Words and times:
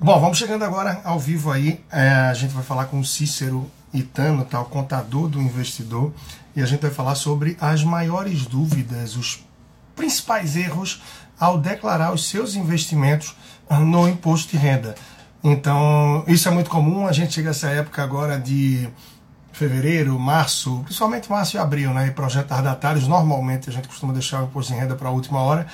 Bom, 0.00 0.20
vamos 0.20 0.38
chegando 0.38 0.64
agora 0.64 1.00
ao 1.02 1.18
vivo 1.18 1.50
aí. 1.50 1.80
É, 1.90 2.08
a 2.08 2.32
gente 2.32 2.54
vai 2.54 2.62
falar 2.62 2.84
com 2.84 3.00
o 3.00 3.04
Cícero 3.04 3.68
Itano, 3.92 4.44
tá, 4.44 4.60
o 4.60 4.66
contador 4.66 5.28
do 5.28 5.42
investidor, 5.42 6.12
e 6.54 6.62
a 6.62 6.66
gente 6.66 6.82
vai 6.82 6.90
falar 6.92 7.16
sobre 7.16 7.56
as 7.60 7.82
maiores 7.82 8.46
dúvidas, 8.46 9.16
os 9.16 9.44
principais 9.96 10.54
erros 10.54 11.02
ao 11.36 11.58
declarar 11.58 12.12
os 12.12 12.28
seus 12.28 12.54
investimentos 12.54 13.34
no 13.68 14.08
imposto 14.08 14.52
de 14.52 14.56
renda. 14.56 14.94
Então, 15.42 16.22
isso 16.28 16.46
é 16.46 16.52
muito 16.52 16.70
comum, 16.70 17.08
a 17.08 17.12
gente 17.12 17.34
chega 17.34 17.48
a 17.48 17.50
essa 17.50 17.68
época 17.68 18.00
agora 18.00 18.38
de 18.38 18.88
fevereiro, 19.50 20.16
março, 20.16 20.80
principalmente 20.84 21.28
março 21.28 21.56
e 21.56 21.58
abril, 21.58 21.92
né? 21.92 22.06
E 22.06 22.10
projetos 22.12 22.50
tardatários, 22.50 23.08
normalmente 23.08 23.68
a 23.68 23.72
gente 23.72 23.88
costuma 23.88 24.12
deixar 24.12 24.42
o 24.42 24.44
imposto 24.44 24.72
de 24.72 24.78
renda 24.78 24.94
para 24.94 25.08
a 25.08 25.12
última 25.12 25.40
hora 25.40 25.66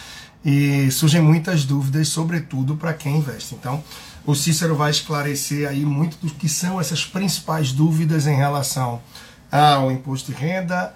e 0.42 0.90
surgem 0.90 1.20
muitas 1.20 1.66
dúvidas, 1.66 2.08
sobretudo 2.08 2.76
para 2.76 2.94
quem 2.94 3.18
investe. 3.18 3.54
Então, 3.54 3.84
o 4.26 4.34
Cícero 4.34 4.74
vai 4.74 4.90
esclarecer 4.90 5.68
aí 5.68 5.84
muito 5.84 6.16
do 6.18 6.32
que 6.32 6.48
são 6.48 6.80
essas 6.80 7.04
principais 7.04 7.72
dúvidas 7.72 8.26
em 8.26 8.36
relação 8.36 9.00
ao 9.50 9.90
imposto 9.92 10.32
de 10.32 10.38
renda, 10.38 10.94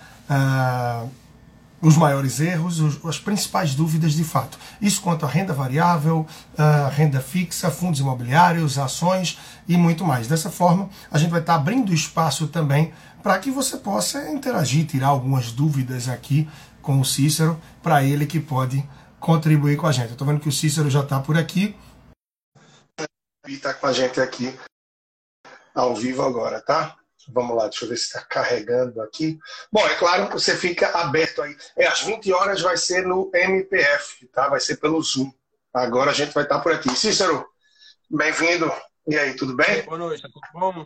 os 1.80 1.96
maiores 1.96 2.40
erros, 2.40 2.80
os, 2.80 3.04
as 3.04 3.18
principais 3.18 3.74
dúvidas 3.74 4.14
de 4.14 4.24
fato. 4.24 4.58
Isso 4.80 5.00
quanto 5.00 5.24
à 5.24 5.28
renda 5.28 5.52
variável, 5.52 6.26
uh, 6.54 6.90
renda 6.90 7.20
fixa, 7.20 7.70
fundos 7.70 8.00
imobiliários, 8.00 8.78
ações 8.78 9.38
e 9.68 9.76
muito 9.76 10.04
mais. 10.04 10.26
Dessa 10.26 10.50
forma, 10.50 10.88
a 11.10 11.18
gente 11.18 11.30
vai 11.30 11.40
estar 11.40 11.54
abrindo 11.54 11.94
espaço 11.94 12.48
também 12.48 12.92
para 13.22 13.38
que 13.38 13.50
você 13.50 13.76
possa 13.76 14.30
interagir, 14.30 14.86
tirar 14.86 15.08
algumas 15.08 15.52
dúvidas 15.52 16.08
aqui 16.08 16.48
com 16.82 17.00
o 17.00 17.04
Cícero, 17.04 17.58
para 17.82 18.02
ele 18.02 18.26
que 18.26 18.40
pode 18.40 18.84
contribuir 19.20 19.76
com 19.76 19.86
a 19.86 19.92
gente. 19.92 20.12
Estou 20.12 20.26
vendo 20.26 20.40
que 20.40 20.48
o 20.48 20.52
Cícero 20.52 20.90
já 20.90 21.00
está 21.00 21.20
por 21.20 21.36
aqui. 21.36 21.76
E 23.48 23.54
está 23.54 23.72
com 23.72 23.86
a 23.86 23.92
gente 23.94 24.20
aqui 24.20 24.54
ao 25.74 25.96
vivo 25.96 26.22
agora, 26.22 26.60
tá? 26.60 26.94
Vamos 27.28 27.56
lá, 27.56 27.66
deixa 27.66 27.86
eu 27.86 27.88
ver 27.88 27.96
se 27.96 28.04
está 28.04 28.20
carregando 28.20 29.00
aqui. 29.00 29.38
Bom, 29.72 29.86
é 29.86 29.94
claro 29.94 30.26
que 30.26 30.34
você 30.34 30.54
fica 30.54 30.88
aberto 30.98 31.40
aí. 31.40 31.56
É, 31.74 31.86
às 31.86 32.02
20 32.02 32.30
horas 32.30 32.60
vai 32.60 32.76
ser 32.76 33.06
no 33.06 33.30
MPF, 33.32 34.26
tá? 34.26 34.48
Vai 34.48 34.60
ser 34.60 34.76
pelo 34.76 35.00
Zoom. 35.02 35.32
Agora 35.72 36.10
a 36.10 36.14
gente 36.14 36.34
vai 36.34 36.42
estar 36.42 36.60
por 36.60 36.72
aqui. 36.72 36.94
Cícero, 36.94 37.46
bem-vindo. 38.10 38.70
E 39.06 39.18
aí, 39.18 39.34
tudo 39.34 39.56
bem? 39.56 39.82
Boa 39.82 39.96
noite, 39.96 40.22
tudo 40.22 40.40
bom? 40.52 40.84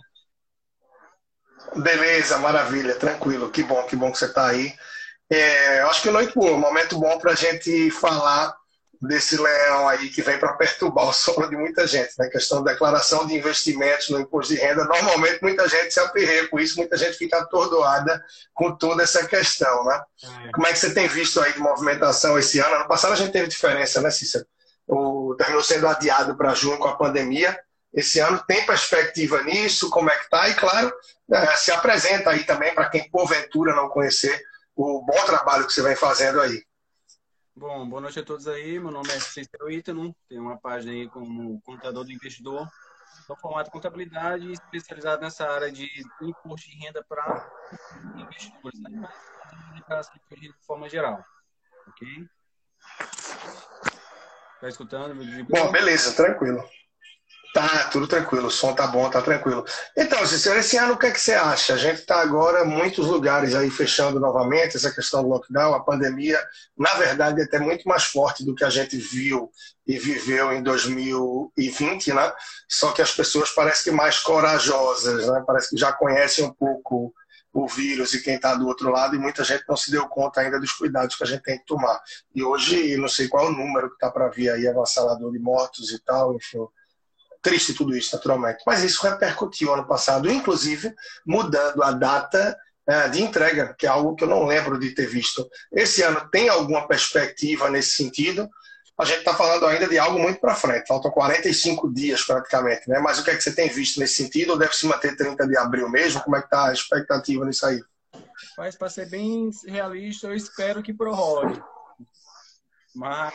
Beleza, 1.82 2.38
maravilha, 2.38 2.94
tranquilo. 2.94 3.50
Que 3.50 3.64
bom, 3.64 3.82
que 3.86 3.96
bom 3.96 4.12
que 4.12 4.18
você 4.18 4.26
está 4.26 4.46
aí. 4.46 4.72
É, 5.28 5.80
acho 5.80 6.02
que 6.02 6.10
noite 6.10 6.32
boa, 6.34 6.56
momento 6.56 6.96
bom 6.96 7.18
para 7.18 7.32
a 7.32 7.36
gente 7.36 7.90
falar 7.90 8.56
desse 9.02 9.36
leão 9.36 9.88
aí 9.88 10.08
que 10.10 10.22
vem 10.22 10.38
para 10.38 10.52
perturbar 10.52 11.08
o 11.08 11.12
sono 11.12 11.50
de 11.50 11.56
muita 11.56 11.86
gente, 11.88 12.12
né? 12.18 12.28
questão 12.28 12.62
da 12.62 12.70
declaração 12.70 13.26
de 13.26 13.34
investimentos 13.34 14.08
no 14.10 14.20
imposto 14.20 14.54
de 14.54 14.60
renda. 14.60 14.84
Normalmente 14.84 15.42
muita 15.42 15.68
gente 15.68 15.92
se 15.92 15.98
aperreia 15.98 16.48
com 16.48 16.60
isso, 16.60 16.78
muita 16.78 16.96
gente 16.96 17.18
fica 17.18 17.38
atordoada 17.38 18.22
com 18.54 18.76
toda 18.76 19.02
essa 19.02 19.26
questão, 19.26 19.84
né? 19.84 20.00
É. 20.46 20.52
Como 20.52 20.66
é 20.68 20.72
que 20.72 20.78
você 20.78 20.94
tem 20.94 21.08
visto 21.08 21.40
aí 21.40 21.52
de 21.52 21.58
movimentação 21.58 22.38
esse 22.38 22.60
ano? 22.60 22.76
Ano 22.76 22.86
passado 22.86 23.12
a 23.12 23.16
gente 23.16 23.32
teve 23.32 23.48
diferença, 23.48 24.00
né, 24.00 24.10
Cícero? 24.10 24.46
O, 24.86 25.34
terminou 25.36 25.64
sendo 25.64 25.88
adiado 25.88 26.36
para 26.36 26.54
junho 26.54 26.78
com 26.78 26.88
a 26.88 26.96
pandemia. 26.96 27.58
Esse 27.92 28.20
ano 28.20 28.42
tem 28.46 28.64
perspectiva 28.64 29.42
nisso? 29.42 29.90
Como 29.90 30.10
é 30.10 30.16
que 30.16 30.30
tá? 30.30 30.48
E 30.48 30.54
claro, 30.54 30.92
é, 31.32 31.56
se 31.56 31.72
apresenta 31.72 32.30
aí 32.30 32.44
também 32.44 32.72
para 32.72 32.88
quem 32.88 33.10
porventura 33.10 33.74
não 33.74 33.88
conhecer 33.88 34.40
o 34.76 35.04
bom 35.04 35.24
trabalho 35.26 35.66
que 35.66 35.72
você 35.72 35.82
vem 35.82 35.96
fazendo 35.96 36.40
aí. 36.40 36.62
Bom, 37.54 37.86
boa 37.86 38.00
noite 38.00 38.18
a 38.18 38.24
todos 38.24 38.48
aí. 38.48 38.80
Meu 38.80 38.90
nome 38.90 39.08
é 39.10 39.20
Cícero 39.20 39.70
Ítano, 39.70 40.16
tenho 40.26 40.40
uma 40.40 40.58
página 40.58 40.92
aí 40.92 41.06
como 41.08 41.60
contador 41.60 42.02
do 42.02 42.10
investidor. 42.10 42.66
Sou 43.26 43.36
formado 43.36 43.68
em 43.68 43.70
contabilidade 43.70 44.48
e 44.48 44.52
especializado 44.52 45.20
nessa 45.20 45.46
área 45.46 45.70
de 45.70 45.86
imposto 46.22 46.70
de 46.70 46.76
renda 46.78 47.04
para 47.06 47.52
investidores, 48.16 48.80
né? 48.80 49.08
Mas 49.86 50.10
de 50.40 50.52
forma 50.66 50.88
geral. 50.88 51.22
Ok? 51.88 52.26
Tá 54.58 54.68
escutando? 54.68 55.14
Bom, 55.44 55.70
beleza, 55.70 56.16
tranquilo. 56.16 56.64
Tá, 57.52 57.84
tudo 57.90 58.06
tranquilo, 58.06 58.46
o 58.46 58.50
som 58.50 58.72
tá 58.72 58.86
bom, 58.86 59.10
tá 59.10 59.20
tranquilo. 59.20 59.62
Então, 59.94 60.26
Cícero, 60.26 60.58
esse 60.58 60.78
ano 60.78 60.94
o 60.94 60.98
que, 60.98 61.06
é 61.06 61.10
que 61.10 61.20
você 61.20 61.34
acha? 61.34 61.74
A 61.74 61.76
gente 61.76 61.98
está 61.98 62.22
agora 62.22 62.64
muitos 62.64 63.06
lugares 63.06 63.54
aí 63.54 63.68
fechando 63.68 64.18
novamente, 64.18 64.78
essa 64.78 64.90
questão 64.90 65.22
do 65.22 65.28
lockdown, 65.28 65.74
a 65.74 65.84
pandemia, 65.84 66.42
na 66.74 66.94
verdade, 66.94 67.42
é 67.42 67.44
até 67.44 67.58
muito 67.58 67.86
mais 67.86 68.04
forte 68.04 68.42
do 68.42 68.54
que 68.54 68.64
a 68.64 68.70
gente 68.70 68.96
viu 68.96 69.50
e 69.86 69.98
viveu 69.98 70.50
em 70.50 70.62
2020, 70.62 72.14
né? 72.14 72.32
Só 72.66 72.90
que 72.92 73.02
as 73.02 73.12
pessoas 73.12 73.50
parecem 73.50 73.84
que 73.84 73.90
mais 73.90 74.18
corajosas, 74.18 75.26
né? 75.28 75.44
Parece 75.46 75.68
que 75.68 75.76
já 75.76 75.92
conhecem 75.92 76.46
um 76.46 76.54
pouco 76.54 77.12
o 77.52 77.68
vírus 77.68 78.14
e 78.14 78.22
quem 78.22 78.36
está 78.36 78.54
do 78.54 78.66
outro 78.66 78.90
lado, 78.90 79.14
e 79.14 79.18
muita 79.18 79.44
gente 79.44 79.64
não 79.68 79.76
se 79.76 79.90
deu 79.90 80.08
conta 80.08 80.40
ainda 80.40 80.58
dos 80.58 80.72
cuidados 80.72 81.14
que 81.16 81.22
a 81.22 81.26
gente 81.26 81.42
tem 81.42 81.58
que 81.58 81.66
tomar. 81.66 82.00
E 82.34 82.42
hoje, 82.42 82.96
não 82.96 83.08
sei 83.08 83.28
qual 83.28 83.48
o 83.48 83.52
número 83.52 83.90
que 83.90 83.96
está 83.96 84.10
para 84.10 84.30
vir 84.30 84.48
aí, 84.48 84.66
avassalador 84.66 85.30
de 85.30 85.38
mortos 85.38 85.92
e 85.92 85.98
tal, 85.98 86.34
enfim 86.34 86.66
triste 87.42 87.74
tudo 87.74 87.96
isso, 87.96 88.14
naturalmente. 88.14 88.62
Mas 88.66 88.82
isso 88.82 89.02
repercutiu 89.02 89.72
ano 89.72 89.86
passado, 89.86 90.30
inclusive 90.30 90.94
mudando 91.26 91.82
a 91.82 91.90
data 91.90 92.56
é, 92.86 93.08
de 93.08 93.22
entrega, 93.22 93.74
que 93.78 93.86
é 93.86 93.88
algo 93.88 94.14
que 94.14 94.24
eu 94.24 94.28
não 94.28 94.44
lembro 94.44 94.78
de 94.78 94.90
ter 94.90 95.06
visto. 95.06 95.48
Esse 95.72 96.02
ano 96.02 96.28
tem 96.30 96.48
alguma 96.48 96.86
perspectiva 96.86 97.68
nesse 97.68 97.96
sentido? 97.96 98.48
A 98.98 99.04
gente 99.04 99.18
está 99.18 99.34
falando 99.34 99.66
ainda 99.66 99.88
de 99.88 99.98
algo 99.98 100.18
muito 100.18 100.40
para 100.40 100.54
frente, 100.54 100.86
faltam 100.86 101.10
45 101.10 101.92
dias 101.92 102.22
praticamente, 102.22 102.88
né? 102.88 102.98
Mas 103.00 103.18
o 103.18 103.24
que 103.24 103.30
é 103.30 103.36
que 103.36 103.42
você 103.42 103.52
tem 103.52 103.68
visto 103.68 103.98
nesse 103.98 104.14
sentido? 104.14 104.50
Ou 104.50 104.58
deve 104.58 104.76
se 104.76 104.86
manter 104.86 105.16
30 105.16 105.46
de 105.46 105.56
abril 105.56 105.88
mesmo? 105.88 106.20
Como 106.22 106.36
é 106.36 106.40
que 106.40 106.46
está 106.46 106.68
a 106.68 106.72
expectativa 106.72 107.44
nisso 107.44 107.66
aí? 107.66 107.82
Mas 108.56 108.76
para 108.76 108.90
ser 108.90 109.08
bem 109.08 109.50
realista, 109.66 110.26
eu 110.26 110.34
espero 110.34 110.82
que 110.82 110.92
prorrogue. 110.92 111.60
Mas 112.94 113.32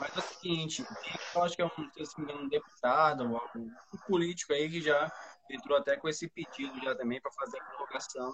mas 0.00 0.16
é 0.16 0.18
o 0.18 0.22
seguinte, 0.22 0.86
eu 1.34 1.42
acho 1.42 1.56
que 1.56 1.62
é 1.62 1.66
um, 1.66 2.04
se 2.04 2.20
engano, 2.20 2.42
um 2.42 2.48
deputado, 2.48 3.24
um, 3.24 3.70
político 4.06 4.52
aí 4.52 4.68
que 4.68 4.80
já 4.80 5.10
entrou 5.50 5.78
até 5.78 5.96
com 5.96 6.08
esse 6.08 6.28
pedido 6.28 6.78
já 6.82 6.94
também 6.94 7.20
para 7.20 7.32
fazer 7.32 7.58
a 7.58 7.64
prorrogação. 7.64 8.32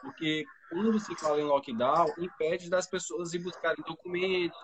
Porque 0.00 0.44
quando 0.68 0.98
se 0.98 1.14
fala 1.16 1.40
em 1.40 1.44
lockdown, 1.44 2.06
impede 2.18 2.68
das 2.68 2.86
pessoas 2.86 3.34
ir 3.34 3.38
buscarem 3.40 3.82
documentos, 3.86 4.58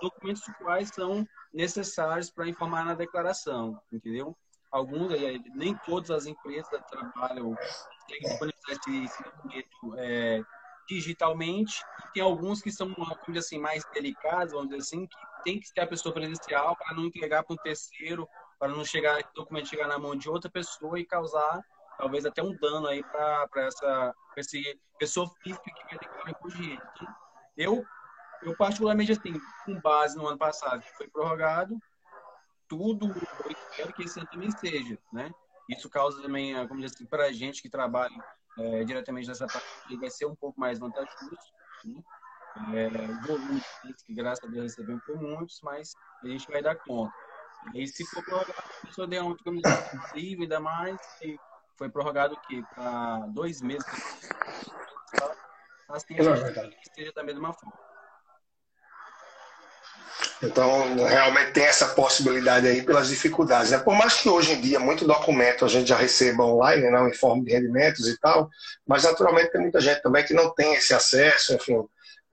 documentos 0.00 0.42
quais 0.58 0.88
são 0.88 1.26
necessários 1.52 2.30
para 2.30 2.48
informar 2.48 2.84
na 2.84 2.94
declaração, 2.94 3.80
entendeu? 3.92 4.36
Alguns, 4.70 5.12
nem 5.54 5.76
todas 5.84 6.10
as 6.10 6.26
empresas 6.26 6.68
trabalham, 6.90 7.54
têm 8.08 8.20
que 8.20 8.28
disponibilizar 8.28 8.70
esse, 8.70 9.22
documento 9.22 9.94
é, 9.98 10.42
digitalmente, 10.88 11.84
tem 12.12 12.22
alguns 12.22 12.62
que 12.62 12.70
são, 12.70 12.94
assim, 13.36 13.58
mais 13.58 13.84
delicados, 13.92 14.52
vamos 14.52 14.68
dizer 14.68 14.80
assim, 14.80 15.06
que 15.06 15.16
tem 15.44 15.60
que 15.60 15.72
ter 15.72 15.82
a 15.82 15.86
pessoa 15.86 16.12
presencial 16.12 16.76
para 16.76 16.96
não 16.96 17.04
entregar 17.06 17.44
para 17.44 17.54
um 17.54 17.58
terceiro, 17.58 18.28
para 18.58 18.68
não 18.68 18.84
chegar 18.84 19.20
o 19.20 19.34
documento 19.34 19.68
chegar 19.68 19.86
na 19.86 19.98
mão 19.98 20.16
de 20.16 20.28
outra 20.28 20.50
pessoa 20.50 20.98
e 20.98 21.04
causar 21.04 21.62
talvez 21.96 22.26
até 22.26 22.42
um 22.42 22.56
dano 22.56 22.86
aí 22.86 23.02
para 23.02 23.48
essa 23.56 24.14
pra 24.32 24.40
esse 24.40 24.80
pessoa 24.98 25.28
física 25.42 25.62
que 25.64 26.08
vai 26.22 26.30
imposto 26.30 26.58
de 26.58 26.70
renda. 26.70 26.92
Então, 26.96 27.14
eu, 27.56 27.84
eu 28.42 28.56
particularmente 28.56 29.12
assim, 29.12 29.34
com 29.64 29.80
base 29.80 30.16
no 30.16 30.26
ano 30.26 30.38
passado 30.38 30.82
que 30.82 30.96
foi 30.96 31.08
prorrogado, 31.08 31.78
tudo 32.68 33.06
eu 33.44 33.50
espero 33.50 33.92
que 33.92 34.02
esse 34.04 34.18
ano 34.18 34.28
também 34.30 34.50
seja, 34.50 34.98
né? 35.12 35.30
Isso 35.68 35.88
causa 35.88 36.20
também, 36.20 36.54
como 36.68 36.80
dizer 36.80 36.94
assim, 36.94 37.06
para 37.06 37.26
a 37.26 37.32
gente 37.32 37.62
que 37.62 37.70
trabalha 37.70 38.14
é, 38.58 38.84
diretamente 38.84 39.28
nessa 39.28 39.46
parte, 39.46 39.96
vai 39.96 40.10
ser 40.10 40.26
um 40.26 40.34
pouco 40.34 40.60
mais 40.60 40.78
vantajoso, 40.78 41.36
né? 41.84 42.02
É, 42.72 42.88
volume 43.26 43.60
que 44.06 44.14
graças 44.14 44.44
a 44.44 44.48
Deus 44.48 44.64
recebemos 44.64 45.02
por 45.04 45.20
muitos, 45.20 45.60
mas 45.62 45.94
a 46.22 46.28
gente 46.28 46.46
vai 46.50 46.62
dar 46.62 46.76
conta. 46.76 47.12
E 47.74 47.86
se 47.86 48.04
for 48.06 48.22
prorrogado, 48.24 48.54
a 48.82 48.86
pessoa 48.86 49.06
der 49.06 49.22
um 49.22 49.34
livre, 50.14 50.42
ainda 50.42 50.60
mais, 50.60 50.98
e 51.22 51.38
foi 51.76 51.88
prorrogado 51.88 52.34
o 52.34 52.40
quê? 52.42 52.62
Para 52.74 53.26
dois 53.28 53.62
meses. 53.62 53.84
Assim, 55.88 56.18
a 56.18 56.34
gente 56.34 56.78
esteja 56.82 57.12
da 57.12 57.22
mesma 57.22 57.52
forma. 57.52 57.72
Então, 60.42 60.94
realmente 60.96 61.52
tem 61.52 61.64
essa 61.64 61.88
possibilidade 61.88 62.66
aí 62.66 62.82
pelas 62.82 63.08
dificuldades. 63.08 63.70
Né? 63.70 63.78
Por 63.78 63.94
mais 63.94 64.20
que 64.20 64.28
hoje 64.28 64.52
em 64.52 64.60
dia 64.60 64.78
muito 64.78 65.06
documento 65.06 65.64
a 65.64 65.68
gente 65.68 65.88
já 65.88 65.96
receba 65.96 66.44
online, 66.44 66.90
não, 66.90 67.04
né, 67.04 67.10
em 67.10 67.14
forma 67.14 67.42
de 67.42 67.52
rendimentos 67.52 68.06
e 68.08 68.18
tal, 68.18 68.48
mas 68.86 69.04
naturalmente 69.04 69.52
tem 69.52 69.60
muita 69.60 69.80
gente 69.80 70.02
também 70.02 70.24
que 70.24 70.34
não 70.34 70.54
tem 70.54 70.74
esse 70.74 70.92
acesso, 70.92 71.54
enfim, 71.54 71.82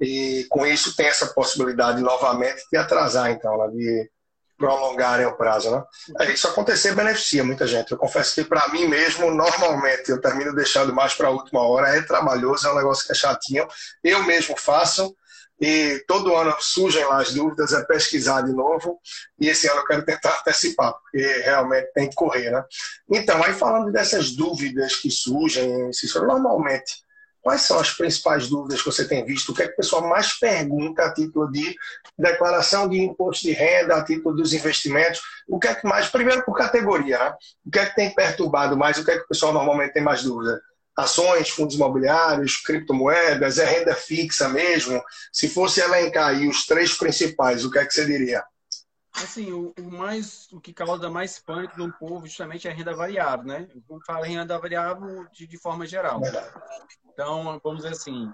e 0.01 0.47
com 0.49 0.65
isso 0.65 0.95
tem 0.95 1.05
essa 1.05 1.27
possibilidade 1.27 2.01
novamente 2.01 2.63
de 2.71 2.77
atrasar, 2.77 3.29
então, 3.29 3.55
né, 3.57 3.67
de 3.67 4.09
prolongarem 4.57 5.25
o 5.25 5.37
prazo. 5.37 5.71
Né? 5.71 6.31
Isso 6.33 6.47
acontecer 6.47 6.95
beneficia 6.95 7.43
muita 7.43 7.67
gente. 7.67 7.91
Eu 7.91 7.97
confesso 7.97 8.35
que 8.35 8.43
para 8.43 8.67
mim 8.69 8.87
mesmo, 8.87 9.31
normalmente, 9.31 10.09
eu 10.09 10.21
termino 10.21 10.53
deixando 10.55 10.93
mais 10.93 11.13
para 11.13 11.27
a 11.27 11.31
última 11.31 11.61
hora. 11.61 11.95
É 11.95 12.01
trabalhoso, 12.01 12.67
é 12.67 12.71
um 12.71 12.77
negócio 12.77 13.05
que 13.05 13.11
é 13.11 13.15
chatinho. 13.15 13.67
Eu 14.03 14.23
mesmo 14.23 14.55
faço 14.57 15.15
e 15.61 16.03
todo 16.07 16.35
ano 16.35 16.55
surgem 16.59 17.05
lá 17.05 17.21
as 17.21 17.33
dúvidas, 17.33 17.71
é 17.71 17.85
pesquisar 17.85 18.41
de 18.41 18.51
novo, 18.51 18.99
e 19.39 19.47
esse 19.47 19.67
ano 19.67 19.81
eu 19.81 19.85
quero 19.85 20.03
tentar 20.03 20.39
antecipar, 20.39 20.91
porque 20.93 21.23
realmente 21.43 21.91
tem 21.93 22.09
que 22.09 22.15
correr, 22.15 22.49
né? 22.49 22.63
Então, 23.07 23.43
aí 23.43 23.53
falando 23.53 23.91
dessas 23.91 24.31
dúvidas 24.31 24.95
que 24.95 25.11
surgem, 25.11 25.91
normalmente, 26.15 26.95
quais 27.41 27.61
são 27.61 27.79
as 27.79 27.91
principais 27.91 28.47
dúvidas 28.47 28.81
que 28.81 28.85
você 28.85 29.07
tem 29.07 29.25
visto? 29.25 29.51
O 29.51 29.55
que 29.55 29.63
é 29.63 29.67
que 29.67 29.73
o 29.73 29.77
pessoal 29.77 30.07
mais 30.07 30.33
pergunta 30.33 31.03
a 31.03 31.13
título 31.13 31.51
de 31.51 31.75
declaração 32.17 32.87
de 32.87 32.99
imposto 32.99 33.43
de 33.43 33.51
renda, 33.51 33.95
a 33.95 34.03
título 34.03 34.35
dos 34.35 34.53
investimentos? 34.53 35.21
O 35.47 35.59
que 35.59 35.67
é 35.67 35.75
que 35.75 35.87
mais, 35.87 36.07
primeiro 36.07 36.43
por 36.45 36.55
categoria, 36.55 37.17
né? 37.17 37.33
o 37.65 37.71
que 37.71 37.79
é 37.79 37.85
que 37.85 37.95
tem 37.95 38.13
perturbado 38.13 38.77
mais, 38.77 38.97
o 38.97 39.05
que 39.05 39.11
é 39.11 39.17
que 39.17 39.23
o 39.23 39.27
pessoal 39.27 39.53
normalmente 39.53 39.93
tem 39.93 40.03
mais 40.03 40.23
dúvida? 40.23 40.61
ações, 40.97 41.49
fundos 41.49 41.75
imobiliários, 41.75 42.57
criptomoedas, 42.57 43.57
é 43.57 43.65
renda 43.65 43.95
fixa 43.95 44.49
mesmo? 44.49 45.01
Se 45.31 45.47
fosse 45.47 45.79
elencar 45.79 46.27
aí 46.27 46.47
os 46.47 46.65
três 46.65 46.93
principais, 46.93 47.65
o 47.65 47.71
que 47.71 47.79
é 47.79 47.85
que 47.85 47.93
você 47.93 48.05
diria? 48.05 48.43
Assim, 49.15 49.51
o, 49.51 49.73
o 49.77 49.91
mais, 49.91 50.47
o 50.51 50.59
que 50.59 50.73
causa 50.73 51.09
mais 51.09 51.37
pânico 51.37 51.77
no 51.77 51.91
povo 51.91 52.25
justamente 52.25 52.67
é 52.67 52.71
a 52.71 52.73
renda 52.73 52.93
variável, 52.95 53.45
né? 53.45 53.67
Fala 54.05 54.27
em 54.27 54.35
renda 54.37 54.57
variável 54.57 55.27
de, 55.31 55.45
de 55.45 55.57
forma 55.57 55.85
geral. 55.85 56.21
Então, 57.11 57.59
vamos 57.63 57.83
dizer 57.83 57.93
assim, 57.93 58.31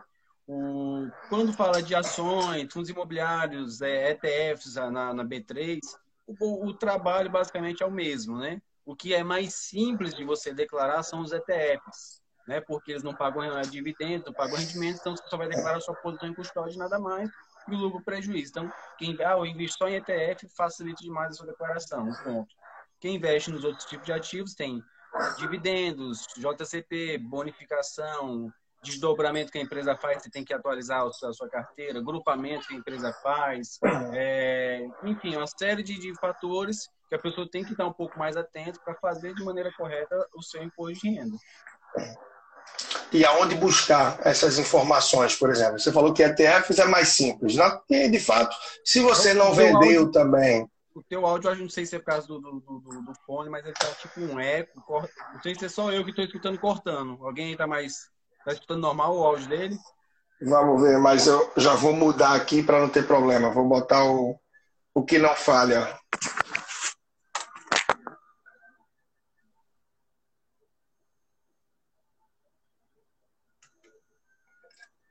o, 0.47 1.09
quando 1.29 1.51
fala 1.51 1.81
de 1.81 1.95
ações, 1.95 2.71
fundos 2.71 2.89
imobiliários, 2.89 3.81
é, 3.81 4.11
ETFs 4.11 4.75
na, 4.75 5.13
na 5.13 5.25
B3, 5.25 5.79
o, 6.27 6.67
o 6.67 6.73
trabalho 6.73 7.29
basicamente 7.29 7.81
é 7.81 7.85
o 7.85 7.91
mesmo, 7.91 8.37
né? 8.37 8.61
O 8.85 8.95
que 8.95 9.13
é 9.13 9.23
mais 9.23 9.55
simples 9.55 10.13
de 10.13 10.23
você 10.23 10.53
declarar 10.53 11.03
são 11.03 11.21
os 11.21 11.31
ETFs 11.31 12.21
né? 12.47 12.61
Porque 12.61 12.91
eles 12.91 13.03
não 13.03 13.13
pagam 13.13 13.43
dividendos, 13.63 14.25
não 14.25 14.33
pagam 14.33 14.55
rendimento, 14.55 14.99
então 14.99 15.15
você 15.15 15.23
só 15.27 15.37
vai 15.37 15.49
declarar 15.49 15.81
sua 15.81 15.93
posição 15.95 16.29
em 16.29 16.33
custódia 16.33 16.77
nada 16.77 16.97
mais 16.97 17.29
e 17.67 17.75
o 17.75 17.77
lucro 17.77 18.01
prejuízo. 18.03 18.51
Então, 18.51 18.71
quem 18.97 19.17
ah, 19.21 19.37
eu 19.37 19.45
invisto 19.45 19.77
só 19.77 19.87
em 19.87 19.95
ETF 19.95 20.47
facilita 20.55 21.03
demais 21.03 21.31
a 21.31 21.33
sua 21.33 21.47
declaração. 21.47 22.11
Ponto. 22.23 22.53
Quem 22.99 23.15
investe 23.15 23.51
nos 23.51 23.63
outros 23.63 23.85
tipos 23.85 24.05
de 24.05 24.13
ativos 24.13 24.53
tem 24.53 24.83
dividendos, 25.37 26.25
JCP, 26.37 27.17
bonificação, 27.19 28.51
desdobramento 28.83 29.51
que 29.51 29.57
a 29.57 29.61
empresa 29.61 29.95
faz, 29.95 30.21
você 30.21 30.29
tem 30.29 30.43
que 30.43 30.53
atualizar 30.53 31.03
a 31.05 31.33
sua 31.33 31.49
carteira, 31.49 32.01
grupamento 32.01 32.67
que 32.67 32.75
a 32.75 32.77
empresa 32.77 33.11
faz, 33.23 33.79
é, 34.13 34.87
enfim, 35.03 35.35
uma 35.35 35.47
série 35.47 35.83
de, 35.83 35.97
de, 35.99 36.13
fatores 36.19 36.89
que 37.09 37.15
a 37.15 37.19
pessoa 37.19 37.49
tem 37.49 37.63
que 37.63 37.71
estar 37.71 37.87
um 37.87 37.93
pouco 37.93 38.17
mais 38.19 38.35
atento 38.35 38.79
para 38.81 38.93
fazer 38.95 39.33
de 39.33 39.43
maneira 39.43 39.71
correta 39.75 40.27
o 40.35 40.43
seu 40.43 40.61
imposto 40.61 41.07
de 41.07 41.15
renda 41.15 41.37
e 43.11 43.25
aonde 43.25 43.55
buscar 43.55 44.19
essas 44.23 44.57
informações, 44.57 45.35
por 45.35 45.49
exemplo. 45.49 45.79
Você 45.79 45.91
falou 45.91 46.13
que 46.13 46.23
ETFs 46.23 46.79
é 46.79 46.85
mais 46.85 47.09
simples, 47.09 47.55
né? 47.55 47.79
E, 47.89 48.09
de 48.09 48.19
fato, 48.19 48.55
se 48.83 48.99
você 48.99 49.33
não 49.33 49.53
vendeu 49.53 49.75
áudio, 49.75 50.11
também. 50.11 50.67
O 50.93 51.03
teu 51.03 51.25
áudio, 51.25 51.51
eu 51.51 51.55
não 51.55 51.69
sei 51.69 51.85
se 51.85 51.95
é 51.95 51.99
por 51.99 52.05
causa 52.05 52.27
do, 52.27 52.39
do, 52.39 52.59
do, 52.59 52.79
do 52.79 53.13
fone, 53.25 53.49
mas 53.49 53.63
ele 53.63 53.73
tá 53.73 53.87
tipo 54.01 54.19
um 54.21 54.39
eco. 54.39 54.81
Não 55.33 55.41
sei 55.41 55.55
se 55.55 55.65
é 55.65 55.69
só 55.69 55.91
eu 55.91 56.03
que 56.03 56.09
estou 56.09 56.25
escutando 56.25 56.59
cortando. 56.59 57.17
Alguém 57.21 57.51
está 57.51 57.67
mais. 57.67 58.09
Está 58.39 58.53
escutando 58.53 58.81
normal 58.81 59.15
o 59.15 59.23
áudio 59.23 59.47
dele? 59.47 59.77
Vamos 60.41 60.81
ver, 60.81 60.99
mas 60.99 61.25
eu 61.25 61.51
já 61.57 61.73
vou 61.73 61.93
mudar 61.93 62.35
aqui 62.35 62.61
para 62.61 62.79
não 62.79 62.89
ter 62.89 63.05
problema. 63.07 63.49
Vou 63.49 63.67
botar 63.67 64.03
o, 64.05 64.39
o 64.93 65.03
que 65.03 65.17
não 65.17 65.35
falha. 65.35 65.87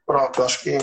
Pronto, 0.06 0.42
acho 0.44 0.62
que. 0.62 0.78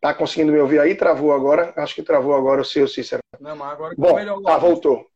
Tá 0.00 0.14
conseguindo 0.14 0.52
me 0.52 0.58
ouvir 0.58 0.80
aí? 0.80 0.94
Travou 0.94 1.32
agora? 1.32 1.74
Acho 1.76 1.94
que 1.94 2.02
travou 2.02 2.34
agora 2.34 2.62
o 2.62 2.64
seu, 2.64 2.88
Cícero. 2.88 3.20
Não, 3.38 3.54
mas 3.56 3.72
agora 3.72 3.94
Bom, 3.96 4.42
tá, 4.42 4.56
voltou. 4.56 5.06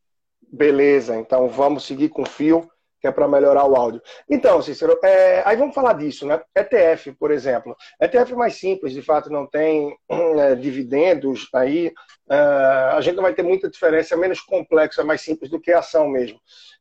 Beleza, 0.51 1.15
então 1.15 1.47
vamos 1.49 1.85
seguir 1.85 2.09
com 2.09 2.23
o 2.23 2.29
fio, 2.29 2.69
que 3.01 3.07
é 3.07 3.11
para 3.11 3.27
melhorar 3.27 3.65
o 3.65 3.75
áudio. 3.75 4.01
Então, 4.29 4.61
Cícero, 4.61 4.97
é... 5.03 5.41
aí 5.43 5.57
vamos 5.57 5.73
falar 5.73 5.93
disso, 5.93 6.25
né? 6.25 6.39
ETF, 6.55 7.13
por 7.13 7.31
exemplo. 7.31 7.75
ETF 7.99 8.35
mais 8.35 8.55
simples, 8.55 8.93
de 8.93 9.01
fato, 9.01 9.29
não 9.29 9.47
tem 9.47 9.97
é, 10.37 10.55
dividendos 10.55 11.49
aí, 11.53 11.91
Uh, 12.31 12.95
a 12.95 13.01
gente 13.01 13.15
não 13.15 13.23
vai 13.23 13.33
ter 13.33 13.43
muita 13.43 13.69
diferença, 13.69 14.13
é 14.13 14.17
menos 14.17 14.39
complexo, 14.39 15.01
é 15.01 15.03
mais 15.03 15.19
simples 15.19 15.51
do 15.51 15.59
que 15.59 15.69
a 15.69 15.79
ação 15.79 16.07
mesmo. 16.07 16.39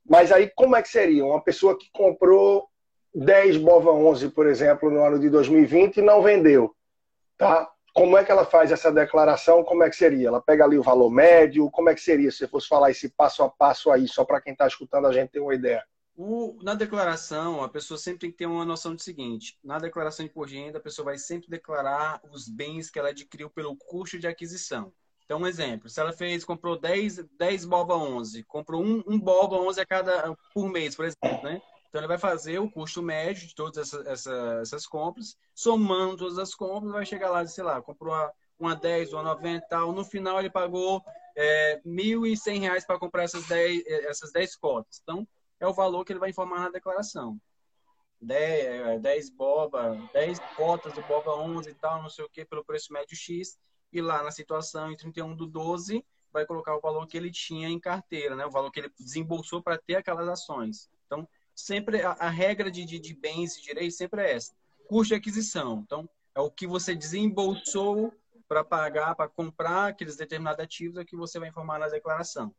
Mas 0.09 0.31
aí, 0.31 0.49
como 0.55 0.77
é 0.77 0.83
que 0.83 0.89
seria? 0.89 1.25
Uma 1.25 1.43
pessoa 1.43 1.77
que 1.77 1.91
comprou 1.93 2.69
10 3.13 3.57
BOVA 3.57 3.91
11, 3.91 4.29
por 4.31 4.47
exemplo, 4.47 4.89
no 4.89 5.05
ano 5.05 5.19
de 5.19 5.29
2020 5.29 5.97
e 5.97 6.03
não 6.03 6.23
vendeu, 6.23 6.73
tá? 7.37 7.69
Como 7.93 8.17
é 8.17 8.23
que 8.23 8.31
ela 8.31 8.45
faz 8.45 8.71
essa 8.71 8.93
declaração? 8.93 9.65
Como 9.65 9.83
é 9.83 9.91
que 9.91 9.97
seria? 9.97 10.29
Ela 10.29 10.41
pega 10.41 10.65
ali 10.65 10.79
o 10.79 10.85
valor 10.85 11.11
médio? 11.11 11.69
Como 11.73 11.91
é 11.91 11.95
que 11.97 12.01
seria 12.01 12.31
se 12.31 12.39
você 12.39 12.47
fosse 12.47 12.69
falar 12.69 12.93
esse 12.93 13.09
passo 13.09 13.43
a 13.43 13.49
passo 13.49 13.91
aí, 13.91 14.07
só 14.07 14.25
para 14.25 14.41
quem 14.41 14.53
está 14.53 14.69
escutando 14.69 15.09
a 15.09 15.13
gente 15.13 15.31
ter 15.31 15.41
uma 15.41 15.53
ideia? 15.53 15.83
O, 16.23 16.59
na 16.63 16.75
declaração, 16.75 17.65
a 17.65 17.69
pessoa 17.69 17.97
sempre 17.97 18.19
tem 18.19 18.31
que 18.31 18.37
ter 18.37 18.45
uma 18.45 18.63
noção 18.63 18.95
do 18.95 19.01
seguinte: 19.01 19.59
na 19.65 19.79
declaração 19.79 20.23
de 20.23 20.31
imposto 20.31 20.55
de 20.55 20.61
renda, 20.61 20.77
a 20.77 20.83
pessoa 20.83 21.07
vai 21.07 21.17
sempre 21.17 21.49
declarar 21.49 22.21
os 22.31 22.47
bens 22.47 22.91
que 22.91 22.99
ela 22.99 23.09
adquiriu 23.09 23.49
pelo 23.49 23.75
custo 23.75 24.19
de 24.19 24.27
aquisição. 24.27 24.93
Então, 25.25 25.41
um 25.41 25.47
exemplo, 25.47 25.89
se 25.89 25.99
ela 25.99 26.13
fez, 26.13 26.45
comprou 26.45 26.79
10, 26.79 27.25
10 27.39 27.65
BOVA 27.65 27.97
11, 27.97 28.45
comprou 28.45 28.85
um, 28.85 29.03
um 29.07 29.19
BOVA 29.19 29.57
11 29.57 29.81
a 29.81 29.87
cada, 29.87 30.37
por 30.53 30.69
mês, 30.69 30.95
por 30.95 31.07
exemplo, 31.07 31.43
né? 31.43 31.63
Então, 31.89 32.03
ele 32.03 32.09
vai 32.09 32.19
fazer 32.19 32.59
o 32.59 32.71
custo 32.71 33.03
médio 33.03 33.49
de 33.49 33.55
todas 33.55 33.79
essas, 33.79 34.07
essas, 34.07 34.61
essas 34.61 34.87
compras, 34.87 35.39
somando 35.55 36.19
todas 36.19 36.37
as 36.37 36.55
compras, 36.55 36.93
vai 36.93 37.07
chegar 37.07 37.31
lá, 37.31 37.47
sei 37.47 37.65
lá, 37.65 37.81
comprou 37.81 38.13
uma, 38.13 38.33
uma 38.59 38.77
10, 38.77 39.15
uma 39.15 39.23
90 39.23 39.67
tal. 39.71 39.93
No 39.93 40.05
final, 40.05 40.39
ele 40.39 40.51
pagou 40.51 41.03
é, 41.35 41.81
R$ 41.83 41.91
1.100 41.91 42.85
para 42.85 42.99
comprar 42.99 43.23
essas 43.23 43.47
10, 43.47 43.87
essas 43.87 44.31
10 44.33 44.57
cotas. 44.57 45.01
Então, 45.03 45.27
é 45.61 45.67
o 45.67 45.75
valor 45.75 46.05
que 46.05 46.13
ele 46.13 46.19
vai 46.19 46.31
informar 46.31 46.61
na 46.61 46.71
declaração. 46.71 47.39
10, 48.21 49.01
10 49.01 49.31
BOVA, 49.31 49.97
10 50.13 50.39
cotas 50.57 50.93
do 50.93 51.03
BOVA 51.03 51.37
11 51.37 51.71
e 51.71 51.75
tal, 51.75 52.03
não 52.03 52.09
sei 52.09 52.25
o 52.25 52.29
que, 52.29 52.45
pelo 52.45 52.65
preço 52.65 52.93
médio 52.93 53.17
X 53.17 53.59
e 53.93 54.01
lá 54.01 54.23
na 54.23 54.31
situação 54.31 54.91
em 54.91 54.97
31 54.97 55.35
do 55.35 55.47
12 55.47 56.05
vai 56.33 56.47
colocar 56.47 56.77
o 56.77 56.81
valor 56.81 57.07
que 57.07 57.17
ele 57.17 57.31
tinha 57.31 57.69
em 57.69 57.81
carteira, 57.81 58.37
né? 58.37 58.47
o 58.47 58.51
valor 58.51 58.71
que 58.71 58.81
ele 58.81 58.93
desembolsou 58.99 59.63
para 59.63 59.77
ter 59.77 59.97
aquelas 59.97 60.29
ações. 60.29 60.89
Então, 61.07 61.29
sempre 61.55 62.03
a, 62.03 62.13
a 62.13 62.31
regra 62.31 62.71
de, 62.71 62.85
de, 62.85 63.01
de, 63.01 63.15
bens 63.15 63.57
e 63.57 63.63
direitos 63.63 63.97
sempre 63.97 64.23
é 64.23 64.35
essa. 64.35 64.55
Custo 64.89 65.09
de 65.09 65.15
aquisição. 65.15 65.83
Então, 65.85 66.09
é 66.35 66.41
o 66.41 66.51
que 66.51 66.67
você 66.67 66.95
desembolsou 66.95 68.13
para 68.49 68.63
pagar, 68.63 69.15
para 69.15 69.29
comprar 69.29 69.89
aqueles 69.89 70.17
determinados 70.17 70.63
ativos, 70.63 70.99
é 70.99 71.05
que 71.05 71.17
você 71.17 71.39
vai 71.39 71.49
informar 71.49 71.79
na 71.79 71.89
declaração. 71.89 72.55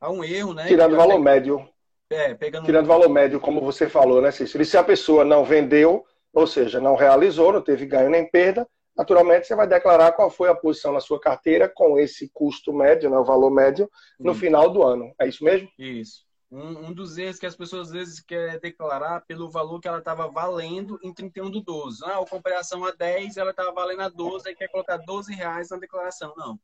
Há 0.00 0.10
um 0.10 0.24
erro, 0.24 0.52
né? 0.52 0.66
Tirando 0.66 0.94
o 0.94 0.96
valor 0.96 1.18
médio. 1.20 1.68
É, 2.12 2.34
pegando... 2.34 2.64
Tirando 2.64 2.84
o 2.84 2.88
valor 2.88 3.08
médio, 3.08 3.40
como 3.40 3.60
você 3.60 3.88
falou, 3.88 4.20
né, 4.20 4.30
Cícero? 4.30 4.62
E 4.62 4.66
se 4.66 4.76
a 4.76 4.84
pessoa 4.84 5.24
não 5.24 5.44
vendeu, 5.44 6.04
ou 6.32 6.46
seja, 6.46 6.80
não 6.80 6.94
realizou, 6.94 7.52
não 7.52 7.62
teve 7.62 7.86
ganho 7.86 8.10
nem 8.10 8.28
perda, 8.28 8.66
naturalmente 8.96 9.46
você 9.46 9.54
vai 9.54 9.66
declarar 9.66 10.12
qual 10.12 10.30
foi 10.30 10.48
a 10.48 10.54
posição 10.54 10.92
na 10.92 11.00
sua 11.00 11.20
carteira 11.20 11.68
com 11.68 11.98
esse 11.98 12.30
custo 12.32 12.72
médio, 12.72 13.10
né, 13.10 13.16
o 13.16 13.24
valor 13.24 13.50
médio, 13.50 13.90
no 14.18 14.34
final 14.34 14.70
do 14.70 14.82
ano. 14.82 15.12
É 15.20 15.26
isso 15.26 15.42
mesmo? 15.44 15.68
Isso. 15.78 16.24
Um, 16.50 16.88
um, 16.88 16.92
dos 16.92 17.16
erros 17.16 17.38
que 17.38 17.46
as 17.46 17.56
pessoas 17.56 17.88
às 17.88 17.92
vezes 17.94 18.20
querem 18.20 18.60
declarar 18.60 19.22
pelo 19.22 19.50
valor 19.50 19.80
que 19.80 19.88
ela 19.88 20.00
estava 20.00 20.28
valendo 20.28 20.98
em 21.02 21.10
31 21.10 21.50
do 21.50 21.62
12. 21.62 22.04
Ah, 22.04 22.16
eu 22.16 22.26
comprei 22.26 22.54
a 22.54 22.60
ação 22.60 22.84
a 22.84 22.90
10, 22.90 23.38
ela 23.38 23.52
estava 23.52 23.72
valendo 23.72 24.02
a 24.02 24.08
12, 24.10 24.46
aí 24.46 24.54
quer 24.54 24.68
colocar 24.68 24.98
12 24.98 25.32
reais 25.32 25.70
na 25.70 25.78
declaração. 25.78 26.34
Não. 26.36 26.60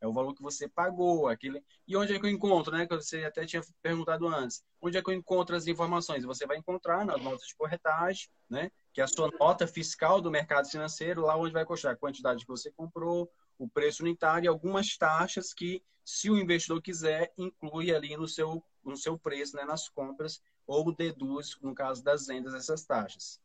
É 0.00 0.06
o 0.06 0.12
valor 0.12 0.34
que 0.34 0.42
você 0.42 0.68
pagou. 0.68 1.28
Aquele... 1.28 1.62
E 1.86 1.96
onde 1.96 2.14
é 2.14 2.18
que 2.18 2.24
eu 2.24 2.30
encontro, 2.30 2.72
né? 2.72 2.86
Que 2.86 2.94
você 2.94 3.24
até 3.24 3.44
tinha 3.44 3.62
perguntado 3.82 4.26
antes. 4.26 4.62
Onde 4.80 4.96
é 4.96 5.02
que 5.02 5.10
eu 5.10 5.14
encontro 5.14 5.54
as 5.54 5.66
informações? 5.66 6.24
Você 6.24 6.46
vai 6.46 6.56
encontrar 6.56 7.04
nas 7.04 7.22
notas 7.22 7.46
de 7.46 7.54
corretagem, 7.54 8.28
né? 8.48 8.70
Que 8.92 9.00
é 9.00 9.04
a 9.04 9.08
sua 9.08 9.30
nota 9.38 9.66
fiscal 9.66 10.20
do 10.20 10.30
mercado 10.30 10.68
financeiro, 10.68 11.22
lá 11.22 11.36
onde 11.36 11.52
vai 11.52 11.64
constar 11.64 11.92
a 11.92 11.96
quantidade 11.96 12.44
que 12.44 12.50
você 12.50 12.70
comprou, 12.72 13.30
o 13.58 13.68
preço 13.68 14.02
unitário 14.02 14.46
e 14.46 14.48
algumas 14.48 14.96
taxas 14.96 15.52
que, 15.52 15.82
se 16.04 16.30
o 16.30 16.38
investidor 16.38 16.80
quiser, 16.80 17.32
inclui 17.36 17.94
ali 17.94 18.16
no 18.16 18.26
seu, 18.26 18.64
no 18.82 18.96
seu 18.96 19.18
preço, 19.18 19.56
né? 19.56 19.64
Nas 19.64 19.88
compras, 19.88 20.42
ou 20.66 20.94
deduz, 20.94 21.58
no 21.60 21.74
caso 21.74 22.02
das 22.02 22.26
vendas, 22.26 22.54
essas 22.54 22.84
taxas. 22.84 23.40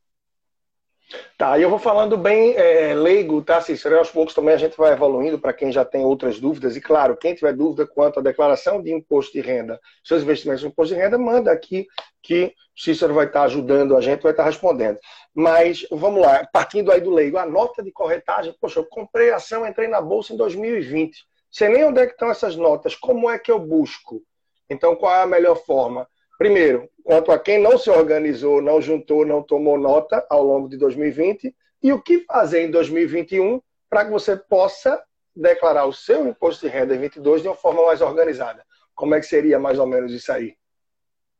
Tá, 1.37 1.59
eu 1.59 1.69
vou 1.69 1.77
falando 1.77 2.17
bem 2.17 2.55
é, 2.55 2.93
leigo, 2.93 3.41
tá, 3.41 3.61
Cícero? 3.61 3.97
Aos 3.97 4.09
poucos 4.09 4.33
também 4.33 4.55
a 4.55 4.57
gente 4.57 4.75
vai 4.75 4.93
evoluindo 4.93 5.37
para 5.37 5.53
quem 5.53 5.71
já 5.71 5.85
tem 5.85 6.03
outras 6.03 6.39
dúvidas. 6.39 6.75
E 6.75 6.81
claro, 6.81 7.15
quem 7.15 7.35
tiver 7.35 7.53
dúvida 7.53 7.85
quanto 7.85 8.19
à 8.19 8.23
declaração 8.23 8.81
de 8.81 8.91
imposto 8.91 9.33
de 9.33 9.41
renda, 9.41 9.79
seus 10.03 10.23
investimentos 10.23 10.63
no 10.63 10.69
imposto 10.69 10.95
de 10.95 10.99
renda, 10.99 11.17
manda 11.17 11.51
aqui 11.51 11.85
que 12.23 12.53
Cícero 12.75 13.13
vai 13.13 13.27
estar 13.27 13.43
ajudando 13.43 13.95
a 13.95 14.01
gente, 14.01 14.23
vai 14.23 14.31
estar 14.31 14.45
respondendo. 14.45 14.97
Mas 15.33 15.85
vamos 15.91 16.21
lá, 16.21 16.47
partindo 16.51 16.91
aí 16.91 17.01
do 17.01 17.11
leigo, 17.11 17.37
a 17.37 17.45
nota 17.45 17.83
de 17.83 17.91
corretagem, 17.91 18.55
poxa, 18.59 18.79
eu 18.79 18.85
comprei 18.85 19.31
ação, 19.31 19.67
entrei 19.67 19.87
na 19.87 20.01
bolsa 20.01 20.33
em 20.33 20.37
2020. 20.37 21.23
Sei 21.51 21.69
nem 21.69 21.85
onde 21.85 21.99
é 21.99 22.05
que 22.05 22.13
estão 22.13 22.31
essas 22.31 22.55
notas, 22.55 22.95
como 22.95 23.29
é 23.29 23.37
que 23.37 23.51
eu 23.51 23.59
busco? 23.59 24.21
Então, 24.69 24.95
qual 24.95 25.13
é 25.13 25.21
a 25.21 25.27
melhor 25.27 25.55
forma? 25.55 26.07
Primeiro, 26.37 26.89
quanto 27.03 27.31
a 27.31 27.39
quem 27.39 27.61
não 27.61 27.77
se 27.77 27.89
organizou, 27.89 28.61
não 28.61 28.81
juntou, 28.81 29.25
não 29.25 29.41
tomou 29.41 29.77
nota 29.77 30.25
ao 30.29 30.43
longo 30.43 30.67
de 30.67 30.77
2020 30.77 31.55
e 31.83 31.93
o 31.93 32.01
que 32.01 32.25
fazer 32.25 32.61
em 32.61 32.71
2021 32.71 33.61
para 33.89 34.05
que 34.05 34.11
você 34.11 34.35
possa 34.35 35.01
declarar 35.35 35.85
o 35.85 35.93
seu 35.93 36.27
imposto 36.27 36.65
de 36.65 36.71
renda 36.71 36.95
em 36.95 36.99
22 36.99 37.41
de 37.41 37.47
uma 37.47 37.55
forma 37.55 37.85
mais 37.85 38.01
organizada. 38.01 38.65
Como 38.93 39.13
é 39.13 39.19
que 39.19 39.25
seria 39.25 39.59
mais 39.59 39.77
ou 39.77 39.85
menos 39.85 40.11
isso 40.11 40.31
aí? 40.31 40.57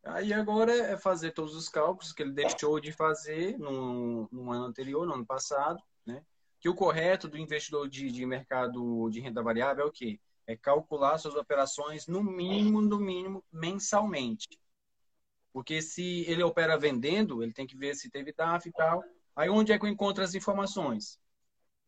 Aí 0.03 0.31
agora 0.33 0.71
é 0.71 0.97
fazer 0.97 1.31
todos 1.31 1.55
os 1.55 1.67
cálculos 1.67 2.13
que 2.13 2.21
ele 2.21 2.31
deixou 2.31 2.79
de 2.79 2.91
fazer 2.91 3.57
no, 3.57 4.29
no 4.31 4.51
ano 4.51 4.65
anterior, 4.65 5.07
no 5.07 5.13
ano 5.13 5.25
passado, 5.25 5.81
né? 6.05 6.21
Que 6.59 6.69
o 6.69 6.75
correto 6.75 7.27
do 7.27 7.37
investidor 7.37 7.89
de, 7.89 8.11
de 8.11 8.25
mercado 8.25 9.09
de 9.09 9.19
renda 9.19 9.41
variável 9.41 9.85
é 9.85 9.87
o 9.87 9.91
quê? 9.91 10.19
É 10.45 10.55
calcular 10.55 11.17
suas 11.17 11.35
operações 11.35 12.05
no 12.05 12.23
mínimo, 12.23 12.81
no 12.81 12.99
mínimo, 12.99 13.43
mensalmente. 13.51 14.47
Porque 15.55 15.81
se 15.81 16.25
ele 16.29 16.43
opera 16.43 16.77
vendendo, 16.77 17.41
ele 17.41 17.53
tem 17.53 17.65
que 17.65 17.77
ver 17.77 17.95
se 17.95 18.09
teve 18.09 18.33
DAF 18.33 18.67
e 18.67 18.73
tal. 18.73 19.01
Aí 19.33 19.49
onde 19.49 19.71
é 19.71 19.79
que 19.79 19.85
eu 19.85 19.89
encontro 19.89 20.21
as 20.21 20.35
informações? 20.35 21.17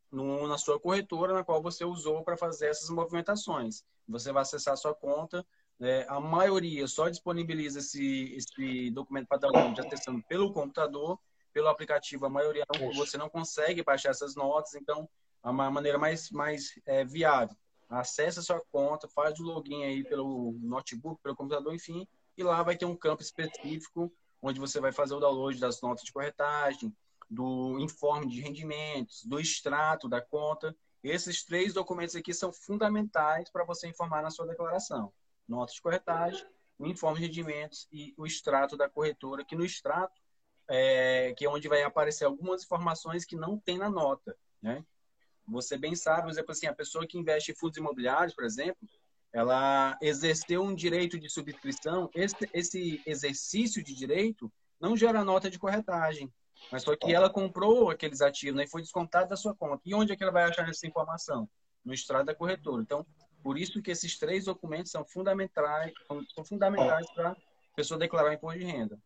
No, 0.09 0.47
na 0.47 0.57
sua 0.57 0.79
corretora, 0.79 1.33
na 1.33 1.43
qual 1.43 1.61
você 1.61 1.83
usou 1.83 2.23
para 2.23 2.37
fazer 2.37 2.67
essas 2.67 2.89
movimentações. 2.89 3.83
Você 4.07 4.31
vai 4.31 4.43
acessar 4.43 4.73
a 4.73 4.77
sua 4.77 4.95
conta, 4.95 5.45
é, 5.81 6.05
a 6.07 6.17
maioria 6.17 6.87
só 6.87 7.09
disponibiliza 7.09 7.79
esse, 7.79 8.33
esse 8.37 8.89
documento 8.91 9.27
para 9.27 9.39
download 9.39 9.81
acessando 9.81 10.23
pelo 10.29 10.53
computador, 10.53 11.19
pelo 11.51 11.67
aplicativo, 11.67 12.25
a 12.25 12.29
maioria 12.29 12.63
não, 12.73 12.93
você 12.93 13.17
não 13.17 13.29
consegue 13.29 13.83
baixar 13.83 14.11
essas 14.11 14.33
notas, 14.33 14.75
então 14.75 15.09
a 15.43 15.51
maneira 15.51 15.97
mais, 15.97 16.31
mais 16.31 16.71
é, 16.85 17.03
viável. 17.03 17.57
Acesse 17.89 18.39
a 18.39 18.41
sua 18.41 18.61
conta, 18.71 19.09
faz 19.09 19.37
o 19.41 19.43
login 19.43 19.83
aí 19.83 20.05
pelo 20.05 20.57
notebook, 20.61 21.21
pelo 21.21 21.35
computador, 21.35 21.75
enfim, 21.75 22.07
e 22.37 22.43
lá 22.43 22.61
vai 22.63 22.77
ter 22.77 22.85
um 22.85 22.95
campo 22.95 23.21
específico 23.21 24.11
onde 24.41 24.59
você 24.59 24.79
vai 24.79 24.91
fazer 24.91 25.15
o 25.15 25.19
download 25.19 25.59
das 25.59 25.81
notas 25.81 26.03
de 26.03 26.11
corretagem, 26.11 26.95
do 27.29 27.79
informe 27.79 28.27
de 28.27 28.39
rendimentos, 28.39 29.25
do 29.25 29.39
extrato 29.39 30.07
da 30.07 30.21
conta. 30.21 30.75
Esses 31.03 31.43
três 31.43 31.73
documentos 31.73 32.15
aqui 32.15 32.33
são 32.33 32.53
fundamentais 32.53 33.49
para 33.49 33.65
você 33.65 33.87
informar 33.87 34.21
na 34.21 34.29
sua 34.29 34.47
declaração. 34.47 35.11
Nota 35.47 35.73
de 35.73 35.81
corretagem, 35.81 36.45
o 36.77 36.85
informe 36.85 37.19
de 37.19 37.25
rendimentos 37.25 37.87
e 37.91 38.13
o 38.17 38.25
extrato 38.25 38.77
da 38.77 38.87
corretora, 38.87 39.43
que 39.43 39.55
no 39.55 39.65
extrato 39.65 40.21
é, 40.69 41.33
que 41.35 41.45
é 41.45 41.49
onde 41.49 41.67
vai 41.67 41.81
aparecer 41.81 42.25
algumas 42.25 42.63
informações 42.63 43.25
que 43.25 43.35
não 43.35 43.57
tem 43.57 43.77
na 43.77 43.89
nota, 43.89 44.37
né? 44.61 44.83
Você 45.47 45.77
bem 45.77 45.95
sabe, 45.95 46.23
por 46.23 46.29
exemplo, 46.29 46.51
assim, 46.51 46.67
a 46.67 46.75
pessoa 46.75 47.07
que 47.07 47.17
investe 47.17 47.51
em 47.51 47.55
fundos 47.55 47.77
imobiliários, 47.77 48.35
por 48.35 48.43
exemplo, 48.43 48.77
ela 49.33 49.97
exerceu 50.01 50.61
um 50.61 50.73
direito 50.73 51.19
de 51.19 51.29
subscrição. 51.29 52.09
Esse, 52.13 52.49
esse 52.53 53.01
exercício 53.05 53.83
de 53.83 53.93
direito 53.93 54.51
não 54.79 54.95
gera 54.95 55.23
nota 55.23 55.49
de 55.49 55.59
corretagem, 55.59 56.31
mas 56.71 56.83
só 56.83 56.95
que 56.95 57.13
ela 57.13 57.29
comprou 57.29 57.89
aqueles 57.89 58.21
ativos 58.21 58.55
né, 58.55 58.63
e 58.63 58.69
foi 58.69 58.81
descontado 58.81 59.29
da 59.29 59.35
sua 59.35 59.55
conta. 59.55 59.81
E 59.85 59.93
onde 59.93 60.11
é 60.11 60.15
que 60.15 60.23
ela 60.23 60.31
vai 60.31 60.43
achar 60.43 60.67
essa 60.69 60.87
informação? 60.87 61.49
No 61.83 61.93
extrato 61.93 62.25
da 62.25 62.35
corretora. 62.35 62.81
Então, 62.81 63.05
por 63.43 63.57
isso 63.57 63.81
que 63.81 63.91
esses 63.91 64.17
três 64.17 64.45
documentos 64.45 64.91
são 64.91 65.05
fundamentais, 65.05 65.93
são 66.33 66.43
fundamentais 66.43 67.09
para 67.13 67.31
a 67.31 67.35
pessoa 67.75 67.99
declarar 67.99 68.33
imposto 68.33 68.59
de 68.59 68.65
renda. 68.65 68.99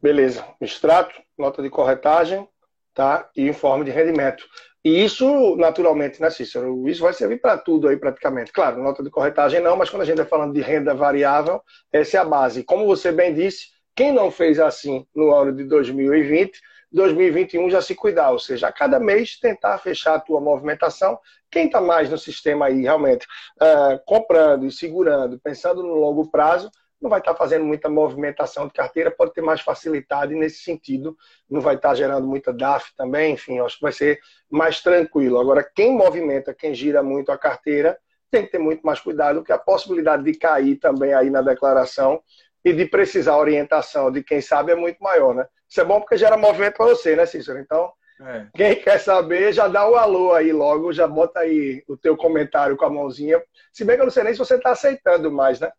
Beleza. 0.00 0.46
Extrato, 0.60 1.20
nota 1.36 1.62
de 1.62 1.68
corretagem, 1.68 2.48
tá? 2.94 3.30
E 3.36 3.48
informe 3.48 3.84
de 3.84 3.90
rendimento. 3.90 4.48
E 4.82 5.04
isso, 5.04 5.56
naturalmente, 5.56 6.20
né, 6.20 6.30
Cícero? 6.30 6.88
Isso 6.88 7.02
vai 7.02 7.12
servir 7.12 7.40
para 7.40 7.58
tudo 7.58 7.88
aí, 7.88 7.98
praticamente. 7.98 8.50
Claro, 8.50 8.82
nota 8.82 9.02
de 9.02 9.10
corretagem 9.10 9.60
não, 9.60 9.76
mas 9.76 9.90
quando 9.90 10.02
a 10.02 10.04
gente 10.06 10.18
está 10.18 10.28
falando 10.28 10.54
de 10.54 10.60
renda 10.60 10.94
variável, 10.94 11.60
essa 11.92 12.16
é 12.16 12.20
a 12.20 12.24
base. 12.24 12.64
Como 12.64 12.86
você 12.86 13.12
bem 13.12 13.34
disse, 13.34 13.66
quem 13.94 14.10
não 14.10 14.30
fez 14.30 14.58
assim 14.58 15.06
no 15.14 15.34
ano 15.34 15.54
de 15.54 15.64
2020, 15.64 16.58
2021 16.92 17.70
já 17.70 17.82
se 17.82 17.94
cuidar, 17.94 18.30
ou 18.30 18.38
seja, 18.38 18.68
a 18.68 18.72
cada 18.72 18.98
mês 18.98 19.38
tentar 19.38 19.78
fechar 19.78 20.14
a 20.14 20.20
tua 20.20 20.40
movimentação. 20.40 21.18
Quem 21.50 21.66
está 21.66 21.80
mais 21.80 22.08
no 22.10 22.16
sistema 22.16 22.66
aí, 22.66 22.82
realmente, 22.82 23.26
uh, 23.60 24.00
comprando 24.06 24.64
e 24.64 24.72
segurando, 24.72 25.38
pensando 25.38 25.82
no 25.82 25.94
longo 25.94 26.30
prazo, 26.30 26.70
não 27.00 27.08
vai 27.08 27.20
estar 27.20 27.34
fazendo 27.34 27.64
muita 27.64 27.88
movimentação 27.88 28.66
de 28.66 28.72
carteira, 28.72 29.10
pode 29.10 29.32
ter 29.32 29.40
mais 29.40 29.60
facilidade 29.60 30.34
nesse 30.34 30.62
sentido, 30.62 31.16
não 31.48 31.60
vai 31.60 31.76
estar 31.76 31.94
gerando 31.94 32.26
muita 32.26 32.52
DAF 32.52 32.94
também, 32.96 33.34
enfim, 33.34 33.58
acho 33.60 33.76
que 33.76 33.82
vai 33.82 33.92
ser 33.92 34.20
mais 34.50 34.80
tranquilo. 34.82 35.40
Agora, 35.40 35.62
quem 35.62 35.96
movimenta, 35.96 36.52
quem 36.52 36.74
gira 36.74 37.02
muito 37.02 37.32
a 37.32 37.38
carteira, 37.38 37.98
tem 38.30 38.44
que 38.44 38.52
ter 38.52 38.58
muito 38.58 38.82
mais 38.82 39.00
cuidado, 39.00 39.40
porque 39.40 39.52
a 39.52 39.58
possibilidade 39.58 40.22
de 40.22 40.38
cair 40.38 40.76
também 40.76 41.12
aí 41.12 41.30
na 41.30 41.42
declaração 41.42 42.22
e 42.64 42.72
de 42.72 42.84
precisar 42.84 43.36
orientação 43.36 44.10
de 44.10 44.22
quem 44.22 44.40
sabe 44.40 44.72
é 44.72 44.76
muito 44.76 44.98
maior, 45.02 45.34
né? 45.34 45.46
Isso 45.68 45.80
é 45.80 45.84
bom 45.84 46.00
porque 46.00 46.16
gera 46.16 46.36
movimento 46.36 46.76
para 46.76 46.86
você, 46.86 47.16
né, 47.16 47.26
Cícero? 47.26 47.58
Então, 47.58 47.90
é. 48.20 48.46
quem 48.54 48.76
quer 48.76 48.98
saber, 48.98 49.52
já 49.52 49.66
dá 49.66 49.86
o 49.86 49.92
um 49.92 49.96
alô 49.96 50.34
aí 50.34 50.52
logo, 50.52 50.92
já 50.92 51.06
bota 51.06 51.40
aí 51.40 51.82
o 51.88 51.96
teu 51.96 52.16
comentário 52.16 52.76
com 52.76 52.84
a 52.84 52.90
mãozinha. 52.90 53.42
Se 53.72 53.84
bem 53.84 53.96
que 53.96 54.02
eu 54.02 54.06
não 54.06 54.12
sei 54.12 54.24
nem 54.24 54.32
se 54.32 54.38
você 54.38 54.56
está 54.56 54.72
aceitando 54.72 55.32
mais, 55.32 55.58
né? 55.58 55.70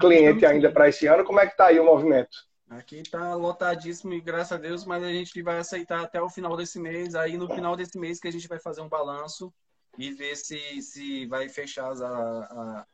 Cliente 0.00 0.44
ainda 0.44 0.70
para 0.70 0.88
esse 0.88 1.06
ano. 1.06 1.24
Como 1.24 1.40
é 1.40 1.46
que 1.46 1.52
está 1.52 1.66
aí 1.66 1.78
o 1.78 1.84
movimento? 1.84 2.36
Aqui 2.68 2.96
está 2.96 3.34
lotadíssimo 3.34 4.14
e 4.14 4.20
graças 4.20 4.52
a 4.52 4.56
Deus, 4.56 4.84
mas 4.84 5.02
a 5.02 5.12
gente 5.12 5.40
vai 5.42 5.58
aceitar 5.58 6.02
até 6.02 6.20
o 6.20 6.30
final 6.30 6.56
desse 6.56 6.78
mês. 6.80 7.14
Aí 7.14 7.36
no 7.36 7.48
final 7.48 7.76
desse 7.76 7.98
mês 7.98 8.18
que 8.18 8.28
a 8.28 8.32
gente 8.32 8.48
vai 8.48 8.58
fazer 8.58 8.80
um 8.80 8.88
balanço 8.88 9.52
e 9.98 10.12
ver 10.12 10.36
se, 10.36 10.80
se 10.82 11.26
vai 11.26 11.48
fechar 11.48 11.92
a, 11.92 12.04
a 12.04 12.86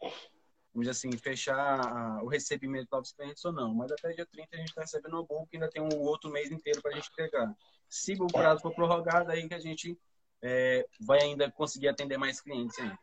vamos 0.73 0.87
dizer 0.87 0.91
assim, 0.91 1.17
fechar 1.19 1.81
a, 1.81 2.23
o 2.23 2.29
recebimento 2.29 2.85
de 2.85 2.93
novos 2.93 3.13
clientes 3.13 3.45
ou 3.45 3.53
não. 3.53 3.75
Mas 3.75 3.93
até 3.93 4.13
dia 4.13 4.27
30 4.27 4.49
a 4.53 4.57
gente 4.59 4.69
está 4.69 4.81
recebendo 4.83 5.17
o 5.17 5.27
bom, 5.27 5.47
que 5.47 5.57
ainda 5.57 5.69
tem 5.69 5.83
um 5.83 6.01
outro 6.01 6.31
mês 6.31 6.51
inteiro 6.51 6.81
para 6.81 6.93
a 6.93 6.95
gente 6.95 7.11
entregar. 7.11 7.53
Se 7.89 8.15
o 8.15 8.27
prazo 8.27 8.63
for 8.63 8.75
prorrogado, 8.75 9.31
aí 9.31 9.47
que 9.49 9.55
a 9.55 9.61
gente 9.61 9.99
é, 10.43 10.87
vai 11.01 11.21
ainda 11.21 11.51
conseguir 11.51 11.89
atender 11.89 12.17
mais 12.17 12.41
clientes 12.41 12.79
ainda. 12.79 12.99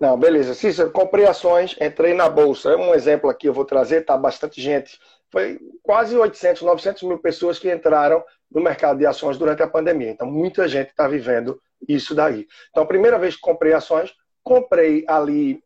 Não, 0.00 0.18
beleza. 0.18 0.54
Cícero, 0.54 0.90
comprei 0.90 1.26
ações, 1.26 1.76
entrei 1.80 2.12
na 2.14 2.28
bolsa. 2.28 2.72
É 2.72 2.76
um 2.76 2.94
exemplo 2.94 3.30
aqui 3.30 3.46
eu 3.46 3.52
vou 3.52 3.64
trazer, 3.64 4.04
tá 4.04 4.16
bastante 4.16 4.60
gente. 4.60 4.98
Foi 5.30 5.58
quase 5.82 6.16
800, 6.16 6.62
900 6.62 7.02
mil 7.04 7.18
pessoas 7.18 7.58
que 7.58 7.72
entraram 7.72 8.24
no 8.50 8.60
mercado 8.60 8.98
de 8.98 9.06
ações 9.06 9.38
durante 9.38 9.62
a 9.62 9.66
pandemia. 9.66 10.10
Então, 10.10 10.30
muita 10.30 10.68
gente 10.68 10.90
está 10.90 11.08
vivendo 11.08 11.60
isso 11.88 12.14
daí. 12.14 12.46
Então, 12.70 12.82
a 12.82 12.86
primeira 12.86 13.18
vez 13.18 13.36
que 13.36 13.40
comprei 13.40 13.72
ações, 13.72 14.12
comprei 14.42 15.04
ali 15.08 15.62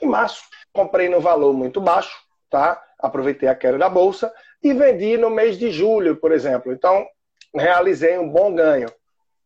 em 0.00 0.06
março, 0.06 0.42
comprei 0.72 1.08
no 1.08 1.20
valor 1.20 1.52
muito 1.52 1.80
baixo, 1.80 2.16
tá? 2.50 2.82
Aproveitei 2.98 3.48
a 3.48 3.54
queda 3.54 3.78
da 3.78 3.88
bolsa 3.88 4.32
e 4.62 4.72
vendi 4.72 5.16
no 5.16 5.30
mês 5.30 5.58
de 5.58 5.70
julho, 5.70 6.16
por 6.16 6.32
exemplo. 6.32 6.72
Então, 6.72 7.06
realizei 7.54 8.18
um 8.18 8.28
bom 8.28 8.54
ganho. 8.54 8.88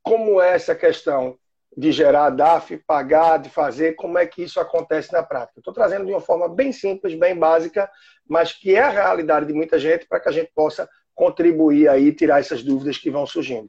Como 0.03 0.41
é 0.41 0.55
essa 0.55 0.75
questão 0.75 1.37
de 1.77 1.93
gerar 1.93 2.31
DAF, 2.31 2.79
pagar, 2.79 3.39
de 3.39 3.51
fazer, 3.51 3.95
como 3.97 4.17
é 4.17 4.27
que 4.27 4.43
isso 4.43 4.59
acontece 4.59 5.13
na 5.13 5.23
prática. 5.23 5.61
Estou 5.61 5.75
trazendo 5.75 6.07
de 6.07 6.13
uma 6.13 6.21
forma 6.21 6.49
bem 6.49 6.73
simples, 6.73 7.19
bem 7.19 7.39
básica, 7.39 7.91
mas 8.27 8.53
que 8.53 8.75
é 8.75 8.83
a 8.83 8.89
realidade 8.89 9.47
de 9.47 9.53
muita 9.53 9.79
gente 9.79 10.07
para 10.07 10.19
que 10.19 10.29
a 10.29 10.33
gente 10.33 10.51
possa 10.55 10.89
contribuir 11.15 11.89
aí, 11.89 12.15
tirar 12.15 12.41
essas 12.41 12.63
dúvidas 12.63 12.97
que 12.97 13.11
vão 13.11 13.27
surgindo. 13.27 13.69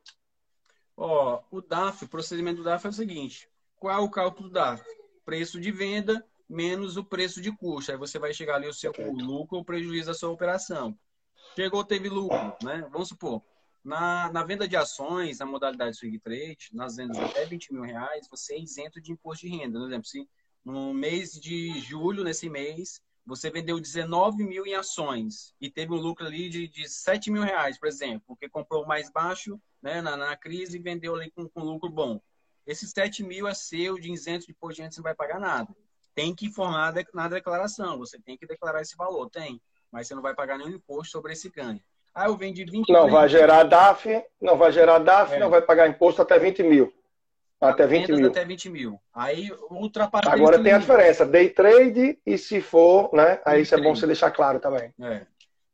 Ó, 0.96 1.42
oh, 1.52 1.58
o 1.58 1.62
DAF, 1.62 2.06
o 2.06 2.10
procedimento 2.10 2.58
do 2.58 2.64
DAF 2.64 2.86
é 2.86 2.90
o 2.90 2.94
seguinte: 2.94 3.50
qual 3.78 3.94
é 3.94 4.00
o 4.00 4.10
cálculo 4.10 4.48
do 4.48 4.54
DAF? 4.54 4.82
Preço 5.26 5.60
de 5.60 5.72
venda 5.72 6.26
menos 6.50 6.96
o 6.96 7.04
preço 7.04 7.42
de 7.42 7.52
custo. 7.52 7.92
Aí 7.92 7.98
você 7.98 8.18
vai 8.18 8.34
chegar 8.34 8.56
ali 8.56 8.68
o 8.68 8.74
seu 8.74 8.94
lucro 9.14 9.58
ou 9.58 9.66
prejuízo 9.66 10.08
da 10.08 10.14
sua 10.14 10.30
operação. 10.30 10.98
Chegou, 11.56 11.84
teve 11.84 12.08
lucro, 12.08 12.56
né? 12.64 12.88
Vamos 12.92 13.10
supor, 13.10 13.42
na, 13.88 14.30
na 14.34 14.44
venda 14.44 14.68
de 14.68 14.76
ações, 14.76 15.40
na 15.40 15.46
modalidade 15.46 15.96
swing 15.96 16.20
trade, 16.20 16.70
nas 16.74 16.98
vendas 16.98 17.18
até 17.18 17.46
20 17.46 17.72
mil 17.72 17.84
reais, 17.84 18.28
você 18.30 18.56
é 18.56 18.60
isento 18.60 19.00
de 19.00 19.14
imposto 19.14 19.48
de 19.48 19.56
renda. 19.56 19.80
Por 19.80 19.88
exemplo, 19.88 20.06
se 20.06 20.30
no 20.64 20.94
mês 20.94 21.32
de 21.32 21.80
julho, 21.80 22.22
nesse 22.22 22.50
mês, 22.50 23.02
você 23.26 23.50
vendeu 23.50 23.80
19 23.80 24.44
mil 24.44 24.66
em 24.66 24.76
ações 24.76 25.56
e 25.62 25.70
teve 25.70 25.94
um 25.94 26.02
lucro 26.02 26.26
ali 26.26 26.50
de, 26.50 26.68
de 26.68 26.90
7 26.90 27.32
mil 27.32 27.42
reais, 27.44 27.80
por 27.80 27.88
exemplo, 27.88 28.24
porque 28.28 28.50
comprou 28.50 28.86
mais 28.86 29.10
baixo 29.10 29.58
né, 29.82 30.02
na, 30.02 30.18
na 30.18 30.36
crise 30.36 30.78
e 30.78 30.82
vendeu 30.82 31.16
ali 31.16 31.32
com, 31.32 31.48
com 31.48 31.62
lucro 31.62 31.90
bom. 31.90 32.20
Esses 32.66 32.92
7 32.92 33.24
mil 33.24 33.48
é 33.48 33.54
seu 33.54 33.98
de 33.98 34.12
isento 34.12 34.48
de 34.48 34.52
imposto 34.52 34.76
de 34.76 34.82
renda, 34.82 34.96
você 34.96 35.00
não 35.00 35.04
vai 35.04 35.16
pagar 35.16 35.40
nada. 35.40 35.74
Tem 36.14 36.36
que 36.36 36.48
informar 36.48 36.94
na 37.14 37.30
declaração, 37.30 37.98
você 37.98 38.20
tem 38.20 38.38
que 38.38 38.46
declarar 38.46 38.82
esse 38.82 38.98
valor, 38.98 39.30
tem, 39.30 39.62
mas 39.90 40.08
você 40.08 40.16
não 40.16 40.22
vai 40.22 40.36
pagar 40.36 40.58
nenhum 40.58 40.72
imposto 40.72 41.14
sobre 41.14 41.32
esse 41.32 41.50
ganho. 41.50 41.82
Ah, 42.18 42.26
eu 42.26 42.36
vendi 42.36 42.66
20 42.66 42.92
Não 42.92 43.12
vai 43.12 43.30
gerar 43.30 43.62
DAF, 43.62 44.10
não 44.42 44.58
vai 44.58 44.72
gerar 44.72 44.98
DAF, 44.98 45.36
é. 45.36 45.40
não 45.40 45.52
vai 45.52 45.62
pagar 45.62 45.88
imposto 45.88 46.20
até 46.20 46.40
20 46.40 46.64
mil. 46.64 46.92
Até 47.62 47.86
20 47.86 48.12
mil. 48.12 48.28
Até 48.30 48.44
20 48.44 48.70
mil. 48.72 49.00
Aí 49.14 49.52
ultrapassa. 49.70 50.32
Agora 50.32 50.62
tem 50.62 50.74
a 50.74 50.80
diferença, 50.80 51.24
day 51.24 51.48
trade 51.52 52.18
e 52.26 52.36
se 52.36 52.60
for, 52.60 53.14
né? 53.14 53.40
Aí 53.46 53.62
isso 53.62 53.76
é 53.76 53.80
bom 53.80 53.94
você 53.94 54.08
deixar 54.08 54.32
claro 54.32 54.60
também. 54.60 54.92
É. 55.00 55.28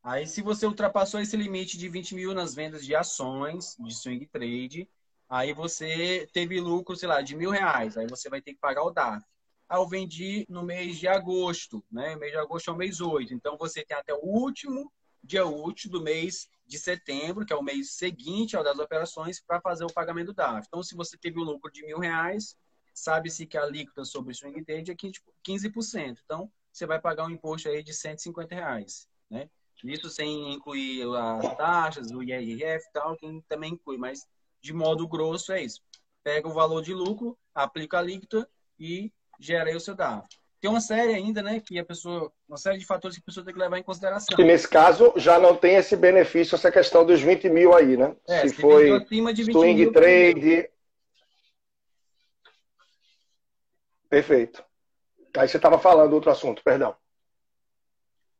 Aí 0.03 0.27
se 0.27 0.41
você 0.41 0.65
ultrapassou 0.65 1.21
esse 1.21 1.37
limite 1.37 1.77
de 1.77 1.87
20 1.87 2.13
mil 2.13 2.33
nas 2.33 2.53
vendas 2.53 2.85
de 2.85 2.93
ações, 2.93 3.77
de 3.79 3.95
swing 3.95 4.25
trade, 4.25 4.89
aí 5.29 5.53
você 5.53 6.27
teve 6.33 6.59
lucro, 6.59 6.93
sei 6.97 7.07
lá, 7.07 7.21
de 7.21 7.37
mil 7.37 7.51
reais. 7.51 7.95
Aí 7.95 8.05
você 8.05 8.29
vai 8.29 8.41
ter 8.41 8.51
que 8.51 8.59
pagar 8.59 8.83
o 8.83 8.91
DAF. 8.91 9.23
ah, 9.69 9.77
eu 9.77 9.87
vendi 9.87 10.45
no 10.49 10.61
mês 10.61 10.97
de 10.97 11.07
agosto, 11.07 11.81
né? 11.89 12.17
O 12.17 12.19
mês 12.19 12.33
de 12.33 12.37
agosto 12.37 12.69
é 12.69 12.73
o 12.73 12.77
mês 12.77 12.99
8. 12.99 13.33
Então, 13.33 13.55
você 13.57 13.81
tem 13.85 13.95
até 13.95 14.13
o 14.13 14.19
último 14.21 14.91
dia 15.23 15.45
útil 15.45 15.89
do 15.89 16.01
mês 16.01 16.49
de 16.65 16.77
setembro, 16.77 17.45
que 17.45 17.53
é 17.53 17.55
o 17.55 17.63
mês 17.63 17.91
seguinte 17.91 18.57
ao 18.57 18.63
das 18.63 18.77
operações, 18.79 19.39
para 19.39 19.61
fazer 19.61 19.85
o 19.85 19.93
pagamento 19.93 20.27
do 20.27 20.33
DAF. 20.33 20.65
Então, 20.67 20.83
se 20.83 20.95
você 20.95 21.17
teve 21.17 21.39
um 21.39 21.43
lucro 21.43 21.71
de 21.71 21.85
mil 21.85 21.99
reais, 21.99 22.57
sabe-se 22.93 23.45
que 23.45 23.57
a 23.57 23.63
alíquota 23.63 24.05
sobre 24.05 24.31
o 24.31 24.35
swing 24.35 24.63
trade 24.63 24.91
é 24.91 24.95
15%. 24.95 26.19
Então, 26.23 26.51
você 26.71 26.85
vai 26.85 26.99
pagar 26.99 27.25
um 27.25 27.29
imposto 27.29 27.69
aí 27.69 27.83
de 27.83 27.93
150 27.93 28.53
reais, 28.53 29.07
né? 29.29 29.49
Isso 29.83 30.09
sem 30.09 30.53
incluir 30.53 31.03
as 31.15 31.57
taxas, 31.57 32.11
o 32.11 32.23
IRF 32.23 32.85
e 32.87 32.91
tal, 32.93 33.17
que 33.17 33.43
também 33.49 33.73
inclui, 33.73 33.97
mas 33.97 34.25
de 34.61 34.71
modo 34.71 35.07
grosso 35.07 35.51
é 35.51 35.61
isso. 35.61 35.81
Pega 36.23 36.47
o 36.47 36.53
valor 36.53 36.81
de 36.81 36.93
lucro, 36.93 37.37
aplica 37.53 37.97
a 37.97 37.99
alíquota 37.99 38.49
e 38.79 39.11
gera 39.39 39.69
aí 39.69 39.75
o 39.75 39.79
seu 39.79 39.93
DAF. 39.93 40.25
Tem 40.63 40.69
uma 40.69 40.79
série 40.79 41.13
ainda, 41.13 41.41
né, 41.41 41.59
que 41.59 41.77
a 41.77 41.83
pessoa, 41.83 42.31
uma 42.47 42.55
série 42.55 42.77
de 42.77 42.85
fatores 42.85 43.17
que 43.17 43.21
a 43.21 43.25
pessoa 43.25 43.43
tem 43.43 43.53
que 43.53 43.59
levar 43.59 43.77
em 43.77 43.83
consideração. 43.83 44.39
E 44.39 44.45
nesse 44.45 44.65
caso 44.65 45.11
já 45.17 45.37
não 45.37 45.57
tem 45.57 45.75
esse 45.75 45.93
benefício, 45.93 46.55
essa 46.55 46.71
questão 46.71 47.05
dos 47.05 47.19
20 47.19 47.49
mil 47.49 47.75
aí, 47.75 47.97
né? 47.97 48.15
É, 48.25 48.47
se, 48.47 48.55
se 48.55 48.61
foi 48.61 48.89
acima 48.95 49.33
de 49.33 49.43
20 49.43 49.51
swing 49.51 49.81
mil, 49.81 49.91
trade. 49.91 50.69
Perfeito. 54.09 54.63
Aí 55.35 55.49
você 55.49 55.57
estava 55.57 55.77
falando 55.77 56.13
outro 56.13 56.31
assunto, 56.31 56.63
perdão. 56.63 56.95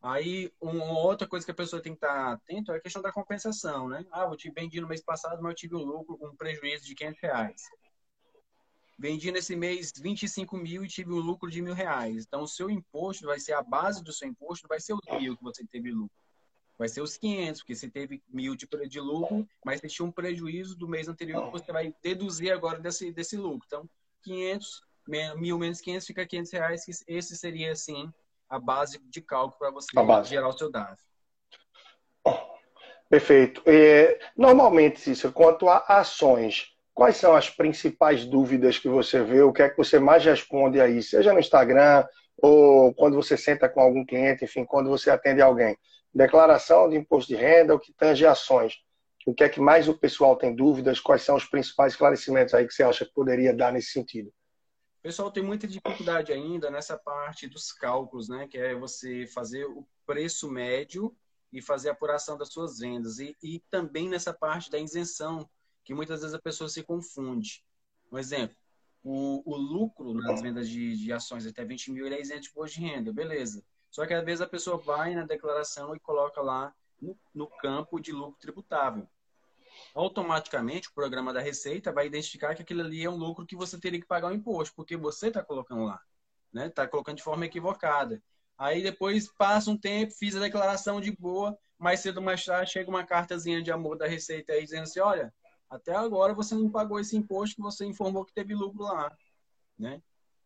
Aí, 0.01 0.49
uma 0.61 0.97
outra 1.01 1.27
coisa 1.27 1.45
que 1.45 1.51
a 1.51 1.55
pessoa 1.55 1.81
tem 1.81 1.91
que 1.91 1.97
estar 1.97 2.31
atento 2.31 2.71
é 2.71 2.77
a 2.77 2.81
questão 2.81 3.01
da 3.01 3.11
compensação, 3.11 3.89
né? 3.89 4.05
Ah, 4.13 4.29
eu 4.31 4.37
tive 4.37 4.55
vendi 4.55 4.79
no 4.79 4.87
mês 4.87 5.03
passado, 5.03 5.43
mas 5.43 5.51
eu 5.51 5.55
tive 5.57 5.75
um 5.75 5.83
lucro 5.83 6.17
com 6.17 6.27
um 6.27 6.35
prejuízo 6.37 6.85
de 6.85 6.95
500 6.95 7.19
reais. 7.21 7.63
Vendi 8.97 9.31
nesse 9.31 9.55
mês 9.55 9.91
25 9.95 10.55
mil 10.57 10.85
e 10.85 10.87
tive 10.87 11.11
um 11.11 11.19
lucro 11.19 11.49
de 11.49 11.61
mil 11.61 11.73
reais. 11.73 12.25
Então, 12.27 12.43
o 12.43 12.47
seu 12.47 12.69
imposto 12.69 13.25
vai 13.25 13.39
ser 13.39 13.53
a 13.53 13.61
base 13.61 14.03
do 14.03 14.13
seu 14.13 14.27
imposto, 14.27 14.67
vai 14.67 14.79
ser 14.79 14.93
os 14.93 15.19
mil 15.19 15.35
que 15.35 15.43
você 15.43 15.65
teve 15.65 15.91
lucro. 15.91 16.15
Vai 16.77 16.87
ser 16.87 17.01
os 17.01 17.17
500, 17.17 17.61
porque 17.61 17.75
você 17.75 17.89
teve 17.89 18.21
mil 18.27 18.55
de, 18.55 18.67
de 18.87 18.99
lucro, 18.99 19.47
mas 19.63 19.79
você 19.79 19.87
tinha 19.87 20.05
um 20.05 20.11
prejuízo 20.11 20.75
do 20.75 20.87
mês 20.87 21.07
anterior 21.07 21.45
que 21.45 21.51
você 21.51 21.71
vai 21.71 21.93
deduzir 22.01 22.51
agora 22.51 22.79
desse, 22.79 23.11
desse 23.11 23.37
lucro. 23.37 23.65
Então, 23.65 23.89
500, 24.23 24.81
mil 25.37 25.57
menos 25.57 25.81
500 25.81 26.07
fica 26.07 26.25
500 26.25 26.51
reais. 26.51 27.03
Esse 27.07 27.37
seria, 27.37 27.71
assim, 27.71 28.11
a 28.49 28.59
base 28.59 28.99
de 29.05 29.21
cálculo 29.21 29.57
para 29.57 29.71
você 29.71 29.91
gerar 30.25 30.47
o 30.47 30.57
seu 30.57 30.71
DAV. 30.71 30.97
Perfeito. 33.09 33.61
É, 33.65 34.19
normalmente, 34.35 34.99
Cícero, 34.99 35.31
quanto 35.31 35.69
a 35.69 35.77
ações, 35.87 36.72
Quais 36.93 37.17
são 37.17 37.35
as 37.35 37.49
principais 37.49 38.25
dúvidas 38.25 38.77
que 38.77 38.87
você 38.87 39.23
vê? 39.23 39.41
O 39.41 39.51
que 39.51 39.63
é 39.63 39.69
que 39.69 39.77
você 39.77 39.99
mais 39.99 40.23
responde 40.23 40.79
aí? 40.79 41.01
Seja 41.01 41.33
no 41.33 41.39
Instagram 41.39 42.05
ou 42.37 42.93
quando 42.93 43.15
você 43.15 43.35
senta 43.35 43.67
com 43.67 43.81
algum 43.81 44.05
cliente, 44.05 44.45
enfim, 44.45 44.63
quando 44.63 44.89
você 44.89 45.09
atende 45.09 45.41
alguém. 45.41 45.77
Declaração 46.13 46.89
de 46.89 46.95
imposto 46.95 47.33
de 47.33 47.35
renda, 47.35 47.73
o 47.73 47.79
que 47.79 47.91
tange 47.93 48.25
ações. 48.25 48.75
O 49.25 49.33
que 49.33 49.43
é 49.43 49.49
que 49.49 49.59
mais 49.59 49.87
o 49.87 49.97
pessoal 49.97 50.35
tem 50.35 50.55
dúvidas? 50.55 50.99
Quais 50.99 51.23
são 51.23 51.35
os 51.35 51.45
principais 51.45 51.93
esclarecimentos 51.93 52.53
aí 52.53 52.67
que 52.67 52.73
você 52.73 52.83
acha 52.83 53.05
que 53.05 53.13
poderia 53.13 53.53
dar 53.53 53.71
nesse 53.71 53.91
sentido? 53.91 54.31
Pessoal 55.01 55.31
tem 55.31 55.43
muita 55.43 55.67
dificuldade 55.67 56.31
ainda 56.31 56.69
nessa 56.69 56.97
parte 56.97 57.47
dos 57.47 57.71
cálculos, 57.71 58.29
né? 58.29 58.47
Que 58.47 58.57
é 58.57 58.75
você 58.75 59.25
fazer 59.27 59.65
o 59.65 59.85
preço 60.05 60.49
médio 60.49 61.15
e 61.51 61.61
fazer 61.61 61.89
a 61.89 61.91
apuração 61.93 62.37
das 62.37 62.53
suas 62.53 62.79
vendas. 62.79 63.19
E, 63.19 63.35
e 63.41 63.61
também 63.69 64.07
nessa 64.07 64.33
parte 64.33 64.69
da 64.69 64.79
isenção 64.79 65.49
que 65.83 65.93
muitas 65.93 66.21
vezes 66.21 66.33
a 66.33 66.41
pessoa 66.41 66.69
se 66.69 66.83
confunde. 66.83 67.63
Um 68.11 68.17
exemplo, 68.17 68.55
o, 69.03 69.43
o 69.45 69.57
lucro 69.57 70.13
nas 70.13 70.41
vendas 70.41 70.69
de, 70.69 70.95
de 70.95 71.11
ações 71.11 71.45
até 71.45 71.65
20 71.65 71.91
mil 71.91 72.05
ele 72.05 72.15
é 72.15 72.21
isento 72.21 72.41
de 72.41 72.49
imposto 72.49 72.79
de 72.79 72.85
renda, 72.85 73.11
beleza. 73.11 73.63
Só 73.91 74.05
que 74.05 74.13
às 74.13 74.23
vezes 74.23 74.41
a 74.41 74.47
pessoa 74.47 74.77
vai 74.77 75.13
na 75.13 75.25
declaração 75.25 75.95
e 75.95 75.99
coloca 75.99 76.41
lá 76.41 76.73
no, 77.01 77.17
no 77.33 77.47
campo 77.47 77.99
de 77.99 78.11
lucro 78.11 78.39
tributável. 78.39 79.07
Automaticamente 79.93 80.89
o 80.89 80.93
programa 80.93 81.33
da 81.33 81.41
Receita 81.41 81.91
vai 81.91 82.07
identificar 82.07 82.55
que 82.55 82.61
aquilo 82.61 82.81
ali 82.81 83.03
é 83.03 83.09
um 83.09 83.15
lucro 83.15 83.45
que 83.45 83.55
você 83.55 83.79
teria 83.79 83.99
que 83.99 84.07
pagar 84.07 84.31
o 84.31 84.33
imposto, 84.33 84.75
porque 84.75 84.95
você 84.95 85.27
está 85.27 85.43
colocando 85.43 85.83
lá. 85.83 85.99
Né? 86.51 86.67
Está 86.67 86.87
colocando 86.87 87.17
de 87.17 87.23
forma 87.23 87.45
equivocada. 87.45 88.21
Aí 88.57 88.81
depois 88.81 89.31
passa 89.33 89.69
um 89.69 89.77
tempo, 89.77 90.13
fiz 90.13 90.35
a 90.35 90.39
declaração 90.39 91.01
de 91.01 91.11
boa, 91.11 91.57
mais 91.77 91.99
cedo 91.99 92.17
ou 92.17 92.23
mais 92.23 92.45
tarde 92.45 92.71
chega 92.71 92.89
uma 92.89 93.05
cartazinha 93.05 93.61
de 93.61 93.71
amor 93.71 93.97
da 93.97 94.07
Receita 94.07 94.53
aí 94.53 94.63
dizendo 94.63 94.83
assim, 94.83 94.99
olha, 94.99 95.33
até 95.73 95.95
agora 95.95 96.33
você 96.33 96.53
não 96.53 96.69
pagou 96.69 96.99
esse 96.99 97.17
imposto 97.17 97.55
que 97.55 97.61
você 97.61 97.83
informou 97.85 98.23
que 98.23 98.33
teve 98.33 98.53
lucro 98.53 98.83
lá, 98.83 99.15
né? 99.77 100.01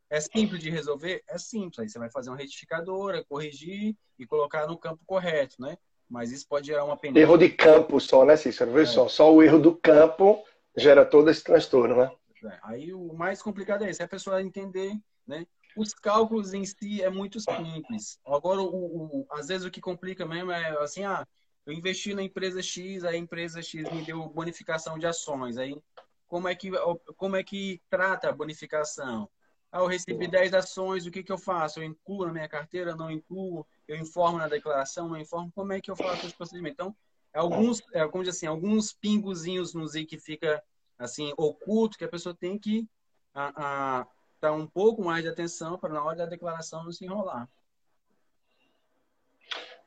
É 0.10 0.22
simples 0.22 0.62
de 0.62 0.70
resolver? 0.70 1.22
É 1.28 1.38
simples. 1.38 1.80
Aí 1.80 1.90
você 1.90 2.00
vai 2.00 2.10
fazer 2.10 2.30
uma 2.30 2.38
retificadora, 2.38 3.26
corrigir 3.26 3.94
e 4.18 4.26
colocar 4.26 4.66
no 4.66 4.78
campo 4.78 5.04
correto, 5.06 5.56
né? 5.60 5.78
Mas 6.10 6.32
isso 6.32 6.48
pode 6.48 6.68
gerar 6.68 6.86
uma 6.86 6.96
pendência. 6.96 7.26
Erro 7.26 7.38
de 7.38 7.50
campo 7.50 8.00
só, 8.00 8.24
né, 8.24 8.38
Cícero? 8.38 8.72
Vê 8.72 8.84
é. 8.84 8.86
só. 8.86 9.10
Só 9.10 9.34
o 9.34 9.44
erro 9.44 9.60
do 9.60 9.76
campo 9.76 10.42
gera 10.78 11.06
todo 11.06 11.30
esse 11.30 11.44
transtorno, 11.44 11.98
né? 11.98 12.12
É. 12.46 12.60
Aí 12.64 12.94
o 12.94 13.14
mais 13.14 13.42
complicado 13.42 13.84
é 13.84 13.90
esse, 13.90 14.02
é 14.02 14.06
a 14.06 14.10
pessoa 14.10 14.42
entender, 14.42 14.94
né? 15.28 15.46
Os 15.76 15.94
cálculos 15.94 16.54
em 16.54 16.64
si 16.64 17.04
é 17.04 17.10
muito 17.10 17.40
simples. 17.42 18.18
Agora, 18.26 18.62
o, 18.62 18.66
o, 18.66 19.28
às 19.32 19.48
vezes 19.48 19.68
o 19.68 19.72
que 19.72 19.82
complica 19.82 20.26
mesmo 20.26 20.52
é 20.52 20.70
assim, 20.82 21.04
ah, 21.04 21.28
eu 21.68 21.74
investi 21.74 22.14
na 22.14 22.24
empresa 22.24 22.64
X, 22.64 23.04
a 23.04 23.14
empresa 23.14 23.62
X 23.62 23.92
me 23.92 24.02
deu 24.02 24.26
bonificação 24.30 24.98
de 24.98 25.06
ações. 25.06 25.58
Aí, 25.58 25.78
como 26.26 26.48
é 26.48 26.56
que, 26.56 26.72
como 27.18 27.36
é 27.36 27.44
que 27.44 27.82
trata 27.90 28.30
a 28.30 28.32
bonificação? 28.32 29.30
Ah, 29.70 29.80
eu 29.80 29.86
recebi 29.86 30.30
10 30.30 30.54
ações, 30.54 31.06
o 31.06 31.12
que, 31.12 31.22
que 31.22 31.32
eu 31.32 31.38
faço? 31.38 31.82
Eu 31.82 31.84
incluo 31.84 32.26
na 32.26 32.32
minha 32.32 32.48
carteira? 32.48 32.96
Não 32.96 33.12
incluo? 33.12 33.68
Eu 33.86 33.98
informo 33.98 34.38
na 34.38 34.48
declaração? 34.48 35.10
Não 35.10 35.18
informo? 35.18 35.52
Como 35.54 35.74
é 35.74 35.82
que 35.82 35.92
eu 35.92 35.96
faço 35.98 36.26
esse 36.26 36.36
procedimento? 36.38 36.74
Então, 36.76 36.96
alguns, 37.34 37.82
é, 37.92 38.08
como 38.08 38.24
diz 38.24 38.38
assim, 38.38 38.46
alguns 38.48 38.94
pingozinhos 38.94 39.74
no 39.74 39.86
Z 39.86 40.06
que 40.06 40.18
fica 40.18 40.64
assim 40.98 41.34
oculto 41.36 41.98
que 41.98 42.06
a 42.06 42.10
pessoa 42.10 42.34
tem 42.34 42.58
que 42.58 42.88
a, 43.34 44.00
a, 44.00 44.08
dar 44.40 44.54
um 44.54 44.66
pouco 44.66 45.04
mais 45.04 45.22
de 45.22 45.30
atenção 45.30 45.78
para 45.78 45.94
na 45.94 46.02
hora 46.02 46.16
da 46.16 46.26
declaração 46.26 46.86
não 46.86 46.94
se 46.94 47.04
enrolar. 47.04 47.50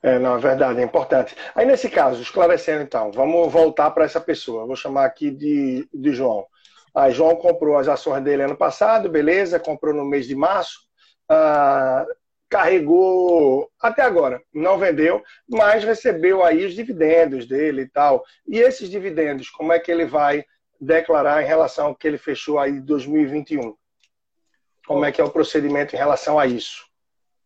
É, 0.03 0.19
não, 0.19 0.37
é 0.37 0.39
verdade, 0.39 0.81
é 0.81 0.83
importante. 0.83 1.37
Aí, 1.55 1.67
nesse 1.67 1.91
caso, 1.91 2.23
esclarecendo 2.23 2.83
então, 2.83 3.13
vamos 3.13 3.53
voltar 3.53 3.91
para 3.91 4.05
essa 4.05 4.21
pessoa. 4.21 4.67
Vou 4.67 4.77
chamar 4.77 5.05
aqui 5.05 5.31
de, 5.31 5.87
de 5.93 6.13
João. 6.13 6.47
Aí, 6.95 7.13
João 7.13 7.37
comprou 7.37 7.77
as 7.77 7.87
ações 7.87 8.23
dele 8.25 8.43
ano 8.43 8.57
passado, 8.57 9.11
beleza, 9.11 9.61
comprou 9.61 9.95
no 9.95 10.05
mês 10.05 10.27
de 10.27 10.35
março, 10.35 10.81
ah, 11.29 12.07
carregou 12.49 13.71
até 13.81 14.03
agora, 14.03 14.43
não 14.53 14.77
vendeu, 14.77 15.23
mas 15.49 15.85
recebeu 15.85 16.43
aí 16.43 16.65
os 16.65 16.75
dividendos 16.75 17.47
dele 17.47 17.83
e 17.83 17.89
tal. 17.89 18.25
E 18.49 18.59
esses 18.59 18.91
dividendos, 18.91 19.51
como 19.51 19.73
é 19.73 19.79
que 19.79 19.93
ele 19.93 20.05
vai 20.05 20.45
declarar 20.81 21.43
em 21.43 21.47
relação 21.47 21.89
ao 21.89 21.95
que 21.95 22.09
ele 22.09 22.19
fechou 22.19 22.59
aí 22.59 22.73
em 22.73 22.81
2021? 22.81 23.77
Como 24.87 25.05
é 25.05 25.13
que 25.13 25.21
é 25.21 25.25
o 25.25 25.31
procedimento 25.31 25.95
em 25.95 25.99
relação 25.99 26.39
a 26.39 26.47
isso? 26.47 26.90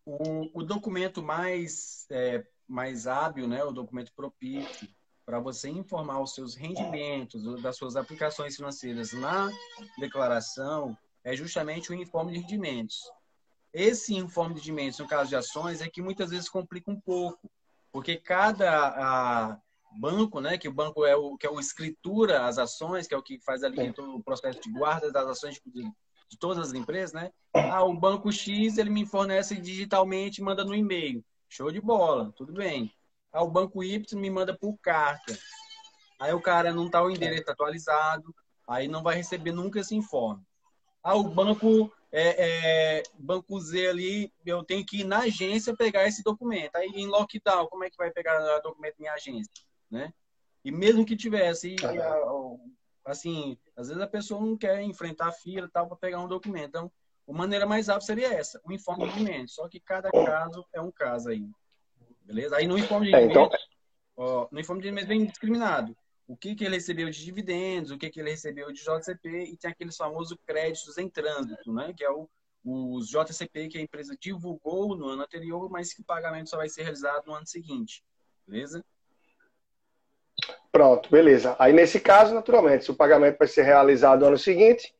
O, 0.07 0.61
o 0.61 0.63
documento 0.63 1.23
mais, 1.23 2.07
é, 2.11 2.45
mais 2.69 3.07
hábil, 3.07 3.49
né, 3.49 3.65
o 3.65 3.73
documento 3.73 4.13
propício 4.15 4.89
para 5.25 5.41
você 5.41 5.71
informar 5.71 6.21
os 6.21 6.35
seus 6.35 6.55
rendimentos, 6.55 7.63
das 7.63 7.77
suas 7.77 7.97
aplicações 7.97 8.57
financeiras 8.57 9.13
na 9.13 9.51
declaração, 9.99 10.97
é 11.23 11.35
justamente 11.35 11.91
o 11.91 11.95
informe 11.95 12.33
de 12.33 12.41
rendimentos. 12.41 13.11
Esse 13.73 14.15
informe 14.15 14.55
de 14.55 14.61
rendimentos, 14.61 14.99
no 14.99 15.09
caso 15.09 15.31
de 15.31 15.37
ações, 15.37 15.81
é 15.81 15.89
que 15.89 16.03
muitas 16.03 16.31
vezes 16.31 16.49
complica 16.49 16.91
um 16.91 17.01
pouco, 17.01 17.51
porque 17.91 18.17
cada 18.17 19.59
banco, 19.99 20.41
né, 20.41 20.59
que 20.59 20.69
o 20.69 20.73
banco 20.73 21.05
é 21.07 21.17
o 21.17 21.37
que 21.37 21.47
é 21.47 21.51
o 21.51 21.61
escritura 21.61 22.47
as 22.47 22.59
ações, 22.59 23.07
que 23.07 23.15
é 23.15 23.17
o 23.17 23.23
que 23.23 23.39
faz 23.41 23.63
ali 23.63 23.93
todo 23.93 24.17
o 24.17 24.23
processo 24.23 24.61
de 24.61 24.71
guarda 24.71 25.11
das 25.11 25.27
ações 25.27 25.61
de, 25.65 25.91
de 26.35 26.39
todas 26.39 26.59
as 26.59 26.75
empresas, 26.75 27.13
né? 27.13 27.31
Ah, 27.55 27.85
o 27.85 27.95
banco 27.95 28.31
X 28.31 28.77
ele 28.77 28.91
me 28.91 29.07
fornece 29.07 29.57
digitalmente, 29.57 30.43
manda 30.43 30.65
no 30.65 30.75
e-mail. 30.75 31.25
Show 31.49 31.71
de 31.71 31.81
bola, 31.81 32.33
tudo 32.37 32.53
bem. 32.53 32.93
Ah, 33.33 33.43
o 33.43 33.51
banco 33.51 33.83
Y 33.83 34.21
me 34.21 34.31
manda 34.31 34.57
por 34.57 34.77
carta. 34.79 35.39
Aí 36.19 36.33
o 36.33 36.41
cara 36.41 36.73
não 36.73 36.91
tá 36.91 37.03
o 37.03 37.11
endereço 37.11 37.51
atualizado, 37.51 38.35
aí 38.67 38.89
não 38.89 39.03
vai 39.03 39.17
receber 39.17 39.53
nunca 39.53 39.81
esse 39.81 39.95
informe. 39.95 40.43
Ah, 41.03 41.15
o 41.15 41.23
banco 41.23 41.93
é, 42.11 42.99
é, 42.99 43.03
banco 43.19 43.59
Z 43.61 43.89
ali, 43.89 44.33
eu 44.45 44.65
tenho 44.65 44.85
que 44.85 45.01
ir 45.01 45.05
na 45.05 45.21
agência 45.21 45.77
pegar 45.77 46.07
esse 46.09 46.23
documento. 46.23 46.75
Aí 46.77 46.89
em 46.89 47.07
lockdown, 47.07 47.67
como 47.69 47.85
é 47.85 47.91
que 47.91 47.97
vai 47.97 48.11
pegar 48.11 48.41
o 48.59 48.63
documento 48.63 49.01
em 49.01 49.09
agência, 49.09 49.53
né? 49.91 50.13
E 50.65 50.73
mesmo 50.73 51.05
que 51.05 51.15
tivesse, 51.15 51.77
assim, 53.05 53.59
às 53.77 53.89
vezes 53.89 54.03
a 54.03 54.07
pessoa 54.07 54.41
não 54.41 54.57
quer 54.57 54.83
enfrentar 54.83 55.29
a 55.29 55.33
fila 55.33 55.69
tal 55.73 55.87
para 55.87 55.97
pegar 55.97 56.21
um 56.21 56.29
documento. 56.29 56.69
Então, 56.69 56.93
a 57.29 57.33
maneira 57.33 57.67
mais 57.67 57.89
rápida 57.89 58.07
seria 58.07 58.33
essa, 58.33 58.61
o 58.65 58.73
informe 58.73 59.05
de 59.05 59.11
rendimento. 59.11 59.51
Só 59.51 59.69
que 59.69 59.81
cada 59.81 60.11
caso 60.11 60.65
é 60.73 60.81
um 60.81 60.91
caso 60.91 61.31
aí. 61.31 61.49
Beleza? 62.23 62.57
Aí 62.57 62.67
no 62.67 62.79
informe 62.79 63.09
de 63.09 63.15
é, 63.15 63.25
então... 63.25 63.49
ó, 64.17 64.49
no 64.51 64.61
informe 64.61 64.83
de 64.83 64.89
rendimento 64.89 65.09
vem 65.09 65.27
discriminado. 65.27 65.97
O 66.27 66.37
que, 66.37 66.55
que 66.55 66.65
ele 66.65 66.77
recebeu 66.77 67.11
de 67.11 67.23
dividendos, 67.23 67.91
o 67.91 67.99
que, 67.99 68.09
que 68.09 68.21
ele 68.21 68.31
recebeu 68.31 68.73
de 68.73 68.81
JCP 68.81 69.45
e 69.45 69.57
tem 69.57 69.71
aqueles 69.71 69.97
famosos 69.97 70.39
créditos 70.47 70.97
em 70.97 71.09
trânsito, 71.09 71.71
né? 71.71 71.93
Que 71.95 72.03
é 72.03 72.11
o, 72.11 72.29
os 72.65 73.09
JCP 73.09 73.69
que 73.69 73.79
a 73.79 73.83
empresa 73.83 74.17
divulgou 74.19 74.97
no 74.97 75.09
ano 75.09 75.23
anterior, 75.23 75.69
mas 75.71 75.93
que 75.93 76.01
o 76.01 76.05
pagamento 76.05 76.49
só 76.49 76.57
vai 76.57 76.69
ser 76.69 76.83
realizado 76.83 77.27
no 77.27 77.35
ano 77.35 77.47
seguinte. 77.47 78.03
Beleza? 78.47 78.83
Pronto, 80.75 81.09
beleza. 81.09 81.55
Aí 81.57 81.73
nesse 81.73 82.01
caso, 82.01 82.35
naturalmente, 82.35 82.85
se 82.85 82.91
o 82.91 82.97
pagamento 82.97 83.39
vai 83.39 83.47
ser 83.47 83.63
realizado 83.63 84.23
no 84.23 84.27
ano 84.27 84.39
seguinte, 84.39 84.93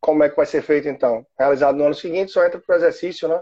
como 0.00 0.24
é 0.24 0.30
que 0.30 0.34
vai 0.34 0.46
ser 0.46 0.62
feito 0.62 0.88
então? 0.88 1.26
Realizado 1.38 1.76
no 1.76 1.84
ano 1.84 1.94
seguinte, 1.94 2.32
só 2.32 2.46
entra 2.46 2.58
para 2.58 2.72
o 2.72 2.78
exercício, 2.78 3.28
né? 3.28 3.38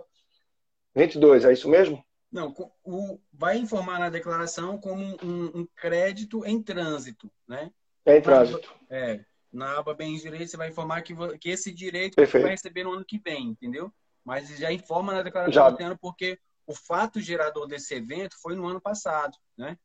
22, 0.96 1.44
é 1.44 1.53
isso 1.53 1.68
mesmo? 1.68 2.05
Não, 2.33 2.53
o, 2.83 3.20
vai 3.33 3.57
informar 3.59 4.01
na 4.01 4.11
declaração 4.11 4.77
como 4.79 5.01
um, 5.22 5.61
um 5.61 5.68
crédito 5.77 6.44
em 6.44 6.61
trânsito, 6.61 7.31
né? 7.46 7.70
Em 8.05 8.20
trânsito. 8.20 8.68
É, 8.90 9.20
na 9.53 9.79
aba 9.79 9.94
bens 9.94 10.22
direitos 10.22 10.51
você 10.51 10.57
vai 10.57 10.70
informar 10.70 11.03
que, 11.03 11.14
que 11.38 11.51
esse 11.51 11.70
direito 11.70 12.16
Perfeito. 12.16 12.42
vai 12.42 12.51
receber 12.51 12.83
no 12.83 12.94
ano 12.94 13.05
que 13.05 13.20
vem, 13.20 13.51
entendeu? 13.51 13.92
Mas 14.25 14.49
já 14.59 14.72
informa 14.72 15.12
na 15.12 15.22
declaração 15.22 15.53
já. 15.53 15.70
do 15.70 15.85
ano 15.85 15.96
porque 15.96 16.37
o 16.66 16.75
fato 16.75 17.20
gerador 17.20 17.68
desse 17.68 17.94
evento 17.94 18.35
foi 18.42 18.57
no 18.57 18.66
ano 18.66 18.81
passado, 18.81 19.38
né? 19.57 19.79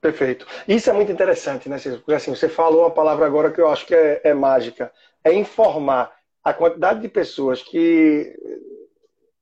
Perfeito. 0.00 0.46
Isso 0.68 0.90
é 0.90 0.92
muito 0.92 1.10
interessante, 1.10 1.68
né, 1.68 1.78
Porque 1.78 2.14
assim, 2.14 2.34
você 2.34 2.48
falou 2.48 2.82
uma 2.82 2.90
palavra 2.90 3.26
agora 3.26 3.50
que 3.50 3.60
eu 3.60 3.68
acho 3.68 3.86
que 3.86 3.94
é, 3.94 4.20
é 4.24 4.34
mágica. 4.34 4.92
É 5.24 5.32
informar 5.32 6.14
a 6.44 6.52
quantidade 6.52 7.00
de 7.00 7.08
pessoas 7.08 7.62
que 7.62 8.32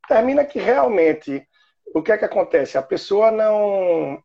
termina 0.09 0.45
que 0.45 0.59
realmente 0.59 1.47
o 1.95 2.03
que 2.03 2.13
é 2.13 2.19
que 2.19 2.25
acontece? 2.25 2.77
A 2.77 2.83
pessoa 2.83 3.31
não. 3.31 4.23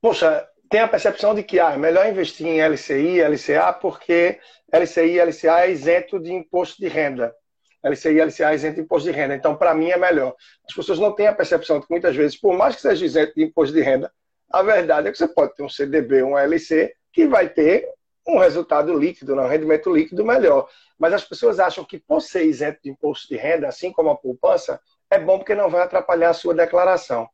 Poxa, 0.00 0.48
tem 0.68 0.80
a 0.80 0.88
percepção 0.88 1.34
de 1.34 1.42
que 1.42 1.60
ah, 1.60 1.72
é 1.72 1.76
melhor 1.76 2.06
investir 2.08 2.46
em 2.46 2.60
LCI, 2.60 3.20
LCA, 3.22 3.72
porque 3.72 4.40
LCI 4.72 5.10
e 5.10 5.20
LCA 5.20 5.60
é 5.60 5.70
isento 5.70 6.18
de 6.18 6.32
imposto 6.32 6.80
de 6.80 6.88
renda. 6.88 7.34
LCI 7.84 8.14
e 8.14 8.20
LCA 8.24 8.50
é 8.50 8.54
isento 8.54 8.76
de 8.76 8.80
imposto 8.82 9.10
de 9.10 9.16
renda. 9.16 9.34
Então, 9.34 9.56
para 9.56 9.74
mim, 9.74 9.90
é 9.90 9.96
melhor. 9.96 10.34
As 10.68 10.74
pessoas 10.74 10.98
não 10.98 11.14
têm 11.14 11.26
a 11.26 11.34
percepção 11.34 11.78
de 11.78 11.86
que 11.86 11.92
muitas 11.92 12.16
vezes, 12.16 12.36
por 12.36 12.54
mais 12.54 12.76
que 12.76 12.82
seja 12.82 13.04
isento 13.04 13.34
de 13.34 13.44
imposto 13.44 13.74
de 13.74 13.80
renda, 13.80 14.12
a 14.50 14.62
verdade 14.62 15.08
é 15.08 15.12
que 15.12 15.18
você 15.18 15.28
pode 15.28 15.54
ter 15.54 15.62
um 15.62 15.68
CDB, 15.68 16.22
um 16.22 16.36
LC, 16.36 16.92
que 17.12 17.26
vai 17.26 17.48
ter 17.48 17.88
um 18.26 18.38
resultado 18.38 18.92
líquido, 18.96 19.34
um 19.34 19.46
rendimento 19.46 19.92
líquido 19.94 20.24
melhor. 20.24 20.68
Mas 20.98 21.12
as 21.12 21.24
pessoas 21.24 21.58
acham 21.58 21.84
que 21.84 21.98
por 21.98 22.20
ser 22.20 22.44
isento 22.44 22.80
de 22.82 22.90
imposto 22.90 23.28
de 23.28 23.36
renda, 23.36 23.68
assim 23.68 23.92
como 23.92 24.10
a 24.10 24.16
poupança, 24.16 24.80
é 25.10 25.18
bom 25.18 25.38
porque 25.38 25.54
não 25.54 25.70
vai 25.70 25.82
atrapalhar 25.82 26.30
a 26.30 26.34
sua 26.34 26.54
declaração. 26.54 27.28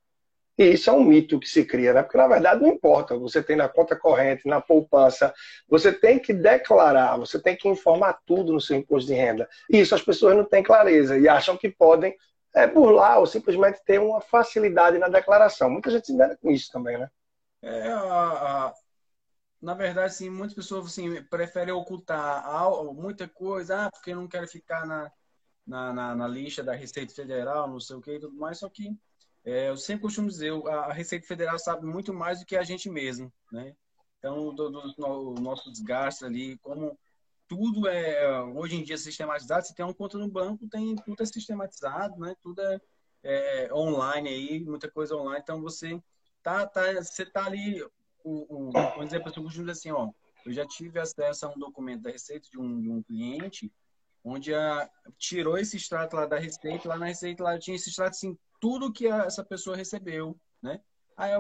E 0.59 0.65
isso 0.73 0.89
é 0.89 0.93
um 0.93 1.05
mito 1.05 1.39
que 1.39 1.49
se 1.49 1.65
cria, 1.65 1.93
né? 1.93 2.03
Porque 2.03 2.17
na 2.17 2.27
verdade 2.27 2.63
não 2.63 2.69
importa. 2.69 3.17
Você 3.19 3.43
tem 3.43 3.57
na 3.57 3.69
conta 3.69 3.95
corrente, 3.95 4.49
na 4.49 4.61
poupança, 4.61 5.35
você 5.69 5.93
tem 5.93 6.19
que 6.19 6.33
declarar, 6.33 7.19
você 7.19 7.39
tem 7.39 7.55
que 7.55 7.69
informar 7.69 8.19
tudo 8.25 8.53
no 8.53 8.61
seu 8.61 8.77
imposto 8.77 9.09
de 9.09 9.15
renda. 9.15 9.47
E 9.71 9.81
isso 9.81 9.95
as 9.95 10.03
pessoas 10.03 10.35
não 10.35 10.45
têm 10.45 10.63
clareza 10.63 11.19
e 11.19 11.29
acham 11.29 11.57
que 11.57 11.69
podem 11.69 12.15
é, 12.57 12.67
burlar 12.67 13.19
ou 13.19 13.27
simplesmente 13.27 13.85
ter 13.85 14.01
uma 14.01 14.21
facilidade 14.21 14.97
na 14.97 15.09
declaração. 15.09 15.69
Muita 15.69 15.91
gente 15.91 16.07
se 16.07 16.13
engana 16.13 16.37
com 16.37 16.51
isso 16.51 16.73
também, 16.73 16.97
né? 16.97 17.11
É, 17.61 17.89
a, 17.93 17.99
a, 18.69 18.75
na 19.61 19.75
verdade, 19.75 20.15
sim, 20.15 20.31
muitas 20.31 20.55
pessoas 20.55 20.87
assim, 20.87 21.23
preferem 21.25 21.75
ocultar 21.75 22.43
muita 22.95 23.29
coisa, 23.29 23.85
ah, 23.85 23.91
porque 23.91 24.15
não 24.15 24.27
querem 24.27 24.49
ficar 24.49 24.87
na, 24.87 25.13
na, 25.67 25.93
na, 25.93 26.15
na 26.15 26.29
lista 26.29 26.65
da 26.65 26.75
Receita 26.75 27.15
Federal, 27.15 27.69
não 27.69 27.79
sei 27.79 27.97
o 27.97 28.01
que 28.01 28.13
e 28.13 28.21
tudo 28.21 28.35
mais, 28.35 28.59
só 28.59 28.71
que 28.71 28.97
é, 29.45 29.69
eu 29.69 29.77
sempre 29.77 30.03
costumo 30.03 30.29
dizer, 30.29 30.53
a 30.67 30.93
Receita 30.93 31.27
Federal 31.27 31.59
sabe 31.59 31.85
muito 31.85 32.15
mais 32.15 32.41
do 32.41 32.47
que 32.47 32.57
a 32.57 32.63
gente 32.63 32.89
mesmo, 32.89 33.31
né? 33.53 33.77
Então, 34.19 34.55
do, 34.55 34.71
do, 34.71 34.93
do 34.95 35.35
nossos 35.43 35.79
gastos 35.81 36.27
ali, 36.27 36.57
como 36.59 36.99
tudo 37.49 37.89
é 37.89 38.43
hoje 38.43 38.77
em 38.77 38.83
dia 38.83 38.97
sistematizado, 38.97 39.67
você 39.67 39.75
tem 39.75 39.85
uma 39.85 39.95
conta 39.95 40.19
no 40.19 40.29
banco, 40.29 40.69
tem 40.69 40.95
tudo 40.97 41.23
é 41.23 41.27
sistematizado, 41.27 42.19
né? 42.19 42.35
Tudo 42.43 42.61
é, 42.61 42.81
é 43.23 43.75
online 43.75 44.29
aí, 44.29 44.65
muita 44.65 44.91
coisa 44.91 45.17
online, 45.17 45.41
então 45.43 45.61
você 45.61 46.01
tá, 46.43 46.67
tá 46.67 46.95
você 46.95 47.25
tá 47.25 47.45
ali, 47.47 47.83
o, 48.25 48.69
o, 48.69 48.73
por 48.95 49.05
exemplo, 49.05 49.33
eu 49.35 49.43
costumo 49.43 49.71
assim, 49.71 49.91
ó, 49.91 50.11
eu 50.45 50.53
já 50.53 50.67
tive 50.67 50.99
acesso 50.99 51.47
a 51.47 51.51
um 51.51 51.59
documento 51.59 52.03
da 52.03 52.11
Receita 52.11 52.49
de 52.51 52.59
um, 52.59 52.81
de 52.81 52.89
um 52.89 53.03
cliente, 53.03 53.73
onde 54.25 54.55
a, 54.55 54.89
tirou 55.19 55.59
esse 55.59 55.77
extrato 55.77 56.17
lá 56.17 56.27
da 56.27 56.39
Receita, 56.39 56.89
lá 56.89 56.99
na 56.99 57.07
Receita 57.07 57.43
lá 57.43 57.59
tinha 57.59 57.77
esse 57.77 57.91
extrato 57.91 58.11
assim, 58.11 58.37
tudo 58.61 58.93
que 58.93 59.09
a, 59.09 59.25
essa 59.25 59.45
pessoa 59.45 59.77
recebeu, 59.77 60.39
né? 60.63 60.81
Aí, 61.17 61.31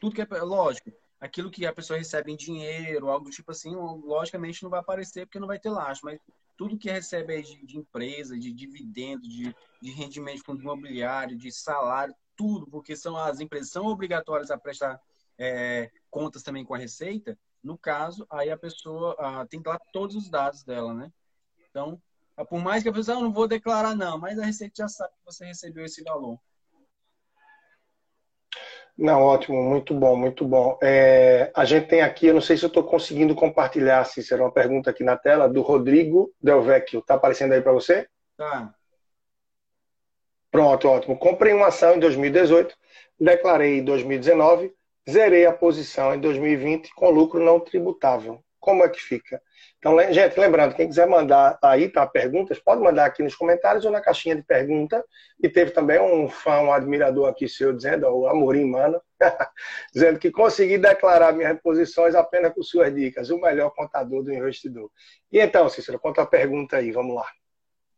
tudo 0.00 0.14
que 0.14 0.22
é 0.22 0.42
lógico, 0.42 0.90
aquilo 1.24 1.50
que 1.50 1.64
a 1.64 1.72
pessoa 1.72 1.98
recebe 1.98 2.30
em 2.30 2.36
dinheiro, 2.36 3.08
algo 3.08 3.30
tipo 3.30 3.50
assim, 3.50 3.74
logicamente 3.74 4.62
não 4.62 4.68
vai 4.68 4.80
aparecer 4.80 5.24
porque 5.24 5.40
não 5.40 5.46
vai 5.46 5.58
ter 5.58 5.70
laço, 5.70 6.02
mas 6.04 6.20
tudo 6.54 6.76
que 6.76 6.90
recebe 6.90 7.40
de, 7.40 7.64
de 7.64 7.78
empresa, 7.78 8.38
de 8.38 8.52
dividendo, 8.52 9.22
de, 9.22 9.56
de 9.80 9.90
rendimento 9.90 10.36
de 10.36 10.42
fundo 10.42 10.60
imobiliário, 10.60 11.34
de 11.34 11.50
salário, 11.50 12.14
tudo, 12.36 12.66
porque 12.66 12.94
são 12.94 13.16
as 13.16 13.40
empresas 13.40 13.70
são 13.70 13.86
obrigatórias 13.86 14.50
a 14.50 14.58
prestar 14.58 15.00
é, 15.38 15.90
contas 16.10 16.42
também 16.42 16.62
com 16.62 16.74
a 16.74 16.78
Receita. 16.78 17.38
No 17.62 17.78
caso, 17.78 18.26
aí 18.30 18.50
a 18.50 18.58
pessoa 18.58 19.16
ah, 19.18 19.46
tem 19.46 19.62
dar 19.62 19.80
todos 19.94 20.14
os 20.14 20.28
dados 20.28 20.62
dela, 20.62 20.92
né? 20.92 21.10
Então, 21.70 22.00
por 22.50 22.60
mais 22.60 22.82
que 22.82 22.90
a 22.90 22.92
pessoa 22.92 23.16
ah, 23.16 23.20
não 23.22 23.32
vou 23.32 23.48
declarar 23.48 23.96
não, 23.96 24.18
mas 24.18 24.38
a 24.38 24.44
Receita 24.44 24.74
já 24.76 24.88
sabe 24.88 25.14
que 25.14 25.24
você 25.24 25.46
recebeu 25.46 25.86
esse 25.86 26.02
valor. 26.02 26.38
Não, 28.96 29.22
ótimo, 29.22 29.60
muito 29.60 29.92
bom, 29.92 30.16
muito 30.16 30.44
bom. 30.44 30.78
É, 30.80 31.50
a 31.54 31.64
gente 31.64 31.88
tem 31.88 32.00
aqui, 32.00 32.26
eu 32.26 32.34
não 32.34 32.40
sei 32.40 32.56
se 32.56 32.64
eu 32.64 32.68
estou 32.68 32.84
conseguindo 32.84 33.34
compartilhar, 33.34 34.04
Cícero, 34.04 34.44
uma 34.44 34.52
pergunta 34.52 34.90
aqui 34.90 35.02
na 35.02 35.16
tela 35.16 35.48
do 35.48 35.62
Rodrigo 35.62 36.32
Delvecchio. 36.40 37.00
Está 37.00 37.14
aparecendo 37.14 37.52
aí 37.52 37.60
para 37.60 37.72
você? 37.72 38.06
Tá. 38.36 38.72
Pronto, 40.48 40.88
ótimo. 40.88 41.18
Comprei 41.18 41.52
uma 41.52 41.66
ação 41.66 41.96
em 41.96 41.98
2018, 41.98 42.76
declarei 43.18 43.78
em 43.78 43.84
2019, 43.84 44.72
zerei 45.10 45.44
a 45.44 45.52
posição 45.52 46.14
em 46.14 46.20
2020 46.20 46.94
com 46.94 47.10
lucro 47.10 47.42
não 47.42 47.58
tributável. 47.58 48.40
Como 48.60 48.84
é 48.84 48.88
que 48.88 49.00
fica? 49.00 49.42
Então, 49.84 49.98
gente, 50.14 50.40
lembrando, 50.40 50.74
quem 50.74 50.88
quiser 50.88 51.06
mandar 51.06 51.58
aí 51.60 51.90
tá, 51.90 52.06
perguntas, 52.06 52.58
pode 52.58 52.80
mandar 52.80 53.04
aqui 53.04 53.22
nos 53.22 53.34
comentários 53.34 53.84
ou 53.84 53.90
na 53.90 54.00
caixinha 54.00 54.34
de 54.34 54.42
pergunta. 54.42 55.04
E 55.38 55.46
teve 55.46 55.72
também 55.72 56.00
um 56.00 56.26
fã, 56.26 56.60
um 56.60 56.72
admirador 56.72 57.28
aqui 57.28 57.46
seu, 57.46 57.70
dizendo, 57.70 58.06
o 58.06 58.26
Amorim 58.26 58.64
Mano, 58.64 58.98
dizendo 59.92 60.18
que 60.18 60.30
consegui 60.30 60.78
declarar 60.78 61.34
minhas 61.34 61.52
reposições 61.52 62.14
apenas 62.14 62.54
com 62.54 62.62
suas 62.62 62.94
dicas, 62.94 63.28
o 63.28 63.38
melhor 63.38 63.74
contador 63.74 64.22
do 64.22 64.32
investidor. 64.32 64.90
E 65.30 65.38
então, 65.38 65.68
Cícero, 65.68 65.98
conta 65.98 66.22
a 66.22 66.26
pergunta 66.26 66.78
aí, 66.78 66.90
vamos 66.90 67.16
lá. 67.16 67.28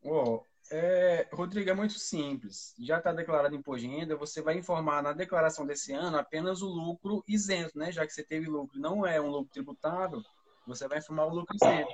Oh, 0.03 0.41
é, 0.73 1.29
Rodrigo, 1.33 1.71
é 1.71 1.75
muito 1.75 2.01
simples. 2.01 2.75
Já 2.81 2.99
está 2.99 3.13
declarado 3.13 3.55
imposto 3.55 3.87
de 3.87 3.95
renda, 3.95 4.17
você 4.17 4.43
vai 4.43 4.59
informar 4.59 5.05
na 5.05 5.13
declaração 5.13 5.65
desse 5.65 5.93
ano 5.93 6.19
apenas 6.19 6.63
o 6.63 6.67
lucro 6.67 7.23
isento, 7.29 7.79
né? 7.79 7.93
Já 7.93 8.05
que 8.05 8.13
você 8.13 8.25
teve 8.25 8.49
lucro, 8.49 8.77
não 8.81 9.07
é 9.07 9.21
um 9.21 9.29
lucro 9.29 9.53
tributável, 9.53 10.21
você 10.67 10.89
vai 10.89 10.99
informar 10.99 11.27
o 11.27 11.35
lucro 11.35 11.57
isento. 11.57 11.93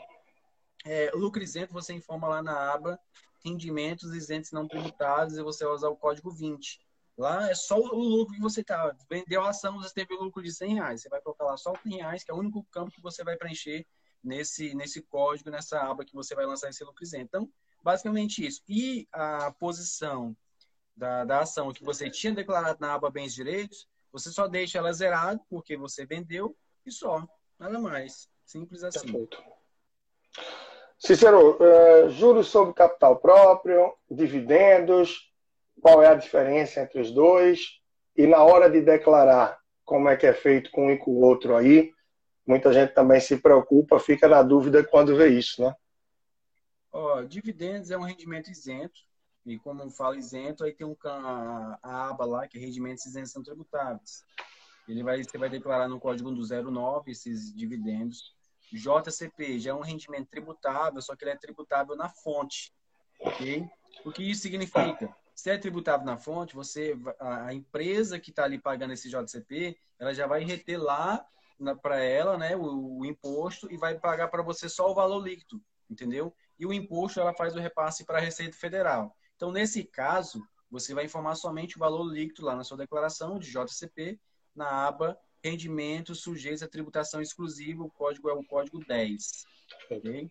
É, 0.85 1.11
o 1.14 1.18
lucro 1.18 1.42
isento 1.42 1.72
você 1.72 1.92
informa 1.92 2.28
lá 2.28 2.42
na 2.42 2.72
aba 2.72 2.98
rendimentos 3.44 4.14
isentos 4.14 4.52
não 4.52 4.68
tributados 4.68 5.37
e 5.37 5.42
você 5.42 5.64
vai 5.64 5.74
usar 5.74 5.88
o 5.88 5.96
código 5.96 6.30
20. 6.30 6.80
Lá 7.16 7.50
é 7.50 7.54
só 7.54 7.78
o 7.78 7.94
lucro 7.94 8.35
que 8.35 8.40
você 8.40 8.64
tá. 8.64 8.96
Vendeu 9.11 9.42
a 9.42 9.50
ação, 9.50 9.78
você 9.78 9.92
teve 9.92 10.14
o 10.14 10.22
lucro 10.22 10.42
de 10.42 10.52
100 10.52 10.74
reais. 10.74 11.02
Você 11.02 11.08
vai 11.08 11.20
colocar 11.20 11.44
lá 11.44 11.56
só 11.56 11.74
100 11.82 11.96
reais, 11.96 12.24
que 12.24 12.30
é 12.30 12.35
o 12.35 12.38
único 12.38 12.64
campo 12.64 12.90
que 12.90 13.02
você 13.02 13.22
vai 13.22 13.37
preencher 13.37 13.87
nesse, 14.22 14.74
nesse 14.74 15.02
código, 15.02 15.50
nessa 15.50 15.80
aba 15.80 16.04
que 16.04 16.14
você 16.14 16.35
vai 16.35 16.46
lançar 16.46 16.70
esse 16.70 16.82
lucro 16.85 17.04
isento. 17.04 17.24
Então, 17.24 17.52
basicamente 17.82 18.46
isso. 18.46 18.62
E 18.66 19.06
a 19.12 19.52
posição 19.52 20.37
da, 20.96 21.24
da 21.24 21.40
ação 21.40 21.72
que 21.72 21.85
você 21.85 22.08
tinha 22.08 22.32
declarado 22.32 22.78
na 22.80 22.94
aba 22.94 23.11
bens 23.11 23.35
direitos, 23.35 23.87
você 24.11 24.30
só 24.30 24.46
deixa 24.48 24.78
ela 24.78 24.92
zerada, 24.92 25.40
porque 25.50 25.76
você 25.76 26.06
vendeu 26.06 26.56
e 26.87 26.90
só. 26.90 27.26
Nada 27.58 27.78
mais. 27.78 28.28
Simples 28.44 28.83
assim. 28.83 29.00
Perfeito. 29.00 29.42
Cícero, 30.98 31.59
uh, 31.61 32.11
juros 32.11 32.48
sobre 32.48 32.74
capital 32.74 33.16
próprio, 33.16 33.92
dividendos, 34.09 35.33
qual 35.81 36.02
é 36.02 36.07
a 36.07 36.14
diferença 36.14 36.81
entre 36.81 37.00
os 37.00 37.11
dois? 37.11 37.81
E 38.16 38.26
na 38.26 38.44
hora 38.44 38.70
de 38.70 38.81
declarar, 38.81 39.59
como 39.85 40.09
é 40.09 40.16
que 40.16 40.26
é 40.26 40.33
feito 40.33 40.70
com 40.70 40.87
um 40.87 40.90
e 40.92 40.98
com 40.98 41.11
o 41.11 41.20
outro 41.22 41.57
aí? 41.57 41.92
Muita 42.46 42.72
gente 42.72 42.94
também 42.94 43.20
se 43.20 43.37
preocupa, 43.38 43.98
fica 43.98 44.28
na 44.28 44.42
dúvida 44.42 44.85
quando 44.85 45.16
vê 45.16 45.28
isso, 45.28 45.62
né? 45.62 45.74
Ó, 46.92 47.22
dividendos 47.22 47.90
é 47.90 47.96
um 47.96 48.02
rendimento 48.02 48.50
isento, 48.50 49.00
e 49.44 49.59
como 49.59 49.90
fala 49.90 50.16
isento, 50.16 50.62
aí 50.62 50.72
tem 50.72 50.87
um, 50.87 50.96
a, 51.05 51.78
a 51.83 52.11
aba 52.11 52.24
lá, 52.24 52.46
que 52.46 52.59
é 52.59 52.61
rendimentos 52.61 53.07
isentos 53.07 53.33
são 53.33 53.42
tributáveis. 53.42 54.24
Ele 54.88 55.02
vai, 55.02 55.22
você 55.22 55.38
vai 55.38 55.48
declarar 55.48 55.88
no 55.88 56.00
código 56.00 56.30
do 56.30 56.42
09 56.42 57.10
esses 57.10 57.54
dividendos. 57.54 58.34
JCP 58.72 59.58
já 59.58 59.70
é 59.70 59.74
um 59.74 59.80
rendimento 59.80 60.28
tributável, 60.28 61.00
só 61.00 61.14
que 61.14 61.24
ele 61.24 61.32
é 61.32 61.36
tributável 61.36 61.94
na 61.94 62.08
fonte. 62.08 62.72
Ok? 63.20 63.68
O 64.04 64.10
que 64.10 64.22
isso 64.22 64.42
significa? 64.42 65.14
Se 65.34 65.50
é 65.50 65.58
tributável 65.58 66.06
na 66.06 66.16
fonte, 66.16 66.54
você 66.54 66.96
a 67.20 67.52
empresa 67.52 68.18
que 68.18 68.30
está 68.30 68.44
ali 68.44 68.58
pagando 68.58 68.92
esse 68.92 69.08
JCP, 69.08 69.76
ela 69.98 70.14
já 70.14 70.26
vai 70.26 70.44
reter 70.44 70.78
lá 70.78 71.24
para 71.80 72.02
ela 72.02 72.36
né, 72.36 72.56
o, 72.56 72.98
o, 72.98 73.04
imposto 73.04 73.70
e 73.70 73.76
vai 73.76 73.98
pagar 73.98 74.28
para 74.28 74.42
você 74.42 74.68
só 74.68 74.90
o 74.90 74.94
valor 74.94 75.20
líquido, 75.20 75.62
entendeu? 75.88 76.34
e 76.62 76.66
o 76.66 76.72
imposto 76.72 77.18
ela 77.18 77.34
faz 77.34 77.56
o 77.56 77.58
repasse 77.58 78.04
para 78.04 78.18
a 78.18 78.20
Receita 78.20 78.56
Federal. 78.56 79.16
Então, 79.34 79.50
nesse 79.50 79.82
caso, 79.82 80.46
você 80.70 80.94
vai 80.94 81.06
informar 81.06 81.34
somente 81.34 81.74
o 81.76 81.80
valor 81.80 82.04
líquido 82.04 82.44
lá 82.44 82.54
na 82.54 82.62
sua 82.62 82.76
declaração 82.76 83.36
de 83.36 83.50
JCP, 83.50 84.20
na 84.54 84.86
aba 84.86 85.18
Rendimentos 85.44 86.20
sujeitos 86.20 86.62
à 86.62 86.68
tributação 86.68 87.20
exclusiva, 87.20 87.82
o 87.82 87.90
código 87.90 88.30
é 88.30 88.32
o 88.32 88.44
código 88.44 88.78
10. 88.86 89.44
Ok? 89.90 90.30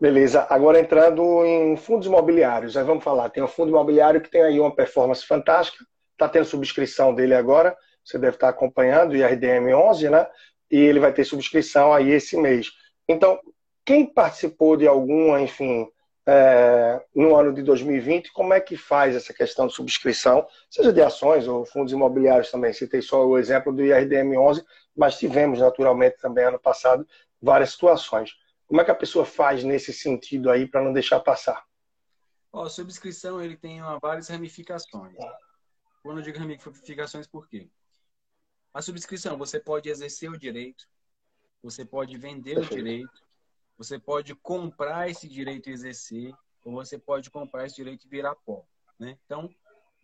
Beleza. 0.00 0.46
Agora 0.50 0.80
entrando 0.80 1.44
em 1.44 1.76
fundos 1.76 2.08
imobiliários, 2.08 2.76
aí 2.76 2.84
vamos 2.84 3.04
falar. 3.04 3.30
Tem 3.30 3.42
um 3.42 3.48
fundo 3.48 3.70
imobiliário 3.70 4.20
que 4.20 4.30
tem 4.30 4.42
aí 4.42 4.58
uma 4.58 4.74
performance 4.74 5.24
fantástica, 5.24 5.86
está 6.12 6.28
tendo 6.28 6.44
subscrição 6.44 7.14
dele 7.14 7.34
agora, 7.34 7.76
você 8.04 8.18
deve 8.18 8.36
estar 8.36 8.48
acompanhando, 8.48 9.12
o 9.12 9.16
IRDM 9.16 9.72
11, 9.74 10.10
né? 10.10 10.26
E 10.68 10.76
ele 10.76 10.98
vai 10.98 11.12
ter 11.12 11.24
subscrição 11.24 11.94
aí 11.94 12.10
esse 12.10 12.36
mês. 12.36 12.72
Então, 13.08 13.38
quem 13.84 14.04
participou 14.04 14.76
de 14.76 14.88
alguma, 14.88 15.40
enfim, 15.40 15.88
é, 16.26 17.04
no 17.14 17.36
ano 17.36 17.54
de 17.54 17.62
2020, 17.62 18.32
como 18.32 18.52
é 18.52 18.60
que 18.60 18.76
faz 18.76 19.14
essa 19.14 19.32
questão 19.32 19.68
de 19.68 19.74
subscrição, 19.74 20.46
seja 20.68 20.92
de 20.92 21.00
ações 21.00 21.46
ou 21.46 21.64
fundos 21.64 21.92
imobiliários 21.92 22.50
também? 22.50 22.72
Citei 22.72 23.00
só 23.00 23.24
o 23.24 23.38
exemplo 23.38 23.72
do 23.72 23.82
IRDM 23.82 24.36
11, 24.36 24.64
mas 24.96 25.18
tivemos 25.18 25.60
naturalmente 25.60 26.16
também 26.20 26.44
ano 26.44 26.58
passado 26.58 27.06
várias 27.40 27.70
situações. 27.70 28.32
Como 28.66 28.80
é 28.80 28.84
que 28.84 28.90
a 28.90 28.96
pessoa 28.96 29.24
faz 29.24 29.62
nesse 29.62 29.92
sentido 29.92 30.50
aí 30.50 30.66
para 30.66 30.82
não 30.82 30.92
deixar 30.92 31.20
passar? 31.20 31.64
Ó, 32.52 32.64
a 32.64 32.70
subscrição 32.70 33.40
ele 33.40 33.56
tem 33.56 33.80
uma, 33.80 33.98
várias 34.00 34.28
ramificações. 34.28 35.14
Quando 36.02 36.18
eu 36.18 36.22
digo 36.22 36.38
ramificações, 36.38 37.26
por 37.26 37.48
quê? 37.48 37.68
A 38.74 38.82
subscrição, 38.82 39.38
você 39.38 39.60
pode 39.60 39.88
exercer 39.88 40.30
o 40.30 40.38
direito, 40.38 40.86
você 41.62 41.84
pode 41.84 42.16
vender 42.16 42.54
Perfeito. 42.54 42.72
o 42.72 42.76
direito, 42.76 43.25
você 43.76 43.98
pode 43.98 44.34
comprar 44.34 45.10
esse 45.10 45.28
direito 45.28 45.68
e 45.68 45.72
exercer, 45.72 46.34
ou 46.64 46.72
você 46.72 46.98
pode 46.98 47.30
comprar 47.30 47.66
esse 47.66 47.76
direito 47.76 48.06
e 48.06 48.10
virar 48.10 48.34
pó. 48.34 48.64
Né? 48.98 49.18
Então, 49.24 49.48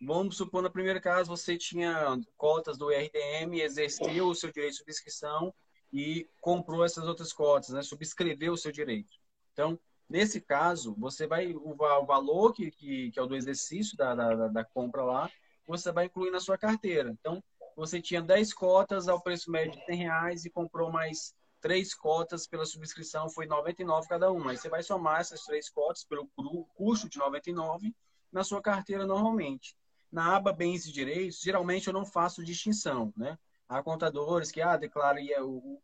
vamos 0.01 0.37
supor, 0.37 0.61
no 0.61 0.71
primeiro 0.71 1.01
caso, 1.01 1.29
você 1.29 1.57
tinha 1.57 2.17
cotas 2.37 2.77
do 2.77 2.89
RDM, 2.89 3.59
exerceu 3.59 4.27
o 4.27 4.35
seu 4.35 4.51
direito 4.51 4.73
de 4.73 4.77
subscrição 4.79 5.53
e 5.91 6.27
comprou 6.41 6.83
essas 6.83 7.07
outras 7.07 7.33
cotas, 7.33 7.69
né? 7.69 7.81
subscreveu 7.81 8.53
o 8.53 8.57
seu 8.57 8.71
direito. 8.71 9.11
Então, 9.51 9.79
nesse 10.09 10.41
caso, 10.41 10.95
você 10.97 11.27
vai, 11.27 11.53
o, 11.53 11.75
valor 11.75 12.53
que, 12.53 12.71
que, 12.71 13.11
que 13.11 13.19
é 13.19 13.21
o 13.21 13.27
do 13.27 13.35
exercício 13.35 13.97
da, 13.97 14.15
da, 14.15 14.47
da 14.47 14.63
compra 14.63 15.03
lá, 15.03 15.29
você 15.67 15.91
vai 15.91 16.05
incluir 16.05 16.31
na 16.31 16.39
sua 16.39 16.57
carteira. 16.57 17.11
Então, 17.19 17.43
você 17.75 18.01
tinha 18.01 18.21
10 18.21 18.53
cotas 18.53 19.07
ao 19.07 19.21
preço 19.21 19.49
médio 19.49 19.79
de 19.79 19.85
100 19.85 19.95
reais 19.95 20.45
e 20.45 20.49
comprou 20.49 20.91
mais 20.91 21.33
três 21.63 21.93
cotas 21.93 22.45
pela 22.45 22.65
subscrição 22.65 23.29
foi 23.29 23.45
99 23.45 24.05
cada 24.09 24.29
uma. 24.29 24.51
Aí 24.51 24.57
você 24.57 24.67
vai 24.67 24.83
somar 24.83 25.21
essas 25.21 25.43
três 25.43 25.69
cotas 25.69 26.03
pelo 26.03 26.27
custo 26.75 27.07
de 27.07 27.17
99 27.17 27.95
na 28.29 28.43
sua 28.43 28.61
carteira 28.61 29.07
normalmente. 29.07 29.73
Na 30.11 30.35
aba 30.35 30.51
bens 30.51 30.85
e 30.85 30.91
direitos, 30.91 31.39
geralmente 31.39 31.87
eu 31.87 31.93
não 31.93 32.05
faço 32.05 32.43
distinção, 32.43 33.13
né? 33.15 33.39
Há 33.69 33.81
contadores 33.81 34.51
que 34.51 34.61
ah, 34.61 34.75
declaram 34.75 35.21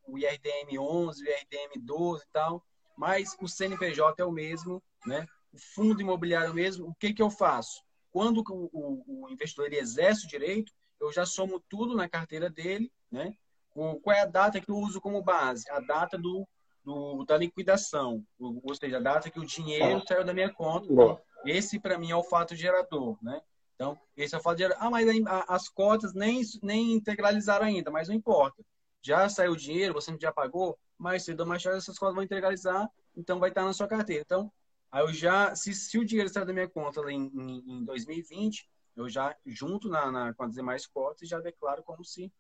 o 0.06 0.18
IRDM 0.18 0.78
11, 0.78 1.24
o 1.24 1.28
IRDM 1.28 1.82
12 1.82 2.24
e 2.24 2.28
tal, 2.34 2.62
mas 2.98 3.38
o 3.39 3.48
CNPJ 3.48 4.22
é 4.22 4.26
o 4.26 4.32
mesmo, 4.34 4.84
né? 5.06 5.26
O 5.54 5.58
fundo 5.58 6.02
imobiliário 6.02 6.50
é 6.50 6.52
o 6.52 6.56
mesmo. 6.56 6.89
O 6.89 6.96
que, 6.96 7.13
que 7.13 7.22
eu 7.22 7.32
faço? 7.32 7.82
Quando 8.12 8.44
o, 8.50 8.70
o, 8.74 9.24
o 9.24 9.30
investidor 9.30 9.68
ele 9.68 9.80
exerce 9.80 10.26
o 10.26 10.30
direito, 10.30 10.74
eu 11.00 11.10
já 11.13 11.26
somo 11.26 11.63
tudo 11.70 11.96
na 11.96 12.10
carteira 12.10 12.50
dele, 12.50 12.92
né? 13.10 13.34
Qual 13.73 14.15
é 14.15 14.21
a 14.21 14.25
data 14.25 14.60
que 14.60 14.69
eu 14.69 14.77
uso 14.77 14.99
como 14.99 15.21
base? 15.21 15.69
A 15.69 15.79
data 15.79 16.17
do, 16.17 16.47
do 16.84 17.23
da 17.25 17.38
liquidação, 17.38 18.25
ou 18.39 18.75
seja, 18.75 18.97
a 18.97 19.01
data 19.01 19.29
que 19.29 19.39
o 19.39 19.45
dinheiro 19.45 20.01
saiu 20.08 20.23
da 20.23 20.34
minha 20.34 20.51
conta. 20.51 20.91
Então, 20.91 21.19
esse, 21.45 21.79
para 21.79 21.97
mim, 21.97 22.12
é 22.12 22.15
o 22.15 22.23
fato 22.23 22.55
gerador, 22.55 23.17
né? 23.21 23.41
Então, 23.75 23.97
esse 24.17 24.36
é 24.36 24.38
o 24.38 24.41
fato 24.41 24.58
gerador. 24.58 24.84
Ah, 24.84 24.89
mas 24.89 25.08
as 25.47 25.69
cotas 25.69 26.13
nem, 26.13 26.41
nem 26.62 26.93
integralizaram 26.93 27.65
ainda, 27.65 27.89
mas 27.89 28.08
não 28.08 28.15
importa. 28.15 28.63
Já 29.01 29.29
saiu 29.29 29.53
o 29.53 29.58
dinheiro, 29.58 29.93
você 29.93 30.15
já 30.19 30.32
pagou, 30.32 30.77
mas 30.97 31.23
cedo 31.23 31.41
ou 31.41 31.45
mais 31.45 31.63
tarde 31.63 31.77
essas 31.77 31.97
cotas 31.97 32.15
vão 32.15 32.23
integralizar, 32.23 32.89
então 33.15 33.39
vai 33.39 33.49
estar 33.49 33.63
na 33.63 33.71
sua 33.71 33.88
carteira. 33.88 34.23
Então, 34.25 34.51
aí 34.91 35.01
eu 35.03 35.13
já, 35.13 35.55
se, 35.55 35.73
se 35.73 35.97
o 35.97 36.05
dinheiro 36.05 36.29
saiu 36.29 36.45
da 36.45 36.51
minha 36.51 36.67
conta 36.67 36.99
em, 37.10 37.32
em, 37.34 37.77
em 37.77 37.86
2020, 37.86 38.69
eu 38.97 39.08
já 39.08 39.34
junto 39.45 39.88
na, 39.88 40.12
na, 40.12 40.34
com 40.34 40.43
as 40.43 40.53
demais 40.53 40.86
cotas 40.86 41.21
e 41.21 41.25
já 41.25 41.39
declaro 41.39 41.82
como 41.84 42.03
se 42.03 42.32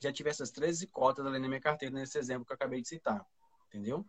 já 0.00 0.12
tive 0.12 0.30
essas 0.30 0.50
13 0.50 0.86
cotas 0.88 1.26
ali 1.26 1.38
na 1.38 1.48
minha 1.48 1.60
carteira, 1.60 1.94
nesse 1.94 2.18
exemplo 2.18 2.46
que 2.46 2.52
eu 2.52 2.56
acabei 2.56 2.80
de 2.80 2.88
citar. 2.88 3.24
Entendeu? 3.68 4.04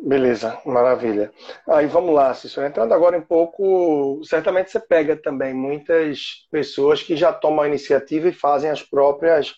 Beleza, 0.00 0.60
maravilha. 0.64 1.32
Aí 1.66 1.86
vamos 1.86 2.14
lá, 2.14 2.32
Cícero. 2.32 2.66
Entrando 2.66 2.94
agora 2.94 3.18
um 3.18 3.22
pouco, 3.22 4.20
certamente 4.24 4.70
você 4.70 4.78
pega 4.78 5.16
também 5.16 5.52
muitas 5.52 6.46
pessoas 6.52 7.02
que 7.02 7.16
já 7.16 7.32
tomam 7.32 7.64
a 7.64 7.68
iniciativa 7.68 8.28
e 8.28 8.32
fazem 8.32 8.70
as 8.70 8.80
próprias, 8.80 9.56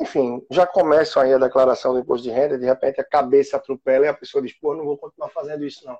enfim, 0.00 0.46
já 0.48 0.64
começam 0.64 1.22
aí 1.22 1.34
a 1.34 1.38
declaração 1.38 1.92
do 1.92 1.98
imposto 1.98 2.22
de 2.22 2.30
renda, 2.30 2.56
de 2.56 2.66
repente 2.66 3.00
a 3.00 3.04
cabeça 3.04 3.56
atropela 3.56 4.04
e 4.04 4.08
a 4.08 4.14
pessoa 4.14 4.42
diz, 4.42 4.52
pô, 4.52 4.76
não 4.76 4.84
vou 4.84 4.96
continuar 4.96 5.30
fazendo 5.30 5.64
isso 5.64 5.84
não. 5.84 5.98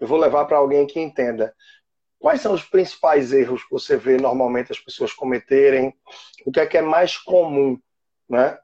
Eu 0.00 0.06
vou 0.06 0.18
levar 0.18 0.46
para 0.46 0.56
alguém 0.56 0.86
que 0.86 0.98
entenda. 0.98 1.54
Quais 2.18 2.40
são 2.40 2.54
os 2.54 2.64
principais 2.64 3.32
erros 3.32 3.62
que 3.62 3.70
você 3.70 3.96
vê 3.96 4.16
normalmente 4.16 4.72
as 4.72 4.80
pessoas 4.80 5.12
cometerem? 5.12 5.94
O 6.44 6.50
que 6.50 6.60
é 6.60 6.66
que 6.66 6.78
é 6.78 6.82
mais 6.82 7.16
comum, 7.16 7.80
né? 8.28 8.58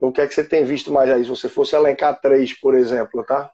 O 0.00 0.12
que 0.12 0.20
é 0.20 0.26
que 0.26 0.34
você 0.34 0.44
tem 0.44 0.64
visto 0.64 0.92
mais 0.92 1.10
aí? 1.10 1.24
Se 1.24 1.30
você 1.30 1.48
fosse 1.48 1.74
elencar 1.74 2.20
três, 2.20 2.52
por 2.52 2.74
exemplo, 2.74 3.24
tá? 3.24 3.50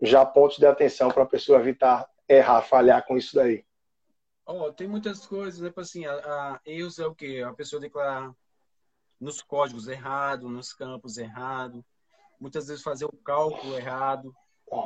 Já 0.00 0.24
pontos 0.24 0.58
de 0.58 0.66
atenção 0.66 1.10
para 1.10 1.22
a 1.22 1.26
pessoa 1.26 1.60
evitar 1.60 2.08
errar, 2.28 2.62
falhar 2.62 3.06
com 3.06 3.16
isso 3.16 3.36
daí. 3.36 3.64
Oh, 4.44 4.72
tem 4.72 4.88
muitas 4.88 5.24
coisas, 5.24 5.60
né? 5.60 5.72
Assim, 5.76 6.04
a, 6.04 6.12
a, 6.14 6.60
erros 6.66 6.98
é 6.98 7.06
o 7.06 7.14
quê? 7.14 7.44
A 7.46 7.52
pessoa 7.52 7.80
declarar 7.80 8.34
nos 9.20 9.40
códigos 9.40 9.86
errado, 9.86 10.48
nos 10.48 10.72
campos 10.72 11.16
errado, 11.16 11.84
muitas 12.40 12.66
vezes 12.66 12.82
fazer 12.82 13.04
o 13.04 13.12
cálculo 13.12 13.76
errado, 13.76 14.34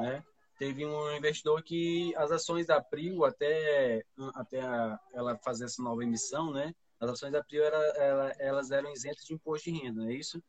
né? 0.00 0.22
Teve 0.58 0.84
um 0.84 1.16
investidor 1.16 1.62
que 1.62 2.14
as 2.16 2.30
ações 2.30 2.66
da 2.66 2.82
Prio, 2.82 3.24
até, 3.24 4.04
até 4.34 4.58
ela 5.12 5.36
fazer 5.38 5.64
essa 5.66 5.82
nova 5.82 6.02
emissão, 6.02 6.52
né? 6.52 6.74
As 6.98 7.10
ações 7.10 7.32
da 7.32 7.44
Prio, 7.44 7.62
era, 7.62 7.76
ela, 7.96 8.32
elas 8.38 8.70
eram 8.70 8.92
isentas 8.92 9.24
de 9.24 9.34
imposto 9.34 9.70
de 9.70 9.78
renda, 9.78 10.02
não 10.02 10.08
é 10.08 10.14
isso? 10.14 10.42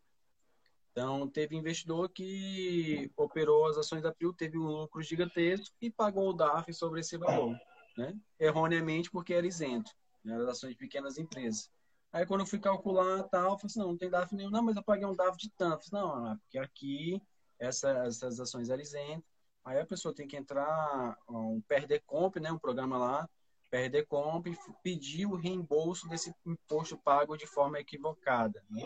Então, 0.92 1.28
teve 1.28 1.56
investidor 1.56 2.10
que 2.10 3.12
operou 3.16 3.68
as 3.68 3.78
ações 3.78 4.02
da 4.02 4.14
Prio, 4.14 4.34
teve 4.34 4.58
um 4.58 4.66
lucro 4.66 5.02
gigantesco 5.02 5.76
e 5.82 5.92
pagou 5.92 6.30
o 6.30 6.34
DAF 6.34 6.74
sobre 6.74 7.02
esse 7.02 7.18
valor, 7.18 7.56
né? 7.98 8.16
Erroneamente, 8.40 9.12
porque 9.12 9.34
era 9.34 9.46
isento, 9.46 9.92
né? 10.24 10.36
as 10.38 10.48
ações 10.48 10.72
de 10.72 10.78
pequenas 10.78 11.18
empresas. 11.18 11.70
Aí, 12.12 12.26
quando 12.26 12.42
eu 12.42 12.48
fui 12.48 12.60
calcular 12.60 13.24
tal, 13.24 13.52
eu 13.54 13.58
falei 13.58 13.66
assim, 13.66 13.80
não, 13.80 13.90
não 13.90 13.98
tem 13.98 14.10
DAF 14.10 14.34
nenhum. 14.34 14.50
Não, 14.50 14.64
mas 14.64 14.78
eu 14.78 14.84
paguei 14.84 15.06
um 15.06 15.16
DAF 15.16 15.38
de 15.38 15.52
tanto. 15.52 15.86
Não, 15.92 16.38
porque 16.38 16.58
aqui 16.58 17.22
essa, 17.60 17.90
essas 18.06 18.40
ações 18.40 18.70
eram 18.70 18.82
isentas 18.82 19.37
Aí 19.68 19.78
a 19.82 19.86
pessoa 19.86 20.16
tem 20.16 20.26
que 20.26 20.38
entrar 20.38 21.18
um 21.28 21.60
perder 21.68 22.02
comp, 22.08 22.38
né, 22.38 22.50
um 22.50 22.58
programa 22.58 22.98
lá, 22.98 23.30
perder 23.70 24.06
comp 24.08 24.48
pedir 24.82 25.26
o 25.26 25.36
reembolso 25.36 26.08
desse 26.08 26.34
imposto 26.46 26.98
pago 26.98 27.36
de 27.36 27.46
forma 27.46 27.78
equivocada. 27.78 28.64
Né? 28.70 28.82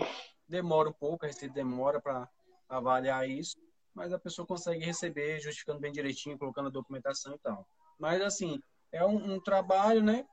Demora 0.48 0.90
um 0.90 0.94
pouco, 0.94 1.24
a 1.24 1.28
Receita 1.28 1.54
demora 1.54 2.02
para 2.02 2.28
avaliar 2.68 3.30
isso, 3.30 3.58
mas 3.94 4.12
a 4.12 4.18
pessoa 4.18 4.48
consegue 4.48 4.84
receber, 4.84 5.40
justificando 5.40 5.80
bem 5.80 5.92
direitinho, 5.92 6.36
colocando 6.36 6.70
a 6.70 6.72
documentação 6.72 7.36
e 7.36 7.38
tal. 7.38 7.64
Mas 8.00 8.20
assim, 8.20 8.60
é 8.92 9.06
um, 9.06 9.36
um 9.36 9.40
trabalho, 9.40 10.02
né? 10.02 10.26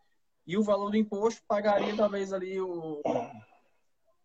E 0.47 0.57
o 0.57 0.65
valor 0.65 0.89
do 0.89 0.97
imposto 0.97 1.43
pagaria 1.47 1.95
talvez 1.95 2.33
ali 2.33 2.59
o, 2.59 3.03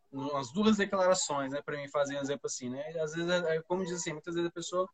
umas 0.09 0.53
duas 0.53 0.77
declarações, 0.77 1.51
né, 1.51 1.61
para 1.61 1.75
mim 1.75 1.89
fazer 1.89 2.15
um 2.15 2.21
exemplo 2.21 2.45
assim, 2.45 2.69
né? 2.69 2.81
Às 3.01 3.11
vezes, 3.11 3.29
é, 3.29 3.61
como 3.63 3.83
diz 3.83 3.95
assim, 3.95 4.13
muitas 4.13 4.35
vezes 4.35 4.49
a 4.49 4.53
pessoa 4.53 4.89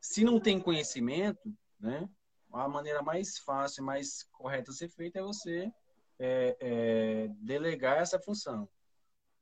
se 0.00 0.24
não 0.24 0.40
tem 0.40 0.60
conhecimento, 0.60 1.52
né, 1.78 2.08
a 2.52 2.68
maneira 2.68 3.02
mais 3.02 3.38
fácil, 3.38 3.84
mais 3.84 4.24
correta 4.32 4.70
a 4.70 4.74
ser 4.74 4.88
feita 4.88 5.18
é 5.18 5.22
você 5.22 5.70
é, 6.18 6.56
é, 6.60 7.28
delegar 7.40 7.98
essa 7.98 8.18
função. 8.18 8.68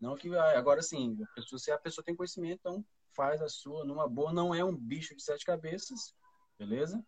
Não 0.01 0.17
que 0.17 0.35
ah, 0.37 0.59
agora 0.59 0.83
sim, 0.83 1.17
a 1.23 1.35
pessoa, 1.35 1.59
se 1.59 1.71
a 1.71 1.79
pessoa 1.79 2.05
tem 2.05 2.15
conhecimento, 2.15 2.59
então 2.61 2.85
faz 3.15 3.41
a 3.41 3.49
sua 3.49 3.85
numa 3.85 4.09
boa, 4.09 4.33
não 4.33 4.55
é 4.55 4.63
um 4.63 4.77
bicho 4.77 5.17
de 5.17 5.23
sete 5.23 5.45
cabeças, 5.45 6.15
beleza? 6.59 7.03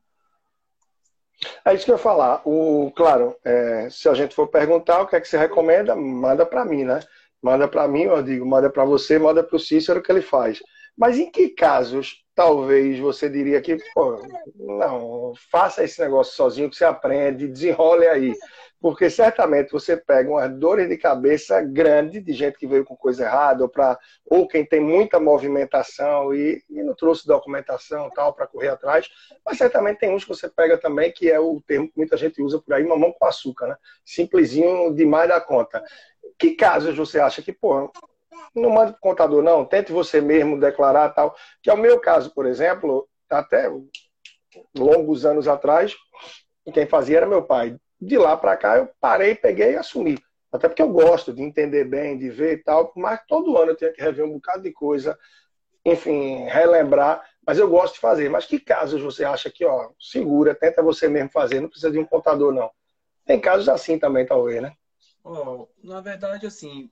É 1.64 1.74
isso 1.74 1.84
que 1.84 1.90
eu 1.90 1.96
ia 1.96 2.02
falar. 2.02 2.42
O, 2.44 2.90
claro, 2.96 3.36
é, 3.44 3.90
se 3.90 4.08
a 4.08 4.14
gente 4.14 4.34
for 4.34 4.48
perguntar 4.48 5.02
o 5.02 5.06
que 5.06 5.14
é 5.14 5.20
que 5.20 5.28
você 5.28 5.36
recomenda, 5.36 5.94
manda 5.94 6.44
para 6.46 6.64
mim, 6.64 6.84
né? 6.84 7.00
Manda 7.40 7.68
para 7.68 7.86
mim, 7.86 8.02
eu 8.02 8.22
digo, 8.22 8.44
manda 8.44 8.68
para 8.68 8.84
você, 8.84 9.18
manda 9.18 9.44
para 9.44 9.56
o 9.56 9.60
Cícero 9.60 10.02
que 10.02 10.10
ele 10.10 10.22
faz. 10.22 10.60
Mas 10.96 11.16
em 11.18 11.30
que 11.30 11.50
casos 11.50 12.24
talvez 12.38 13.00
você 13.00 13.28
diria 13.28 13.60
que, 13.60 13.78
pô, 13.92 14.16
não, 14.54 15.32
faça 15.50 15.82
esse 15.82 16.00
negócio 16.00 16.36
sozinho 16.36 16.70
que 16.70 16.76
você 16.76 16.84
aprende, 16.84 17.48
desenrole 17.48 18.06
aí. 18.06 18.32
porque 18.80 19.10
certamente 19.10 19.72
você 19.72 19.96
pega 19.96 20.30
umas 20.30 20.48
dores 20.56 20.88
de 20.88 20.96
cabeça 20.96 21.60
grande 21.60 22.20
de 22.20 22.32
gente 22.32 22.56
que 22.56 22.64
veio 22.64 22.84
com 22.84 22.94
coisa 22.94 23.24
errada, 23.24 23.64
ou, 23.64 23.68
pra, 23.68 23.98
ou 24.24 24.46
quem 24.46 24.64
tem 24.64 24.78
muita 24.78 25.18
movimentação 25.18 26.32
e, 26.32 26.62
e 26.70 26.80
não 26.80 26.94
trouxe 26.94 27.26
documentação 27.26 28.08
tal 28.10 28.32
para 28.32 28.46
correr 28.46 28.68
atrás, 28.68 29.10
mas 29.44 29.58
certamente 29.58 29.98
tem 29.98 30.14
uns 30.14 30.22
que 30.22 30.28
você 30.28 30.48
pega 30.48 30.78
também, 30.78 31.10
que 31.10 31.28
é 31.28 31.40
o 31.40 31.60
termo 31.66 31.88
que 31.88 31.96
muita 31.96 32.16
gente 32.16 32.40
usa 32.40 32.60
por 32.60 32.72
aí, 32.72 32.84
mamão 32.84 33.12
com 33.18 33.26
açúcar, 33.26 33.66
né? 33.66 33.76
Simplesinho 34.04 34.94
demais 34.94 35.28
da 35.28 35.40
conta. 35.40 35.82
Que 36.38 36.52
casos 36.54 36.96
você 36.96 37.18
acha 37.18 37.42
que, 37.42 37.52
pô, 37.52 37.90
não 38.54 38.70
manda 38.70 38.92
para 38.92 38.98
o 38.98 39.00
contador, 39.00 39.42
não, 39.42 39.64
tente 39.64 39.92
você 39.92 40.20
mesmo 40.20 40.58
declarar 40.58 41.10
tal, 41.10 41.34
que 41.62 41.70
é 41.70 41.72
o 41.74 41.78
meu 41.78 42.00
caso, 42.00 42.32
por 42.34 42.46
exemplo, 42.46 43.08
até 43.30 43.70
longos 44.76 45.24
anos 45.24 45.46
atrás, 45.46 45.94
quem 46.72 46.86
fazia 46.86 47.18
era 47.18 47.26
meu 47.26 47.42
pai 47.42 47.78
de 48.00 48.16
lá 48.16 48.36
para 48.36 48.56
cá 48.56 48.76
eu 48.76 48.88
parei, 49.00 49.34
peguei 49.34 49.72
e 49.72 49.76
assumi. 49.76 50.18
Até 50.50 50.68
porque 50.68 50.82
eu 50.82 50.88
gosto 50.88 51.32
de 51.32 51.42
entender 51.42 51.84
bem, 51.84 52.16
de 52.16 52.30
ver 52.30 52.54
e 52.54 52.62
tal, 52.62 52.92
mas 52.96 53.20
todo 53.26 53.58
ano 53.58 53.72
eu 53.72 53.76
tenho 53.76 53.92
que 53.92 54.00
rever 54.00 54.24
um 54.24 54.32
bocado 54.32 54.62
de 54.62 54.72
coisa, 54.72 55.18
enfim, 55.84 56.44
relembrar, 56.44 57.22
mas 57.46 57.58
eu 57.58 57.68
gosto 57.68 57.94
de 57.94 58.00
fazer. 58.00 58.30
Mas 58.30 58.46
que 58.46 58.58
casos 58.58 59.02
você 59.02 59.24
acha 59.24 59.50
que, 59.50 59.64
ó, 59.64 59.90
segura, 60.00 60.54
tenta 60.54 60.82
você 60.82 61.08
mesmo 61.08 61.30
fazer, 61.30 61.60
não 61.60 61.68
precisa 61.68 61.90
de 61.90 61.98
um 61.98 62.04
contador, 62.04 62.52
não. 62.52 62.70
Tem 63.26 63.38
casos 63.38 63.68
assim 63.68 63.98
também, 63.98 64.24
talvez, 64.24 64.62
né? 64.62 64.72
Oh, 65.22 65.66
na 65.84 66.00
verdade, 66.00 66.46
assim, 66.46 66.90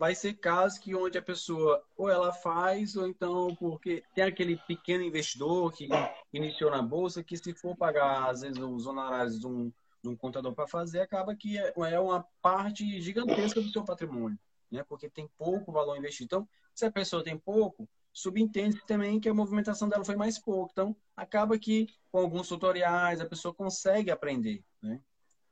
vai 0.00 0.14
ser 0.14 0.32
casos 0.32 0.78
que 0.78 0.94
onde 0.94 1.18
a 1.18 1.22
pessoa 1.22 1.84
ou 1.94 2.08
ela 2.08 2.32
faz, 2.32 2.96
ou 2.96 3.06
então 3.06 3.54
porque 3.56 4.02
tem 4.14 4.24
aquele 4.24 4.56
pequeno 4.56 5.04
investidor 5.04 5.70
que 5.74 5.86
iniciou 6.32 6.70
na 6.70 6.80
bolsa, 6.80 7.22
que 7.22 7.36
se 7.36 7.52
for 7.52 7.76
pagar, 7.76 8.30
às 8.30 8.40
vezes, 8.40 8.56
os 8.56 8.86
honorários 8.86 9.38
de 9.38 9.46
um 9.46 9.70
de 10.02 10.08
um 10.08 10.16
contador 10.16 10.54
para 10.54 10.66
fazer, 10.66 11.02
acaba 11.02 11.36
que 11.36 11.58
é, 11.58 11.74
é 11.92 12.00
uma 12.00 12.26
parte 12.40 13.02
gigantesca 13.02 13.60
do 13.60 13.68
seu 13.68 13.84
patrimônio, 13.84 14.38
né? 14.70 14.82
Porque 14.88 15.10
tem 15.10 15.28
pouco 15.36 15.70
valor 15.70 15.94
investido. 15.94 16.24
Então, 16.24 16.48
se 16.74 16.86
a 16.86 16.90
pessoa 16.90 17.22
tem 17.22 17.36
pouco, 17.36 17.86
subentende 18.10 18.80
também 18.86 19.20
que 19.20 19.28
a 19.28 19.34
movimentação 19.34 19.90
dela 19.90 20.02
foi 20.02 20.16
mais 20.16 20.38
pouco. 20.38 20.70
Então, 20.72 20.96
acaba 21.14 21.58
que 21.58 21.86
com 22.10 22.18
alguns 22.18 22.48
tutoriais 22.48 23.20
a 23.20 23.26
pessoa 23.26 23.52
consegue 23.52 24.10
aprender, 24.10 24.64
né? 24.80 24.98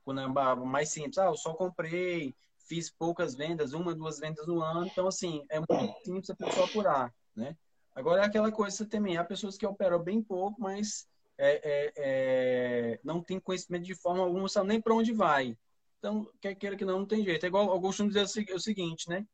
Quando 0.02 0.22
é 0.22 0.26
mais 0.64 0.88
simples, 0.88 1.18
ah, 1.18 1.26
eu 1.26 1.36
só 1.36 1.52
comprei, 1.52 2.34
fiz 2.68 2.90
poucas 2.90 3.34
vendas, 3.34 3.72
uma, 3.72 3.94
duas 3.94 4.18
vendas 4.18 4.46
no 4.46 4.62
ano. 4.62 4.86
Então, 4.86 5.06
assim, 5.06 5.44
é 5.50 5.58
muito 5.58 6.04
simples 6.04 6.30
a 6.30 6.36
pessoa 6.36 6.66
apurar, 6.66 7.14
né? 7.34 7.56
Agora 7.94 8.22
é 8.22 8.24
aquela 8.24 8.52
coisa 8.52 8.86
também, 8.86 9.16
há 9.16 9.24
pessoas 9.24 9.56
que 9.56 9.66
operam 9.66 9.98
bem 9.98 10.22
pouco, 10.22 10.60
mas 10.60 11.08
é, 11.36 11.60
é, 11.64 11.92
é, 11.96 13.00
não 13.02 13.22
tem 13.22 13.40
conhecimento 13.40 13.84
de 13.84 13.94
forma 13.94 14.22
alguma, 14.22 14.48
sabe 14.48 14.68
nem 14.68 14.80
para 14.80 14.94
onde 14.94 15.12
vai. 15.12 15.56
Então, 15.98 16.30
quer 16.40 16.54
queira 16.54 16.76
que 16.76 16.84
não, 16.84 17.00
não 17.00 17.06
tem 17.06 17.24
jeito. 17.24 17.44
É 17.44 17.48
igual 17.48 17.74
eu 17.74 17.80
costumo 17.80 18.08
dizer 18.08 18.22
o 18.54 18.60
seguinte, 18.60 19.08
né? 19.08 19.26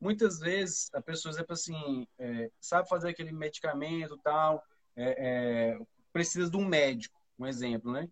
Muitas 0.00 0.40
vezes 0.40 0.90
a 0.92 1.00
pessoa 1.00 1.34
é 1.38 1.52
assim, 1.52 2.06
é, 2.18 2.50
sabe 2.60 2.88
fazer 2.88 3.10
aquele 3.10 3.30
medicamento 3.30 4.18
tal, 4.18 4.64
precisa 6.12 6.50
de 6.50 6.56
um 6.56 6.64
médico, 6.64 7.20
um 7.38 7.46
exemplo, 7.46 7.92
né? 7.92 8.08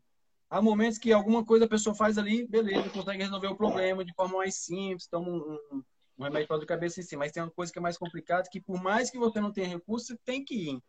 Há 0.50 0.62
momentos 0.62 0.98
que 0.98 1.12
alguma 1.12 1.44
coisa 1.44 1.66
a 1.66 1.68
pessoa 1.68 1.94
faz 1.94 2.16
ali, 2.16 2.46
beleza, 2.46 2.88
consegue 2.90 3.22
resolver 3.22 3.48
o 3.48 3.56
problema 3.56 4.04
de 4.04 4.14
forma 4.14 4.38
mais 4.38 4.56
simples, 4.56 5.06
toma 5.06 5.28
um, 5.28 5.58
um, 5.72 5.82
um 6.18 6.24
remédio 6.24 6.48
para 6.48 6.56
dor 6.56 6.62
de 6.62 6.66
cabeça 6.66 7.00
em 7.00 7.02
si. 7.02 7.16
Mas 7.16 7.32
tem 7.32 7.42
uma 7.42 7.50
coisa 7.50 7.72
que 7.72 7.78
é 7.78 7.82
mais 7.82 7.98
complicada, 7.98 8.48
que 8.50 8.60
por 8.60 8.82
mais 8.82 9.10
que 9.10 9.18
você 9.18 9.40
não 9.40 9.52
tenha 9.52 9.68
recurso, 9.68 10.06
você 10.06 10.16
tem 10.24 10.44
que 10.44 10.54
ir 10.54 10.82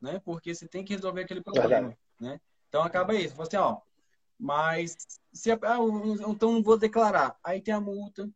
né? 0.00 0.20
Porque 0.24 0.54
você 0.54 0.66
tem 0.66 0.84
que 0.84 0.94
resolver 0.94 1.22
aquele 1.22 1.42
problema, 1.42 1.96
né? 2.20 2.40
Então 2.68 2.82
acaba 2.82 3.14
isso. 3.14 3.34
Você, 3.36 3.56
ó, 3.56 3.80
mas 4.38 4.96
se 5.32 5.50
ah, 5.50 5.58
então 6.28 6.52
não 6.52 6.62
vou 6.62 6.78
declarar. 6.78 7.38
Aí 7.42 7.60
tem 7.60 7.74
a 7.74 7.80
multa, 7.80 8.28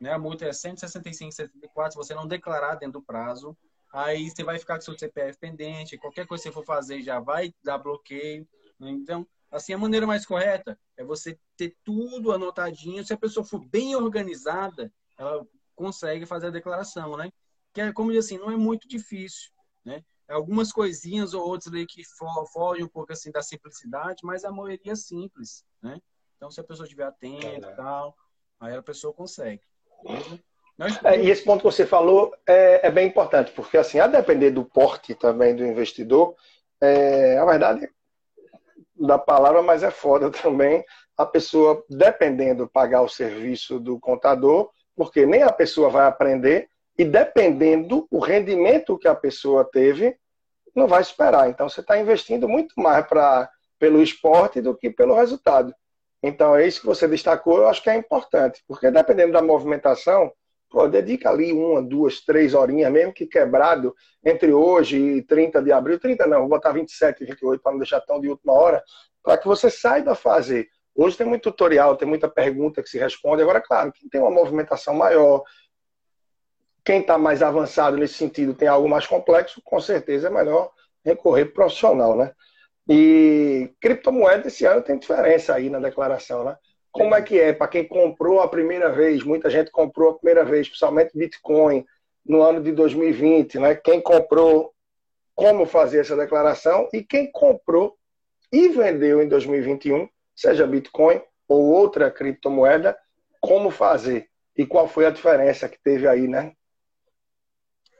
né? 0.00 0.12
A 0.12 0.18
multa 0.18 0.46
é 0.46 0.52
165, 0.52 1.32
74 1.32 1.92
se 1.92 1.98
você 1.98 2.14
não 2.14 2.26
declarar 2.26 2.76
dentro 2.76 3.00
do 3.00 3.02
prazo. 3.02 3.56
Aí 3.92 4.30
você 4.30 4.42
vai 4.42 4.58
ficar 4.58 4.76
com 4.76 4.80
seu 4.80 4.98
CPF 4.98 5.38
pendente, 5.38 5.98
qualquer 5.98 6.26
coisa 6.26 6.42
que 6.42 6.48
você 6.48 6.54
for 6.54 6.64
fazer 6.64 7.02
já 7.02 7.20
vai 7.20 7.54
dar 7.62 7.76
bloqueio. 7.78 8.48
Né? 8.80 8.90
Então, 8.90 9.26
assim, 9.52 9.72
a 9.72 9.78
maneira 9.78 10.06
mais 10.06 10.26
correta 10.26 10.78
é 10.96 11.04
você 11.04 11.38
ter 11.56 11.76
tudo 11.84 12.32
anotadinho. 12.32 13.04
Se 13.04 13.12
a 13.12 13.18
pessoa 13.18 13.44
for 13.44 13.60
bem 13.68 13.94
organizada, 13.94 14.92
ela 15.18 15.46
consegue 15.76 16.26
fazer 16.26 16.48
a 16.48 16.50
declaração, 16.50 17.16
né? 17.16 17.30
Que 17.72 17.80
é, 17.80 17.92
como 17.92 18.10
diz 18.10 18.24
assim, 18.24 18.38
não 18.38 18.50
é 18.50 18.56
muito 18.56 18.88
difícil, 18.88 19.50
né? 19.84 20.02
algumas 20.32 20.72
coisinhas 20.72 21.34
ou 21.34 21.46
outras 21.46 21.72
ali 21.72 21.86
que 21.86 22.02
fogem 22.52 22.84
um 22.84 22.88
pouco 22.88 23.12
assim 23.12 23.30
da 23.30 23.42
simplicidade, 23.42 24.20
mas 24.24 24.44
a 24.44 24.50
maioria 24.50 24.92
é 24.92 24.94
simples, 24.94 25.64
né? 25.82 26.00
Então, 26.36 26.50
se 26.50 26.60
a 26.60 26.64
pessoa 26.64 26.84
estiver 26.84 27.04
atenta 27.04 27.70
e 27.70 27.76
tal, 27.76 28.16
aí 28.58 28.74
a 28.74 28.82
pessoa 28.82 29.12
consegue. 29.12 29.60
É, 31.04 31.20
e 31.22 31.30
esse 31.30 31.44
ponto 31.44 31.58
que 31.58 31.64
você 31.64 31.86
falou 31.86 32.34
é, 32.46 32.86
é, 32.86 32.90
bem 32.90 33.06
importante, 33.06 33.52
porque 33.52 33.76
assim, 33.76 34.00
a 34.00 34.06
depender 34.06 34.50
do 34.50 34.64
porte 34.64 35.14
também 35.14 35.54
do 35.54 35.64
investidor, 35.64 36.34
é, 36.80 37.38
a 37.38 37.44
verdade 37.44 37.88
da 39.06 39.18
palavra, 39.18 39.62
mas 39.62 39.82
é 39.82 39.90
foda 39.90 40.30
também 40.30 40.84
a 41.16 41.26
pessoa, 41.26 41.84
dependendo, 41.88 42.68
pagar 42.68 43.02
o 43.02 43.08
serviço 43.08 43.78
do 43.78 43.98
contador, 43.98 44.70
porque 44.96 45.26
nem 45.26 45.42
a 45.42 45.52
pessoa 45.52 45.88
vai 45.88 46.06
aprender, 46.06 46.68
e 46.98 47.04
dependendo 47.04 48.06
o 48.10 48.18
rendimento 48.18 48.98
que 48.98 49.08
a 49.08 49.14
pessoa 49.14 49.64
teve, 49.64 50.16
não 50.74 50.86
vai 50.86 51.00
esperar. 51.00 51.48
Então 51.48 51.68
você 51.68 51.80
está 51.80 51.98
investindo 51.98 52.48
muito 52.48 52.74
mais 52.76 53.06
pra, 53.06 53.50
pelo 53.78 54.02
esporte 54.02 54.60
do 54.60 54.74
que 54.74 54.90
pelo 54.90 55.14
resultado. 55.14 55.74
Então 56.22 56.54
é 56.54 56.66
isso 56.66 56.80
que 56.80 56.86
você 56.86 57.08
destacou, 57.08 57.58
eu 57.58 57.68
acho 57.68 57.82
que 57.82 57.90
é 57.90 57.96
importante, 57.96 58.62
porque 58.66 58.90
dependendo 58.90 59.32
da 59.32 59.42
movimentação, 59.42 60.32
pô, 60.72 60.88
dedica 60.88 61.28
ali 61.28 61.52
uma, 61.52 61.82
duas, 61.82 62.20
três 62.20 62.54
horinhas, 62.54 62.90
mesmo 62.90 63.12
que 63.12 63.26
quebrado, 63.26 63.94
entre 64.24 64.52
hoje 64.52 64.96
e 64.96 65.22
30 65.22 65.62
de 65.62 65.70
abril, 65.70 66.00
30 66.00 66.26
não, 66.26 66.40
vou 66.40 66.48
botar 66.48 66.72
27 66.72 67.22
e 67.22 67.26
28 67.26 67.62
para 67.62 67.72
não 67.72 67.78
deixar 67.78 68.00
tão 68.00 68.18
de 68.18 68.28
última 68.28 68.54
hora, 68.54 68.82
para 69.22 69.36
que 69.36 69.46
você 69.46 69.70
saiba 69.70 70.14
fazer. 70.14 70.68
Hoje 70.94 71.16
tem 71.16 71.26
muito 71.26 71.50
tutorial, 71.50 71.96
tem 71.96 72.08
muita 72.08 72.28
pergunta 72.28 72.82
que 72.82 72.88
se 72.88 72.98
responde. 72.98 73.42
Agora, 73.42 73.60
claro, 73.60 73.92
quem 73.92 74.08
tem 74.08 74.20
uma 74.20 74.30
movimentação 74.30 74.94
maior, 74.94 75.42
quem 76.84 77.00
está 77.00 77.16
mais 77.18 77.42
avançado 77.42 77.96
nesse 77.96 78.14
sentido 78.14 78.54
tem 78.54 78.68
algo 78.68 78.88
mais 78.88 79.06
complexo, 79.06 79.60
com 79.62 79.80
certeza 79.80 80.28
é 80.28 80.30
melhor 80.30 80.72
recorrer 81.04 81.46
profissional, 81.46 82.16
né? 82.16 82.32
E 82.88 83.72
criptomoeda 83.80 84.48
esse 84.48 84.64
ano 84.64 84.82
tem 84.82 84.98
diferença 84.98 85.54
aí 85.54 85.70
na 85.70 85.78
declaração, 85.78 86.44
né? 86.44 86.56
Como 86.92 87.14
é 87.14 87.22
que 87.22 87.40
é 87.40 87.52
para 87.52 87.68
quem 87.68 87.86
comprou 87.86 88.40
a 88.40 88.48
primeira 88.48 88.92
vez? 88.92 89.24
Muita 89.24 89.50
gente 89.50 89.70
comprou 89.70 90.10
a 90.10 90.14
primeira 90.14 90.44
vez, 90.44 90.68
principalmente 90.68 91.16
Bitcoin, 91.16 91.84
no 92.24 92.42
ano 92.42 92.62
de 92.62 92.70
2020, 92.70 93.58
né? 93.58 93.74
Quem 93.74 94.00
comprou, 94.00 94.72
como 95.34 95.66
fazer 95.66 96.00
essa 96.00 96.16
declaração? 96.16 96.88
E 96.92 97.02
quem 97.02 97.32
comprou 97.32 97.96
e 98.52 98.68
vendeu 98.68 99.22
em 99.22 99.28
2021, 99.28 100.08
seja 100.36 100.66
Bitcoin 100.66 101.20
ou 101.48 101.64
outra 101.64 102.10
criptomoeda, 102.10 102.96
como 103.40 103.70
fazer? 103.70 104.28
E 104.56 104.66
qual 104.66 104.86
foi 104.86 105.06
a 105.06 105.10
diferença 105.10 105.68
que 105.68 105.82
teve 105.82 106.06
aí, 106.06 106.28
né? 106.28 106.54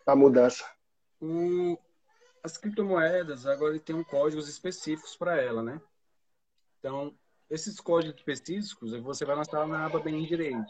a 0.06 0.16
mudança? 0.16 0.64
O, 1.20 1.78
as 2.42 2.56
criptomoedas 2.56 3.46
agora 3.46 3.78
tem 3.78 3.94
um 3.94 4.04
códigos 4.04 4.48
específicos 4.48 5.16
para 5.16 5.40
ela, 5.40 5.62
né? 5.62 5.80
Então, 6.78 7.16
esses 7.52 7.78
códigos 7.78 8.16
específicos 8.16 8.98
você 9.02 9.26
vai 9.26 9.36
lançar 9.36 9.66
na 9.66 9.84
aba 9.84 10.00
bem 10.00 10.24
direito. 10.24 10.64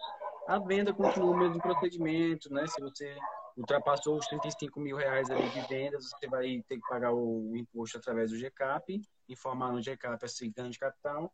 A 0.48 0.58
venda 0.58 0.92
continua 0.92 1.30
o 1.30 1.38
mesmo 1.38 1.62
procedimento, 1.62 2.52
né? 2.52 2.66
Se 2.66 2.80
você 2.80 3.16
ultrapassou 3.56 4.18
os 4.18 4.26
35 4.26 4.80
mil 4.80 4.96
reais 4.96 5.30
ali 5.30 5.48
de 5.50 5.60
vendas, 5.68 6.10
você 6.10 6.26
vai 6.26 6.60
ter 6.66 6.76
que 6.76 6.88
pagar 6.88 7.12
o 7.12 7.56
imposto 7.56 7.98
através 7.98 8.32
do 8.32 8.36
GCAP, 8.36 9.00
informar 9.28 9.70
no 9.70 9.80
GCAP 9.80 10.24
esse 10.24 10.48
ganho 10.48 10.70
de 10.70 10.78
capital 10.78 11.32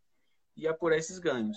e 0.55 0.69
apurar 0.69 0.99
esses 0.99 1.19
ganhos. 1.19 1.57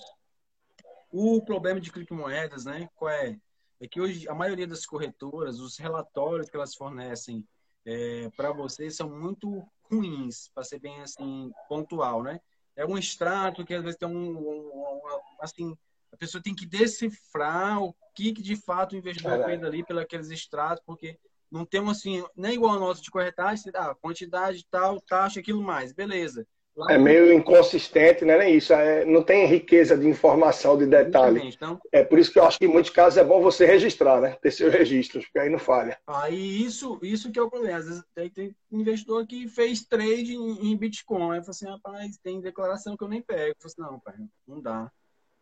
O 1.12 1.43
problema 1.43 1.82
de 1.82 1.91
criptomoedas, 1.91 2.63
né? 2.63 2.88
Qual 2.95 3.12
é? 3.12 3.38
é 3.82 3.88
que 3.89 3.99
hoje 3.99 4.30
a 4.30 4.34
maioria 4.34 4.67
das 4.67 4.86
corretoras, 4.86 5.60
os 5.60 5.77
relatórios 5.77 6.49
que 6.49 6.56
elas 6.56 6.75
fornecem 6.75 7.45
é, 7.86 8.30
para 8.38 8.54
vocês 8.54 8.95
são 8.95 9.10
muito 9.10 9.67
ruins, 9.91 10.47
para 10.54 10.63
ser 10.63 10.80
bem 10.80 11.01
assim 11.01 11.51
pontual, 11.67 12.23
né? 12.23 12.39
É 12.75 12.86
um 12.86 12.97
extrato 12.97 13.65
que 13.65 13.73
às 13.73 13.83
vezes 13.83 13.98
tem 13.98 14.08
um, 14.08 14.37
um, 14.37 15.02
assim 15.39 15.77
a 16.12 16.17
pessoa 16.17 16.43
tem 16.43 16.54
que 16.54 16.65
decifrar 16.65 17.81
o 17.81 17.96
que, 18.13 18.33
que 18.33 18.41
de 18.41 18.56
fato 18.56 18.93
o 18.93 18.98
investidor 18.98 19.31
Caralho. 19.31 19.50
fez 19.50 19.63
ali 19.63 19.85
pelos 19.85 20.04
aqueles 20.04 20.29
extratos, 20.29 20.83
porque 20.85 21.17
não 21.50 21.65
temos 21.65 21.98
assim 21.98 22.23
nem 22.35 22.54
igual 22.54 22.75
a 22.75 22.79
nota 22.79 23.02
de 23.02 23.10
corretagem, 23.10 23.71
ah, 23.75 23.96
quantidade 23.96 24.65
tal, 24.69 25.00
taxa, 25.02 25.39
aquilo 25.39 25.62
mais, 25.62 25.93
beleza. 25.93 26.46
É 26.90 26.98
meio 26.98 27.32
inconsistente, 27.34 28.24
né? 28.26 28.38
Nem 28.38 28.56
isso. 28.58 28.74
É, 28.74 29.04
não 29.06 29.24
tem 29.24 29.46
riqueza 29.46 29.98
de 29.98 30.08
informação, 30.08 30.78
de 30.78 30.86
detalhe. 30.86 31.42
Então, 31.50 31.80
é 31.92 32.04
por 32.04 32.17
isso 32.17 32.32
que 32.32 32.40
eu 32.40 32.46
acho 32.46 32.58
que 32.58 32.65
em 32.65 32.69
muitos 32.69 32.92
casos 32.92 33.17
é 33.17 33.24
bom 33.24 33.42
você 33.42 33.65
registrar, 33.65 34.22
né? 34.22 34.38
Ter 34.42 34.52
seus 34.52 34.74
registros, 34.74 35.26
porque 35.26 35.40
aí 35.40 35.50
não 35.50 35.60
falha. 35.60 36.00
Aí 36.08 36.63
isso, 36.63 37.00
isso 37.04 37.32
que 37.32 37.38
é 37.40 37.42
o 37.42 37.50
problema. 37.50 37.78
Às 37.78 37.86
vezes 37.88 38.04
tem, 38.15 38.30
tem 38.30 38.56
investidor 38.72 39.28
que 39.28 39.48
fez 39.50 39.86
trade 39.86 40.34
em, 40.36 40.72
em 40.72 40.78
Bitcoin. 40.78 41.36
Aí 41.36 41.42
fala 41.42 41.50
assim, 41.50 41.67
rapaz, 41.67 42.17
tem 42.24 42.42
declaração 42.42 42.96
que 42.98 43.04
eu 43.04 43.10
nem 43.10 43.22
pego. 43.22 43.50
Eu 43.52 43.56
falo 43.60 43.65
assim, 43.65 43.82
não, 43.94 44.00
pai, 44.00 44.15
não 44.48 44.62
dá. 44.62 44.92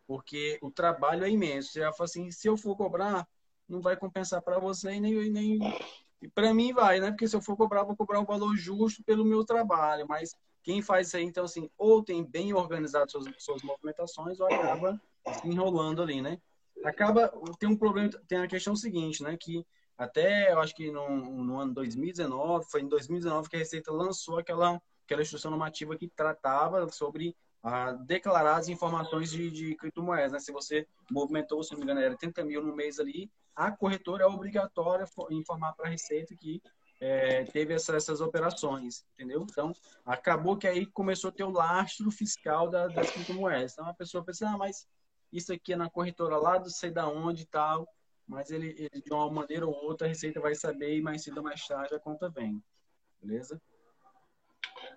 porque 0.06 0.58
o 0.62 0.70
trabalho 0.70 1.24
é 1.24 1.30
imenso. 1.30 1.72
Você 1.72 1.80
já 1.80 1.92
fala 1.92 2.06
assim, 2.06 2.30
se 2.32 2.48
eu 2.48 2.56
for 2.56 2.76
cobrar, 2.76 3.26
não 3.68 3.80
vai 3.80 3.96
compensar 3.96 4.42
para 4.42 4.58
você 4.58 4.92
e 4.94 5.00
nem, 5.00 5.30
nem 5.30 5.58
e 6.20 6.28
para 6.28 6.52
mim 6.52 6.72
vai, 6.72 7.00
né? 7.00 7.10
Porque 7.10 7.28
se 7.28 7.36
eu 7.36 7.40
for 7.40 7.56
cobrar, 7.56 7.84
vou 7.84 7.96
cobrar 7.96 8.20
um 8.20 8.24
valor 8.24 8.56
justo 8.56 9.02
pelo 9.04 9.24
meu 9.24 9.44
trabalho, 9.44 10.06
mas 10.08 10.34
quem 10.62 10.82
faz 10.82 11.08
isso 11.08 11.16
aí, 11.16 11.24
então, 11.24 11.44
assim, 11.44 11.70
ou 11.76 12.02
tem 12.02 12.24
bem 12.24 12.52
organizado 12.52 13.10
suas, 13.10 13.26
suas 13.38 13.62
movimentações, 13.62 14.40
ou 14.40 14.46
acaba 14.46 15.00
se 15.40 15.48
enrolando 15.48 16.02
ali, 16.02 16.20
né? 16.20 16.38
Acaba, 16.84 17.32
tem 17.58 17.68
um 17.68 17.76
problema, 17.76 18.10
tem 18.26 18.38
a 18.38 18.46
questão 18.46 18.74
seguinte, 18.76 19.22
né? 19.22 19.36
Que 19.36 19.64
até, 19.96 20.52
eu 20.52 20.60
acho 20.60 20.74
que 20.74 20.90
no, 20.90 21.08
no 21.44 21.58
ano 21.58 21.74
2019, 21.74 22.66
foi 22.70 22.82
em 22.82 22.88
2019 22.88 23.48
que 23.48 23.56
a 23.56 23.58
Receita 23.58 23.92
lançou 23.92 24.38
aquela, 24.38 24.80
aquela 25.04 25.22
instrução 25.22 25.50
normativa 25.50 25.96
que 25.96 26.08
tratava 26.08 26.88
sobre 26.88 27.36
a 27.62 27.92
declarar 27.92 28.56
as 28.56 28.68
informações 28.68 29.30
de, 29.30 29.50
de 29.50 29.74
criptomoedas, 29.76 30.32
né? 30.32 30.40
Se 30.40 30.52
você 30.52 30.86
movimentou, 31.10 31.62
se 31.62 31.72
não 31.72 31.78
me 31.78 31.84
engano, 31.84 32.00
era 32.00 32.16
30 32.16 32.42
mil 32.44 32.62
no 32.62 32.74
mês 32.74 32.98
ali, 32.98 33.30
a 33.54 33.70
corretora 33.70 34.24
é 34.24 34.26
obrigatória 34.26 35.06
informar 35.30 35.74
para 35.74 35.86
a 35.86 35.90
Receita 35.90 36.34
que 36.34 36.62
é, 37.00 37.44
teve 37.44 37.72
essa, 37.72 37.96
essas 37.96 38.20
operações, 38.20 39.04
entendeu? 39.14 39.46
Então, 39.50 39.72
acabou 40.04 40.56
que 40.56 40.68
aí 40.68 40.84
começou 40.84 41.30
a 41.30 41.32
ter 41.32 41.44
o 41.44 41.50
lastro 41.50 42.10
fiscal 42.10 42.68
da, 42.68 42.86
das 42.88 43.10
criptomoedas. 43.10 43.72
Então, 43.72 43.86
a 43.86 43.94
pessoa 43.94 44.22
pensa, 44.22 44.48
ah, 44.48 44.58
mas 44.58 44.86
isso 45.32 45.52
aqui 45.52 45.72
é 45.72 45.76
na 45.76 45.88
corretora 45.88 46.36
lá 46.36 46.58
do 46.58 46.70
sei 46.70 46.90
da 46.90 47.08
onde 47.08 47.42
e 47.44 47.46
tal, 47.46 47.88
mas 48.26 48.50
ele, 48.50 48.74
ele, 48.78 49.02
de 49.02 49.12
uma 49.12 49.30
maneira 49.30 49.66
ou 49.66 49.74
outra, 49.74 50.06
a 50.06 50.08
Receita 50.08 50.40
vai 50.40 50.54
saber 50.54 50.96
e 50.96 51.00
mais 51.00 51.22
cedo 51.22 51.38
ou 51.38 51.44
mais 51.44 51.66
tarde 51.66 51.94
a 51.94 51.98
conta 51.98 52.28
vem, 52.28 52.62
beleza? 53.22 53.60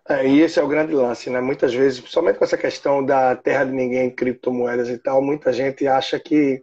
É, 0.08 0.28
e 0.28 0.41
esse 0.41 0.60
é 0.60 0.64
o 0.64 0.68
grande 0.68 0.93
lance, 0.93 1.30
né? 1.30 1.39
Muitas 1.39 1.74
vezes, 1.74 2.01
principalmente 2.01 2.38
com 2.38 2.43
essa 2.43 2.58
questão 2.58 3.04
da 3.06 3.36
terra 3.36 3.64
de 3.64 3.72
ninguém, 3.72 4.14
criptomoedas 4.14 4.89
e 4.89 4.97
tal, 4.97 5.22
muita 5.22 5.54
gente 5.54 5.88
acha 5.88 6.20
que 6.20 6.62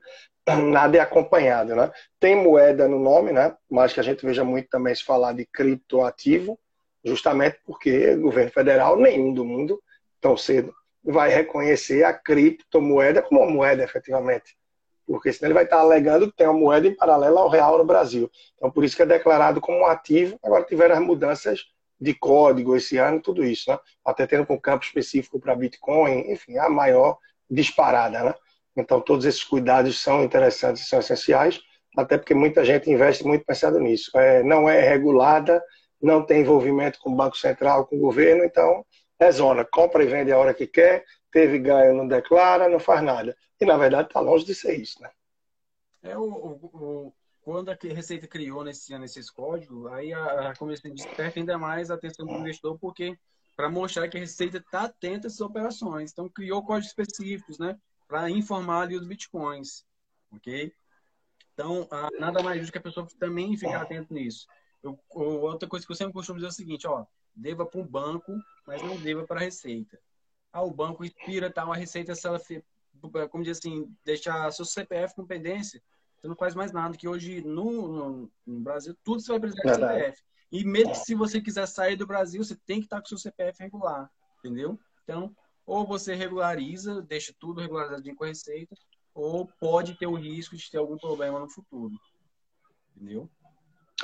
nada 0.57 0.99
é 0.99 1.01
acompanhado, 1.01 1.75
né? 1.75 1.91
Tem 2.19 2.37
moeda 2.37 2.89
no 2.89 2.99
nome, 2.99 3.33
né? 3.33 3.55
Mas 3.71 3.93
que 3.93 4.01
a 4.01 4.03
gente 4.03 4.25
veja 4.25 4.45
muito 4.45 4.69
também 4.69 4.95
se 4.95 5.05
falar 5.05 5.33
de 5.33 5.47
criptoativo, 5.47 6.59
justamente 7.05 7.59
porque 7.65 8.15
o 8.15 8.23
governo 8.23 8.51
federal, 8.51 8.97
nenhum 8.97 9.33
do 9.33 9.45
mundo, 9.45 9.83
tão 10.21 10.37
cedo, 10.37 10.73
vai 11.03 11.31
reconhecer 11.31 12.05
a 12.05 12.13
criptomoeda 12.13 13.23
como 13.23 13.41
uma 13.41 13.51
moeda, 13.51 13.83
efetivamente. 13.83 14.57
Porque 15.07 15.33
senão 15.33 15.49
ele 15.49 15.55
vai 15.55 15.65
estar 15.65 15.81
alegando 15.81 16.31
que 16.31 16.37
tem 16.37 16.47
uma 16.47 16.59
moeda 16.59 16.87
em 16.87 16.95
paralelo 16.95 17.39
ao 17.39 17.49
real 17.49 17.79
no 17.79 17.85
Brasil. 17.85 18.31
Então, 18.57 18.71
por 18.71 18.85
isso 18.85 18.95
que 18.95 19.03
é 19.03 19.07
declarado 19.07 19.61
como 19.61 19.79
um 19.79 19.87
ativo. 19.87 20.39
Agora 20.43 20.63
tiveram 20.65 20.95
as 20.95 21.01
mudanças 21.01 21.65
de 22.01 22.15
código 22.15 22.77
esse 22.77 22.97
ano, 22.97 23.21
tudo 23.21 23.45
isso, 23.45 23.71
né? 23.71 23.79
Até 24.05 24.27
tendo 24.27 24.47
com 24.47 24.59
campo 24.59 24.85
específico 24.85 25.41
para 25.41 25.55
Bitcoin, 25.55 26.31
enfim, 26.31 26.57
a 26.59 26.69
maior 26.69 27.19
disparada, 27.51 28.23
né? 28.23 28.35
Então, 28.77 29.01
todos 29.01 29.25
esses 29.25 29.43
cuidados 29.45 29.99
são 30.01 30.23
interessantes 30.23 30.89
são 30.89 31.01
essenciais, 31.01 31.61
até 31.97 32.17
porque 32.17 32.35
muita 32.35 32.65
gente 32.65 32.91
investe 32.91 33.25
muito 33.25 33.45
pensando 33.45 33.79
nisso. 33.81 34.11
É, 34.17 34.43
não 34.43 34.69
é 34.69 34.81
regulada, 34.81 35.63
não 36.01 36.25
tem 36.25 36.41
envolvimento 36.41 36.99
com 37.01 37.11
o 37.11 37.17
Banco 37.17 37.37
Central, 37.37 37.87
com 37.87 37.97
o 37.97 38.01
governo, 38.01 38.45
então 38.45 38.85
é 39.19 39.31
zona. 39.31 39.65
Compra 39.65 40.03
e 40.03 40.07
vende 40.07 40.33
a 40.33 40.39
hora 40.39 40.55
que 40.55 40.67
quer, 40.67 41.05
teve 41.31 41.59
ganho, 41.59 41.95
não 41.95 42.07
declara, 42.07 42.69
não 42.69 42.79
faz 42.79 43.03
nada. 43.03 43.37
E, 43.61 43.67
na 43.67 43.77
verdade, 43.77 44.09
está 44.09 44.21
longe 44.21 44.45
de 44.45 44.55
ser 44.55 44.81
isso, 44.81 45.03
né? 45.03 45.11
É 46.03 46.17
o, 46.17 46.23
o, 46.25 47.13
quando 47.43 47.71
a 47.71 47.77
Receita 47.83 48.27
criou 48.27 48.65
nesse 48.65 48.95
ano 48.95 49.05
esses 49.05 49.31
códigos, 49.31 49.87
aí 49.93 50.13
a, 50.15 50.51
a 50.51 50.57
Comissão 50.57 50.91
desperta 50.95 51.39
ainda 51.39 51.59
mais 51.59 51.91
a 51.91 51.95
atenção 51.95 52.25
do 52.25 52.33
investidor, 52.33 52.79
porque 52.79 53.19
para 53.55 53.69
mostrar 53.69 54.09
que 54.09 54.17
a 54.17 54.21
Receita 54.21 54.57
está 54.57 54.85
atenta 54.85 55.27
a 55.27 55.29
essas 55.29 55.41
operações. 55.43 56.11
Então, 56.11 56.29
criou 56.31 56.65
códigos 56.65 56.89
específicos, 56.89 57.59
né? 57.59 57.77
Para 58.11 58.29
informar 58.29 58.83
ali 58.83 58.97
os 58.97 59.07
bitcoins, 59.07 59.87
ok? 60.33 60.75
Então, 61.55 61.89
nada 62.19 62.43
mais 62.43 62.59
justo 62.59 62.73
que 62.73 62.79
a 62.79 62.83
pessoa 62.83 63.07
também 63.21 63.57
ficar 63.57 63.83
atento 63.83 64.13
nisso. 64.13 64.49
Eu, 64.83 64.99
outra 65.11 65.69
coisa 65.69 65.87
que 65.87 65.93
eu 65.93 65.97
sempre 65.97 66.13
costumo 66.13 66.39
dizer 66.39 66.49
é 66.49 66.51
o 66.51 66.53
seguinte, 66.53 66.89
ó, 66.89 67.07
deva 67.33 67.65
para 67.65 67.81
um 67.81 67.87
banco, 67.87 68.33
mas 68.67 68.83
não 68.83 68.97
deva 68.97 69.25
para 69.25 69.37
a 69.37 69.45
receita. 69.45 69.97
Ah, 70.53 70.63
o 70.63 70.73
banco 70.73 71.05
inspira 71.05 71.53
tal, 71.53 71.73
a 71.73 71.77
receita, 71.77 72.13
se 72.17 72.27
ela, 72.27 72.41
como 73.29 73.45
diz 73.45 73.59
assim, 73.59 73.95
deixar 74.05 74.51
seu 74.53 74.65
CPF 74.65 75.15
com 75.15 75.25
pendência, 75.25 75.81
você 76.21 76.27
não 76.27 76.35
faz 76.35 76.53
mais 76.53 76.73
nada, 76.73 76.97
que 76.97 77.07
hoje 77.07 77.43
no, 77.43 77.87
no, 77.87 78.33
no 78.45 78.61
Brasil 78.61 78.97
tudo 79.05 79.21
você 79.21 79.31
vai 79.31 79.41
precisar 79.41 79.63
de 79.63 79.75
CPF. 79.77 80.23
E 80.51 80.65
mesmo 80.65 80.97
se 80.97 81.15
você 81.15 81.41
quiser 81.41 81.67
sair 81.67 81.95
do 81.95 82.09
Brasil, 82.09 82.43
você 82.43 82.57
tem 82.67 82.81
que 82.81 82.87
estar 82.87 83.01
com 83.01 83.07
seu 83.07 83.19
CPF 83.19 83.63
regular, 83.63 84.11
entendeu? 84.41 84.81
Então, 85.05 85.33
ou 85.71 85.87
você 85.87 86.17
regulariza, 86.17 87.01
deixa 87.01 87.33
tudo 87.39 87.61
regularizado 87.61 88.03
com 88.17 88.25
a 88.25 88.27
receita, 88.27 88.75
ou 89.15 89.49
pode 89.61 89.95
ter 89.95 90.09
o 90.09 90.17
risco 90.17 90.57
de 90.57 90.69
ter 90.69 90.79
algum 90.79 90.99
problema 90.99 91.39
no 91.39 91.49
futuro. 91.49 91.95
Entendeu? 92.97 93.31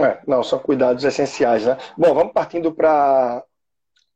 É, 0.01 0.21
não, 0.29 0.45
são 0.45 0.61
cuidados 0.61 1.03
essenciais, 1.03 1.67
né? 1.67 1.77
Bom, 1.99 2.14
vamos 2.14 2.33
partindo 2.33 2.73
para 2.73 3.45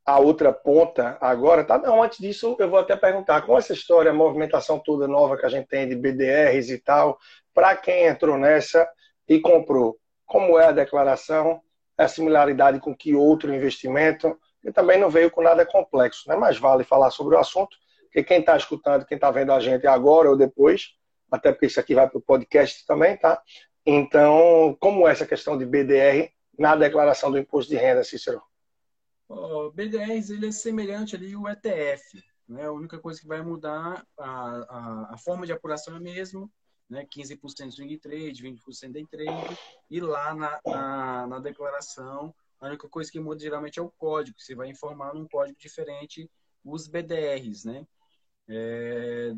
a 0.05 0.19
outra 0.19 0.53
ponta 0.53 1.17
agora, 1.19 1.65
tá? 1.65 1.77
Não, 1.77 2.01
antes 2.01 2.19
disso, 2.19 2.55
eu 2.57 2.69
vou 2.69 2.79
até 2.79 2.95
perguntar, 2.95 3.41
com 3.41 3.57
essa 3.57 3.73
história, 3.73 4.11
a 4.11 4.13
movimentação 4.13 4.79
toda 4.79 5.05
nova 5.05 5.35
que 5.35 5.45
a 5.45 5.49
gente 5.49 5.67
tem 5.67 5.89
de 5.89 5.95
BDRs 5.95 6.69
e 6.69 6.77
tal, 6.77 7.19
para 7.53 7.75
quem 7.75 8.05
entrou 8.05 8.37
nessa 8.37 8.87
e 9.27 9.41
comprou, 9.41 9.97
como 10.25 10.57
é 10.57 10.67
a 10.67 10.71
declaração, 10.71 11.61
a 11.97 12.07
similaridade 12.07 12.79
com 12.79 12.95
que 12.95 13.13
outro 13.13 13.53
investimento, 13.53 14.39
e 14.63 14.71
também 14.71 14.99
não 14.99 15.09
veio 15.09 15.31
com 15.31 15.41
nada 15.41 15.65
complexo. 15.65 16.27
Né? 16.29 16.35
Mas 16.35 16.57
vale 16.57 16.83
falar 16.83 17.11
sobre 17.11 17.35
o 17.35 17.39
assunto, 17.39 17.77
porque 18.03 18.23
quem 18.23 18.39
está 18.39 18.55
escutando, 18.55 19.05
quem 19.05 19.15
está 19.15 19.31
vendo 19.31 19.51
a 19.51 19.59
gente 19.59 19.87
agora 19.87 20.29
ou 20.29 20.37
depois, 20.37 20.93
até 21.31 21.51
porque 21.51 21.67
isso 21.67 21.79
aqui 21.79 21.95
vai 21.95 22.09
para 22.09 22.17
o 22.17 22.21
podcast 22.21 22.85
também, 22.85 23.17
tá? 23.17 23.41
Então, 23.85 24.77
como 24.79 25.07
é 25.07 25.11
essa 25.11 25.25
questão 25.25 25.57
de 25.57 25.65
BDR 25.65 26.29
na 26.57 26.75
declaração 26.75 27.31
do 27.31 27.39
imposto 27.39 27.71
de 27.71 27.77
renda, 27.77 28.03
Cícero? 28.03 28.41
O 29.27 29.71
BDRs 29.71 30.29
ele 30.29 30.47
é 30.47 30.51
semelhante 30.51 31.15
ali 31.15 31.33
ao 31.33 31.47
ETF. 31.47 32.21
Né? 32.47 32.65
A 32.65 32.71
única 32.71 32.99
coisa 32.99 33.19
que 33.19 33.27
vai 33.27 33.41
mudar, 33.41 34.05
a, 34.17 34.29
a, 34.29 35.13
a 35.13 35.17
forma 35.17 35.45
de 35.45 35.53
apuração 35.53 35.93
é 35.93 35.97
a 35.97 36.01
mesma, 36.01 36.49
né? 36.89 37.05
15% 37.05 37.71
swing 37.71 37.97
trade, 37.97 38.43
20% 38.43 38.91
day 38.91 39.07
trade, 39.07 39.57
e 39.89 40.01
lá 40.01 40.35
na, 40.35 40.59
na, 40.65 41.27
na 41.27 41.39
declaração 41.39 42.35
a 42.61 42.67
única 42.67 42.87
coisa 42.87 43.11
que 43.11 43.19
muda 43.19 43.41
geralmente 43.41 43.79
é 43.79 43.81
o 43.81 43.89
código. 43.89 44.39
Você 44.39 44.53
vai 44.53 44.69
informar 44.69 45.13
num 45.15 45.27
código 45.27 45.57
diferente 45.59 46.29
os 46.63 46.87
BDRs, 46.87 47.65
né? 47.65 47.87
É, 48.47 49.33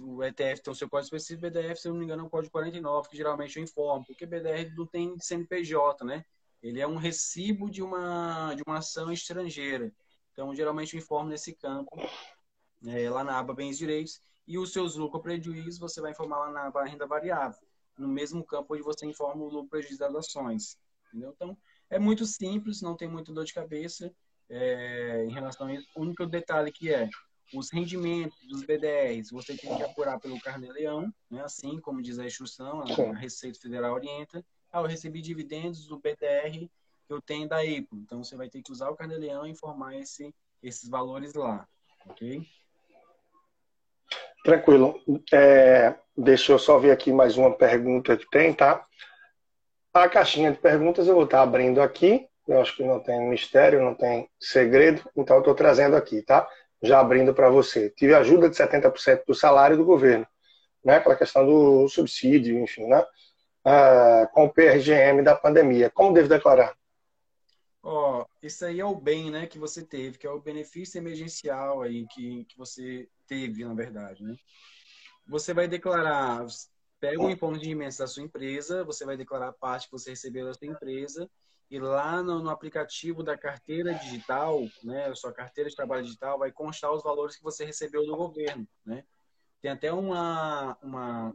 o 0.00 0.24
ETF 0.24 0.62
tem 0.62 0.72
o 0.72 0.74
seu 0.74 0.88
código 0.88 1.14
específico, 1.14 1.48
BDF, 1.48 1.80
se 1.80 1.88
eu 1.88 1.92
não 1.92 2.00
me 2.00 2.04
engano, 2.04 2.24
é 2.24 2.26
o 2.26 2.30
código 2.30 2.50
49, 2.50 3.08
que 3.08 3.16
geralmente 3.16 3.56
eu 3.56 3.62
informo, 3.62 4.04
porque 4.04 4.26
BDR 4.26 4.74
não 4.76 4.86
tem 4.86 5.16
CNPJ, 5.20 6.04
né? 6.04 6.24
Ele 6.60 6.80
é 6.80 6.86
um 6.86 6.96
recibo 6.96 7.70
de 7.70 7.82
uma, 7.82 8.54
de 8.54 8.62
uma 8.66 8.78
ação 8.78 9.12
estrangeira. 9.12 9.92
Então, 10.32 10.54
geralmente 10.54 10.94
eu 10.94 10.98
informo 10.98 11.28
nesse 11.28 11.54
campo, 11.54 11.96
é, 12.86 13.08
lá 13.08 13.22
na 13.22 13.38
aba 13.38 13.54
Bens 13.54 13.76
e 13.76 13.78
Direitos, 13.80 14.20
e 14.48 14.58
os 14.58 14.72
seus 14.72 14.96
lucros 14.96 15.18
ou 15.18 15.22
prejuízos 15.22 15.78
você 15.78 16.00
vai 16.00 16.10
informar 16.10 16.38
lá 16.38 16.50
na 16.50 16.66
aba 16.66 16.84
Renda 16.84 17.06
Variável, 17.06 17.60
no 17.96 18.08
mesmo 18.08 18.44
campo 18.44 18.74
onde 18.74 18.82
você 18.82 19.06
informa 19.06 19.44
o 19.44 19.48
lucro 19.48 19.68
prejuízo 19.68 19.98
das 20.00 20.14
ações. 20.14 20.76
Entendeu? 21.08 21.32
Então, 21.36 21.56
é 21.94 21.98
muito 21.98 22.26
simples, 22.26 22.82
não 22.82 22.96
tem 22.96 23.06
muito 23.06 23.32
dor 23.32 23.44
de 23.44 23.54
cabeça 23.54 24.12
é, 24.50 25.24
em 25.24 25.32
relação 25.32 25.68
a 25.68 25.74
isso. 25.74 25.86
O 25.94 26.02
único 26.02 26.26
detalhe 26.26 26.72
que 26.72 26.92
é 26.92 27.08
os 27.54 27.70
rendimentos 27.70 28.36
dos 28.48 28.64
BDRs, 28.64 29.30
você 29.30 29.56
tem 29.56 29.76
que 29.76 29.82
apurar 29.82 30.18
pelo 30.18 30.40
Carnê-Leão, 30.40 31.12
né? 31.30 31.42
assim 31.42 31.78
como 31.80 32.02
diz 32.02 32.18
a 32.18 32.26
instrução, 32.26 32.82
a 32.82 33.14
Receita 33.14 33.60
Federal 33.60 33.94
orienta. 33.94 34.44
Ah, 34.72 34.80
eu 34.80 34.86
recebi 34.86 35.22
dividendos 35.22 35.86
do 35.86 36.00
BDR 36.00 36.68
que 37.06 37.12
eu 37.12 37.22
tenho 37.22 37.48
da 37.48 37.64
EPO. 37.64 37.96
Então, 37.96 38.24
você 38.24 38.36
vai 38.36 38.48
ter 38.48 38.60
que 38.60 38.72
usar 38.72 38.90
o 38.90 38.96
Carnê-Leão 38.96 39.46
e 39.46 39.50
informar 39.50 39.94
esse, 39.94 40.34
esses 40.60 40.88
valores 40.88 41.34
lá, 41.34 41.64
ok? 42.06 42.44
Tranquilo. 44.42 45.00
É, 45.32 45.94
deixa 46.16 46.50
eu 46.50 46.58
só 46.58 46.76
ver 46.76 46.90
aqui 46.90 47.12
mais 47.12 47.36
uma 47.36 47.56
pergunta 47.56 48.16
que 48.16 48.28
tem, 48.30 48.52
tá? 48.52 48.84
A 49.94 50.08
caixinha 50.08 50.50
de 50.50 50.58
perguntas 50.58 51.06
eu 51.06 51.14
vou 51.14 51.22
estar 51.22 51.40
abrindo 51.40 51.80
aqui. 51.80 52.26
Eu 52.48 52.60
acho 52.60 52.76
que 52.76 52.82
não 52.82 52.98
tem 52.98 53.28
mistério, 53.28 53.80
não 53.80 53.94
tem 53.94 54.28
segredo, 54.40 55.08
então 55.16 55.36
eu 55.36 55.40
estou 55.40 55.54
trazendo 55.54 55.94
aqui, 55.94 56.20
tá? 56.20 56.48
Já 56.82 56.98
abrindo 56.98 57.32
para 57.32 57.48
você. 57.48 57.88
Tive 57.90 58.12
ajuda 58.12 58.50
de 58.50 58.56
70% 58.56 59.22
do 59.24 59.34
salário 59.34 59.76
do 59.76 59.84
governo, 59.84 60.26
né? 60.84 60.96
Aquela 60.96 61.14
questão 61.14 61.46
do 61.46 61.88
subsídio, 61.88 62.58
enfim, 62.58 62.86
né? 62.88 63.06
Ah, 63.64 64.28
com 64.34 64.46
o 64.46 64.52
PRGM 64.52 65.22
da 65.22 65.36
pandemia. 65.36 65.88
Como 65.88 66.12
devo 66.12 66.28
declarar? 66.28 66.76
Ó, 67.80 68.22
oh, 68.22 68.26
isso 68.42 68.64
aí 68.64 68.80
é 68.80 68.84
o 68.84 68.96
bem, 68.96 69.30
né, 69.30 69.46
que 69.46 69.58
você 69.58 69.82
teve, 69.84 70.18
que 70.18 70.26
é 70.26 70.30
o 70.30 70.40
benefício 70.40 70.98
emergencial 70.98 71.82
aí 71.82 72.06
que, 72.08 72.46
que 72.46 72.56
você 72.56 73.06
teve, 73.28 73.64
na 73.64 73.74
verdade, 73.74 74.24
né? 74.24 74.34
Você 75.26 75.54
vai 75.54 75.68
declarar 75.68 76.44
pega 77.04 77.22
o 77.22 77.30
imposto 77.30 77.58
de 77.58 77.66
rendimentos 77.66 77.98
da 77.98 78.06
sua 78.06 78.22
empresa, 78.22 78.82
você 78.82 79.04
vai 79.04 79.14
declarar 79.14 79.48
a 79.48 79.52
parte 79.52 79.86
que 79.86 79.92
você 79.92 80.10
recebeu 80.10 80.46
da 80.46 80.54
sua 80.54 80.66
empresa, 80.66 81.30
e 81.70 81.78
lá 81.78 82.22
no, 82.22 82.42
no, 82.42 82.48
aplicativo 82.48 83.22
da 83.22 83.36
carteira 83.36 83.92
digital, 83.94 84.60
né, 84.82 85.14
sua 85.14 85.30
carteira 85.30 85.68
de 85.68 85.76
trabalho 85.76 86.02
digital, 86.02 86.38
vai 86.38 86.50
constar 86.50 86.90
os 86.92 87.02
valores 87.02 87.36
que 87.36 87.42
você 87.42 87.62
recebeu 87.64 88.06
do 88.06 88.16
governo, 88.16 88.66
né? 88.86 89.04
tem 89.60 89.70
até 89.70 89.92
uma, 89.92 90.78
uma, 90.82 91.34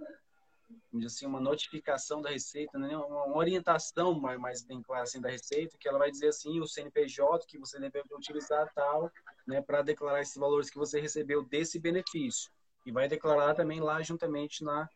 assim, 1.05 1.27
uma 1.27 1.39
notificação 1.39 2.19
da 2.19 2.31
Receita, 2.31 2.79
né? 2.79 2.95
uma, 2.97 3.37
orientação 3.37 4.19
mais, 4.19 4.39
mais 4.39 4.63
bem 4.63 4.81
clara 4.81 5.03
assim, 5.03 5.21
da 5.21 5.29
Receita, 5.29 5.77
que 5.79 5.87
ela 5.87 5.99
vai 5.99 6.09
dizer 6.09 6.29
assim, 6.29 6.59
o 6.59 6.67
CNPJ 6.67 7.45
que 7.47 7.59
você 7.59 7.79
deve 7.79 8.03
utilizar 8.11 8.71
tal, 8.73 9.11
né, 9.47 9.61
para 9.61 9.83
declarar 9.83 10.21
esses 10.21 10.35
valores 10.35 10.69
que 10.69 10.77
você 10.77 10.99
recebeu 10.99 11.43
desse 11.43 11.79
benefício. 11.79 12.51
E 12.85 12.91
vai 12.91 13.07
declarar 13.07 13.53
também 13.53 13.79
lá 13.79 14.01
juntamente 14.01 14.63
na, 14.63 14.89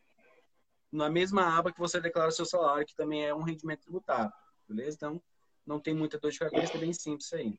na 0.94 1.10
mesma 1.10 1.58
aba 1.58 1.72
que 1.72 1.78
você 1.78 2.00
declara 2.00 2.28
o 2.28 2.32
seu 2.32 2.46
salário, 2.46 2.86
que 2.86 2.94
também 2.94 3.26
é 3.26 3.34
um 3.34 3.42
rendimento 3.42 3.82
tributável. 3.82 4.32
Beleza? 4.68 4.96
Então, 4.96 5.20
não 5.66 5.80
tem 5.80 5.92
muita 5.92 6.18
dor 6.18 6.30
de 6.30 6.38
cabeça, 6.38 6.76
é 6.76 6.80
bem 6.80 6.92
simples 6.92 7.32
aí. 7.32 7.58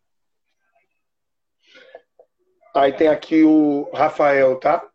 Aí 2.74 2.94
tem 2.94 3.10
aqui 3.10 3.44
o 3.44 3.90
Rafael, 3.94 4.58
tá? 4.60 4.90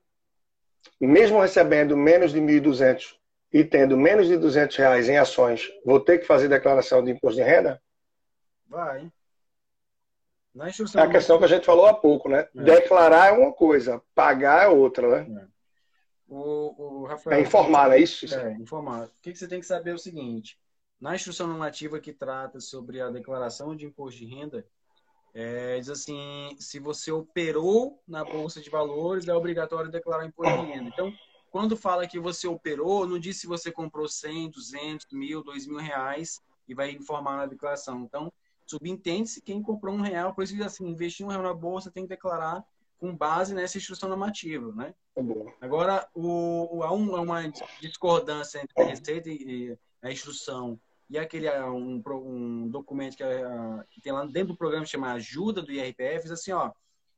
Mesmo 0.98 1.40
recebendo 1.40 1.96
menos 1.96 2.32
de 2.32 2.40
1.200 2.40 3.14
e 3.52 3.62
tendo 3.64 3.96
menos 3.96 4.26
de 4.26 4.36
200 4.36 4.76
reais 4.76 5.08
em 5.08 5.18
ações, 5.18 5.70
vou 5.84 6.00
ter 6.00 6.18
que 6.18 6.26
fazer 6.26 6.48
declaração 6.48 7.04
de 7.04 7.10
imposto 7.10 7.36
de 7.36 7.42
renda? 7.42 7.82
Vai. 8.66 9.12
Na 10.54 10.68
instrução 10.68 11.02
é 11.02 11.04
a 11.04 11.10
questão 11.10 11.38
que 11.38 11.44
a 11.44 11.48
gente 11.48 11.66
falou 11.66 11.86
há 11.86 11.94
pouco, 11.94 12.28
né? 12.28 12.48
É. 12.56 12.62
Declarar 12.62 13.28
é 13.28 13.32
uma 13.32 13.52
coisa, 13.52 14.02
pagar 14.14 14.64
é 14.64 14.68
outra, 14.68 15.24
né? 15.24 15.49
É. 16.30 16.34
O, 16.34 17.02
o 17.02 17.06
Rafael, 17.06 17.38
é 17.38 17.42
informar, 17.42 17.90
é 17.92 17.98
isso? 17.98 18.32
É, 18.32 18.52
informar. 18.54 19.06
O 19.06 19.10
que 19.22 19.34
você 19.34 19.48
tem 19.48 19.60
que 19.60 19.66
saber 19.66 19.90
é 19.90 19.94
o 19.94 19.98
seguinte: 19.98 20.58
na 21.00 21.14
instrução 21.14 21.48
normativa 21.48 21.98
que 21.98 22.12
trata 22.12 22.60
sobre 22.60 23.00
a 23.00 23.10
declaração 23.10 23.74
de 23.74 23.84
imposto 23.84 24.20
de 24.20 24.26
renda, 24.26 24.64
é, 25.34 25.78
diz 25.78 25.88
assim: 25.88 26.54
se 26.58 26.78
você 26.78 27.10
operou 27.10 28.00
na 28.06 28.24
bolsa 28.24 28.60
de 28.60 28.70
valores, 28.70 29.26
é 29.26 29.34
obrigatório 29.34 29.90
declarar 29.90 30.24
imposto 30.24 30.64
de 30.64 30.72
renda. 30.72 30.88
Então, 30.88 31.12
quando 31.50 31.76
fala 31.76 32.06
que 32.06 32.18
você 32.18 32.46
operou, 32.46 33.06
não 33.06 33.18
diz 33.18 33.38
se 33.38 33.46
você 33.46 33.72
comprou 33.72 34.06
100, 34.06 34.50
200, 34.50 35.06
mil, 35.12 35.42
2 35.42 35.66
mil 35.66 35.78
reais 35.78 36.40
e 36.68 36.74
vai 36.74 36.92
informar 36.92 37.38
na 37.38 37.46
declaração. 37.46 38.02
Então, 38.02 38.32
subentende-se 38.64 39.42
quem 39.42 39.60
comprou 39.60 39.96
um 39.96 40.00
real, 40.00 40.32
por 40.32 40.44
isso 40.44 40.62
assim, 40.62 40.86
investir 40.86 41.26
um 41.26 41.28
real 41.28 41.42
na 41.42 41.52
bolsa 41.52 41.90
tem 41.90 42.04
que 42.04 42.10
declarar 42.10 42.64
com 43.00 43.16
base 43.16 43.54
nessa 43.54 43.78
instrução 43.78 44.08
normativa, 44.08 44.70
né? 44.72 44.94
Tá 45.14 45.22
Agora, 45.60 46.06
o, 46.14 46.82
há 46.84 46.92
uma 46.92 47.42
discordância 47.80 48.60
entre 48.60 48.82
a 48.82 48.86
receita 48.86 49.30
e 49.30 49.76
a 50.02 50.12
instrução 50.12 50.78
e 51.08 51.18
aquele 51.18 51.50
um, 51.62 52.00
um 52.06 52.68
documento 52.68 53.16
que, 53.16 53.24
que, 53.90 54.00
tem 54.00 54.12
lá 54.12 54.24
dentro 54.26 54.48
do 54.48 54.56
programa 54.56 54.84
que 54.84 54.90
chama 54.90 55.12
Ajuda 55.12 55.60
do 55.60 55.72
IRPF, 55.72 56.22
diz 56.22 56.30
assim, 56.30 56.52
ó, 56.52 56.70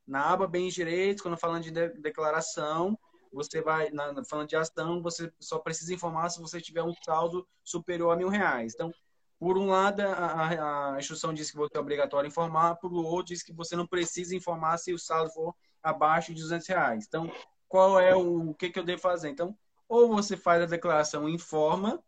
na 0.06 0.30
aba 0.30 0.46
Bens 0.46 0.72
Direitos, 0.72 1.22
quando 1.22 1.36
falando 1.36 1.64
de, 1.64 1.70
de 1.70 2.00
declaração, 2.00 2.98
você 3.32 3.60
vai, 3.60 3.90
na, 3.90 4.24
falando 4.24 4.48
de 4.48 4.56
ação, 4.56 5.02
você 5.02 5.30
só 5.38 5.58
precisa 5.58 5.92
informar 5.92 6.30
se 6.30 6.40
você 6.40 6.60
tiver 6.60 6.82
um 6.82 6.94
saldo 7.04 7.46
superior 7.62 8.12
a 8.12 8.16
mil 8.16 8.28
reais. 8.28 8.72
Então, 8.74 8.90
por 9.38 9.58
um 9.58 9.68
lado, 9.68 10.00
a, 10.00 10.94
a 10.94 10.98
instrução 10.98 11.34
diz 11.34 11.50
que 11.50 11.56
você 11.56 11.76
é 11.76 11.80
obrigatório 11.80 12.28
informar, 12.28 12.76
por 12.76 12.92
outro, 12.92 13.34
diz 13.34 13.42
que 13.42 13.52
você 13.52 13.76
não 13.76 13.86
precisa 13.86 14.36
informar 14.36 14.78
se 14.78 14.92
o 14.92 14.98
saldo 14.98 15.32
for 15.32 15.54
abaixo 15.82 16.34
de 16.34 16.40
200 16.42 16.66
reais. 16.66 17.04
Então, 17.06 17.30
qual 17.68 17.98
é 17.98 18.14
o, 18.14 18.50
o 18.50 18.54
que, 18.54 18.70
que 18.70 18.78
eu 18.78 18.84
devo 18.84 19.00
fazer? 19.00 19.30
Então, 19.30 19.56
ou 19.88 20.08
você 20.08 20.36
faz 20.36 20.62
a 20.62 20.66
declaração 20.66 21.28
e 21.28 21.34
informa 21.34 22.02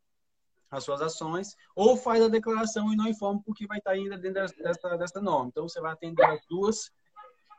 as 0.70 0.84
suas 0.84 1.00
ações, 1.00 1.56
ou 1.74 1.96
faz 1.96 2.22
a 2.22 2.28
declaração 2.28 2.92
e 2.92 2.96
não 2.96 3.06
informa 3.06 3.40
porque 3.44 3.66
vai 3.66 3.78
estar 3.78 3.92
ainda 3.92 4.18
dentro 4.18 4.46
dessa, 4.62 4.96
dessa 4.96 5.20
norma. 5.20 5.48
Então, 5.48 5.68
você 5.68 5.80
vai 5.80 5.92
atender 5.92 6.24
as 6.24 6.44
duas 6.46 6.90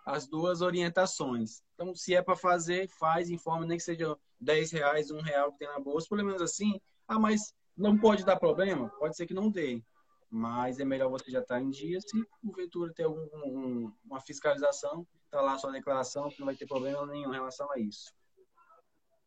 as 0.05 0.28
duas 0.28 0.61
orientações. 0.61 1.63
Então, 1.74 1.95
se 1.95 2.13
é 2.13 2.22
para 2.22 2.36
fazer, 2.36 2.88
faz, 2.88 3.30
informa, 3.30 3.66
nem 3.66 3.78
que 3.78 3.84
seja 3.84 4.16
10 4.39 4.72
reais, 4.72 5.09
um 5.09 5.20
real 5.20 5.51
que 5.51 5.57
tem 5.57 5.68
na 5.68 5.80
bolsa, 5.80 6.07
pelo 6.07 6.24
menos 6.24 6.41
assim. 6.41 6.80
Ah, 7.07 7.18
mas 7.18 7.51
não 7.76 7.97
pode 7.97 8.24
dar 8.24 8.36
problema? 8.36 8.88
Pode 8.99 9.16
ser 9.18 9.26
que 9.26 9.34
não 9.34 9.49
dê. 9.49 9.84
Mas 10.30 10.80
é 10.80 10.86
melhor 10.86 11.09
você 11.09 11.32
já 11.32 11.39
estar 11.39 11.55
tá 11.55 11.61
em 11.61 11.72
dia 11.72 11.99
se 11.99 12.24
porventura 12.41 12.93
ter 12.93 13.03
algum, 13.03 13.28
um, 13.45 13.91
uma 14.05 14.22
fiscalização, 14.22 15.07
está 15.36 15.41
lá 15.41 15.53
a 15.53 15.57
sua 15.57 15.71
declaração, 15.71 16.29
que 16.29 16.39
não 16.39 16.45
vai 16.45 16.55
ter 16.55 16.65
problema 16.65 17.05
nenhum 17.05 17.29
em 17.29 17.33
relação 17.36 17.69
a 17.71 17.77
isso. 17.77 18.13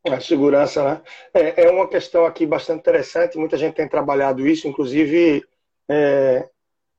A 0.07 0.21
segurança, 0.21 0.83
né? 0.83 1.03
É, 1.35 1.65
é 1.65 1.71
uma 1.71 1.87
questão 1.87 2.25
aqui 2.25 2.47
bastante 2.47 2.81
interessante, 2.81 3.37
muita 3.37 3.59
gente 3.59 3.75
tem 3.75 3.87
trabalhado 3.87 4.47
isso, 4.47 4.67
inclusive 4.67 5.45
é, 5.91 6.49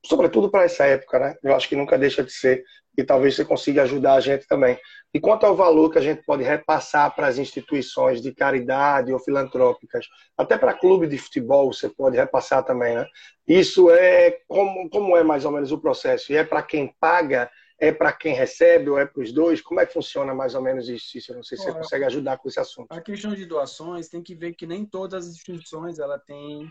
sobretudo 0.06 0.50
para 0.52 0.64
essa 0.64 0.86
época, 0.86 1.18
né? 1.18 1.36
Eu 1.42 1.56
acho 1.56 1.68
que 1.68 1.76
nunca 1.76 1.98
deixa 1.98 2.24
de 2.24 2.32
ser 2.32 2.64
e 2.96 3.04
talvez 3.04 3.36
você 3.36 3.46
consiga 3.46 3.84
ajudar 3.84 4.16
a 4.16 4.20
gente 4.20 4.46
também. 4.46 4.78
E 5.14 5.20
quanto 5.20 5.46
ao 5.46 5.56
valor 5.56 5.90
que 5.90 5.98
a 5.98 6.02
gente 6.02 6.22
pode 6.24 6.44
repassar 6.44 7.16
para 7.16 7.28
as 7.28 7.38
instituições 7.38 8.22
de 8.22 8.34
caridade 8.34 9.12
ou 9.12 9.20
filantrópicas, 9.20 10.06
até 10.38 10.58
para 10.58 10.74
clube 10.74 11.08
de 11.08 11.18
futebol 11.18 11.72
você 11.72 11.90
pode 11.90 12.18
repassar 12.18 12.64
também, 12.64 12.96
né? 12.96 13.08
Isso 13.48 13.90
é 13.90 14.40
como, 14.48 14.88
como 14.90 15.18
é 15.18 15.24
mais 15.24 15.46
ou 15.46 15.52
menos 15.52 15.72
o 15.72 15.80
processo? 15.80 16.32
E 16.32 16.36
é 16.36 16.44
para 16.44 16.62
quem 16.62 16.94
paga, 17.00 17.50
é 17.80 17.92
para 17.92 18.12
quem 18.12 18.34
recebe 18.34 18.90
ou 18.90 19.00
é 19.00 19.06
para 19.06 19.22
os 19.22 19.32
dois? 19.32 19.62
Como 19.62 19.80
é 19.80 19.86
que 19.86 19.94
funciona 19.94 20.34
mais 20.34 20.54
ou 20.54 20.62
menos 20.62 20.90
isso? 20.90 21.32
Eu 21.32 21.38
não 21.38 21.44
sei 21.44 21.58
se 21.58 21.64
você 21.64 21.74
consegue 21.74 22.06
ajudar 22.06 22.38
com 22.38 22.50
esse 22.50 22.60
assunto. 22.60 22.92
A 22.92 23.02
questão 23.02 23.34
de 23.34 23.46
doações 23.46 24.10
tem 24.10 24.22
que 24.22 24.36
ver 24.36 24.54
que 24.54 24.68
nem 24.68 24.86
todas 24.86 25.26
as 25.26 25.34
instituições 25.34 25.98
ela 25.98 26.20
tem 26.20 26.70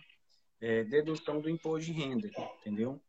é, 0.60 0.84
dedução 0.84 1.40
do 1.40 1.48
imposto 1.48 1.86
de 1.86 1.92
renda, 1.92 2.30
entendeu? 2.60 3.00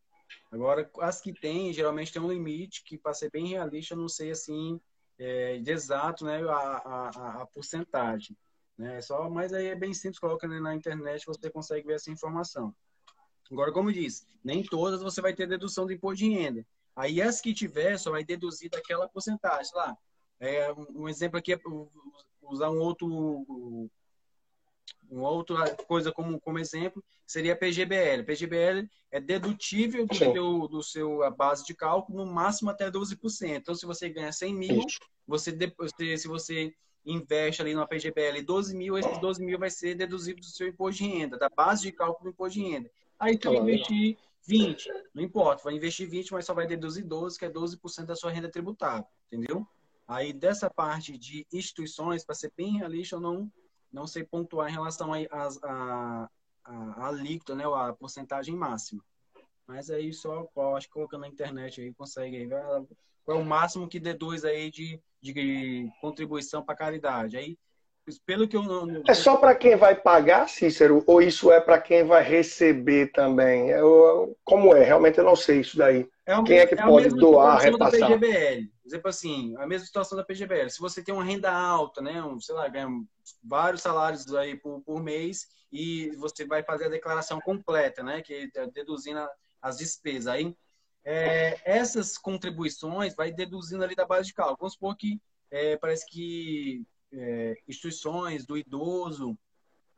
Agora, 0.52 0.90
as 1.00 1.20
que 1.20 1.34
tem, 1.34 1.74
geralmente 1.74 2.12
tem 2.14 2.22
um 2.22 2.32
limite 2.32 2.84
que, 2.84 2.98
para 2.98 3.14
ser 3.14 3.30
bem 3.32 3.48
realista, 3.48 3.94
eu 3.94 3.98
não 3.98 4.08
sei 4.08 4.32
assim 4.32 4.80
é, 5.18 5.58
de 5.58 5.72
exato 5.72 6.24
né, 6.24 6.42
a, 6.44 6.54
a, 6.54 7.42
a, 7.42 7.46
porcentagem. 7.48 8.36
Né? 8.78 9.02
Só, 9.02 9.30
mas 9.30 9.54
aí 9.54 9.68
é 9.68 9.76
bem 9.76 9.94
simples, 9.94 10.20
coloca 10.20 10.48
na 10.48 10.74
internet 10.74 11.26
você 11.26 11.50
consegue 11.50 11.86
ver 11.86 11.96
essa 11.96 12.10
informação. 12.10 12.74
Agora, 13.52 13.72
como 13.72 13.92
disse, 13.92 14.26
nem 14.44 14.64
todas 14.64 15.02
você 15.02 15.22
vai 15.22 15.34
ter 15.34 15.48
dedução 15.48 15.86
do 15.86 15.92
imposto 15.92 16.24
de 16.24 16.30
renda. 16.30 16.66
Aí 17.00 17.22
as 17.22 17.40
que 17.40 17.54
tiver, 17.54 17.98
só 17.98 18.12
vai 18.12 18.26
deduzir 18.26 18.70
daquela 18.70 19.08
porcentagem. 19.08 19.72
Lá, 19.74 19.98
é, 20.38 20.70
um 20.94 21.08
exemplo 21.08 21.40
aqui 21.40 21.54
é 21.54 21.60
usar 22.42 22.70
um 22.70 22.80
outro 22.80 23.90
uma 25.10 25.30
outra 25.30 25.76
coisa 25.86 26.12
como, 26.12 26.40
como 26.42 26.60
exemplo 26.60 27.02
seria 27.26 27.54
a 27.54 27.56
PGBL. 27.56 28.24
PGBL 28.26 28.86
é 29.12 29.22
dedutível 29.22 30.06
do 30.06 30.14
seu, 30.14 30.68
do 30.68 30.84
seu 30.84 31.24
a 31.24 31.30
base 31.30 31.66
de 31.66 31.74
cálculo 31.74 32.26
no 32.26 32.32
máximo 32.32 32.70
até 32.70 32.92
12%. 32.92 33.16
Então, 33.44 33.74
se 33.74 33.86
você 33.86 34.10
ganha 34.10 34.34
100 34.34 34.54
mil, 34.54 34.86
você, 35.26 35.58
se 36.18 36.28
você 36.28 36.74
investe 37.06 37.62
ali 37.62 37.74
numa 37.74 37.88
PGBL 37.88 38.42
12 38.46 38.76
mil, 38.76 38.98
esses 38.98 39.18
12 39.20 39.42
mil 39.42 39.58
vai 39.58 39.70
ser 39.70 39.96
deduzido 39.96 40.42
do 40.42 40.46
seu 40.46 40.68
imposto 40.68 41.02
de 41.02 41.10
renda, 41.10 41.38
da 41.38 41.48
base 41.48 41.84
de 41.84 41.94
cálculo 41.94 42.30
do 42.30 42.34
imposto 42.34 42.60
de 42.60 42.70
renda. 42.70 42.92
Aí 43.18 43.38
tu 43.38 43.54
vai 43.54 43.62
investir 43.62 44.18
20, 44.46 44.90
não 45.14 45.24
importa, 45.24 45.64
vai 45.64 45.76
investir 45.76 46.10
20, 46.10 46.32
mas 46.32 46.46
só 46.46 46.54
vai 46.54 46.66
deduzir 46.66 47.06
12, 47.06 47.38
que 47.38 47.46
é 47.46 47.50
12% 47.50 48.06
da 48.06 48.16
sua 48.16 48.32
renda 48.32 48.50
tributável, 48.50 49.06
entendeu? 49.28 49.68
Aí 50.08 50.34
dessa 50.34 50.70
parte 50.70 51.18
de 51.18 51.46
instituições, 51.54 52.26
para 52.26 52.34
ser 52.36 52.52
bem 52.56 52.78
realista, 52.78 53.16
eu 53.16 53.20
não 53.20 53.52
não 53.92 54.06
sei 54.06 54.24
pontuar 54.24 54.70
em 54.70 54.74
relação 54.74 55.12
a, 55.14 55.18
a, 55.32 55.50
a, 55.64 56.30
a 56.64 57.08
alíquota, 57.08 57.56
né, 57.56 57.64
a 57.66 57.94
porcentagem 57.94 58.56
máxima. 58.56 59.04
Mas 59.68 59.90
aí 59.90 60.14
só, 60.14 60.48
acho 60.76 60.88
que 60.88 60.94
colocando 60.94 61.22
na 61.22 61.28
internet 61.28 61.82
aí 61.82 61.94
consegue 61.94 62.38
aí, 62.38 62.50
qual 63.24 63.38
é 63.38 63.42
o 63.42 63.46
máximo 63.46 63.88
que 63.88 64.00
deduz 64.00 64.44
aí 64.46 64.72
de, 64.72 65.00
de 65.22 65.90
contribuição 66.02 66.64
para 66.64 66.76
caridade. 66.76 67.38
Aí, 67.38 67.58
pelo 68.18 68.48
que 68.48 68.56
eu 68.56 68.64
não. 68.64 69.04
É 69.08 69.14
só 69.14 69.38
para 69.38 69.54
quem 69.54 69.76
vai 69.76 69.94
pagar, 69.94 70.50
Cícero, 70.50 71.04
ou 71.06 71.22
isso 71.22 71.52
é 71.52 71.60
para 71.60 71.80
quem 71.80 72.04
vai 72.04 72.24
receber 72.24 73.12
também? 73.12 73.70
Eu, 73.70 74.36
como 74.44 74.76
é? 74.76 74.84
Realmente 74.84 75.18
eu 75.18 75.24
não 75.24 75.36
sei 75.36 75.60
isso 75.60 75.78
daí. 75.78 76.10
É 76.26 76.42
quem 76.44 76.58
é 76.60 76.66
que 76.66 76.76
é 76.76 76.84
pode 76.84 77.10
doar, 77.10 77.60
repassar? 77.60 78.00
Da 78.00 78.08
PGBL. 78.08 78.68
Por 78.82 78.88
exemplo 78.88 79.10
assim, 79.10 79.56
a 79.58 79.68
mesma 79.68 79.86
situação 79.86 80.18
da 80.18 80.24
PGBL. 80.24 80.70
Se 80.70 80.80
você 80.80 81.04
tem 81.04 81.14
uma 81.14 81.24
renda 81.24 81.52
alta, 81.52 82.02
né, 82.02 82.24
um, 82.24 82.40
sei 82.40 82.56
lá, 82.56 82.68
ganha 82.68 82.88
vários 83.44 83.82
salários 83.82 84.34
aí 84.34 84.56
por, 84.56 84.82
por 84.82 85.04
mês 85.04 85.48
e 85.72 86.12
você 86.18 86.46
vai 86.46 86.64
fazer 86.64 86.86
a 86.86 86.90
declaração 86.90 87.40
completa, 87.40 88.02
né, 88.02 88.22
que 88.22 88.50
é 88.56 88.68
deduzindo 88.68 89.28
as 89.62 89.78
despesas. 89.78 90.28
Aí, 90.28 90.56
é, 91.04 91.60
essas 91.64 92.18
contribuições 92.18 93.16
vai 93.16 93.32
deduzindo 93.32 93.84
ali 93.84 93.96
da 93.96 94.06
base 94.06 94.28
de 94.28 94.34
cálculo. 94.34 94.58
Vamos 94.60 94.74
supor 94.74 94.96
que 94.96 95.20
é, 95.52 95.78
parece 95.78 96.06
que 96.06 96.84
é, 97.12 97.58
instituições 97.68 98.46
do 98.46 98.58
idoso 98.58 99.38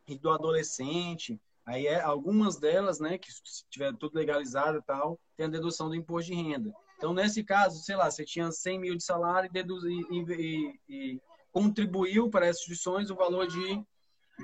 e 0.07 0.17
do 0.17 0.29
adolescente, 0.29 1.39
aí 1.65 1.87
é, 1.87 2.01
algumas 2.01 2.57
delas, 2.57 2.99
né, 2.99 3.17
que 3.17 3.31
se 3.31 3.65
tiver 3.69 3.95
tudo 3.97 4.15
legalizado 4.15 4.77
e 4.77 4.81
tal, 4.81 5.19
tem 5.37 5.45
a 5.45 5.49
dedução 5.49 5.89
do 5.89 5.95
imposto 5.95 6.31
de 6.31 6.41
renda. 6.41 6.73
Então, 6.97 7.13
nesse 7.13 7.43
caso, 7.43 7.83
sei 7.83 7.95
lá, 7.95 8.09
você 8.09 8.23
tinha 8.23 8.51
100 8.51 8.79
mil 8.79 8.95
de 8.95 9.03
salário 9.03 9.49
e, 9.53 9.59
e, 9.59 10.23
e, 10.33 10.79
e 10.87 11.21
contribuiu 11.51 12.29
para 12.29 12.47
as 12.47 12.57
instituições 12.57 13.09
o 13.09 13.15
valor 13.15 13.47
de, 13.47 13.83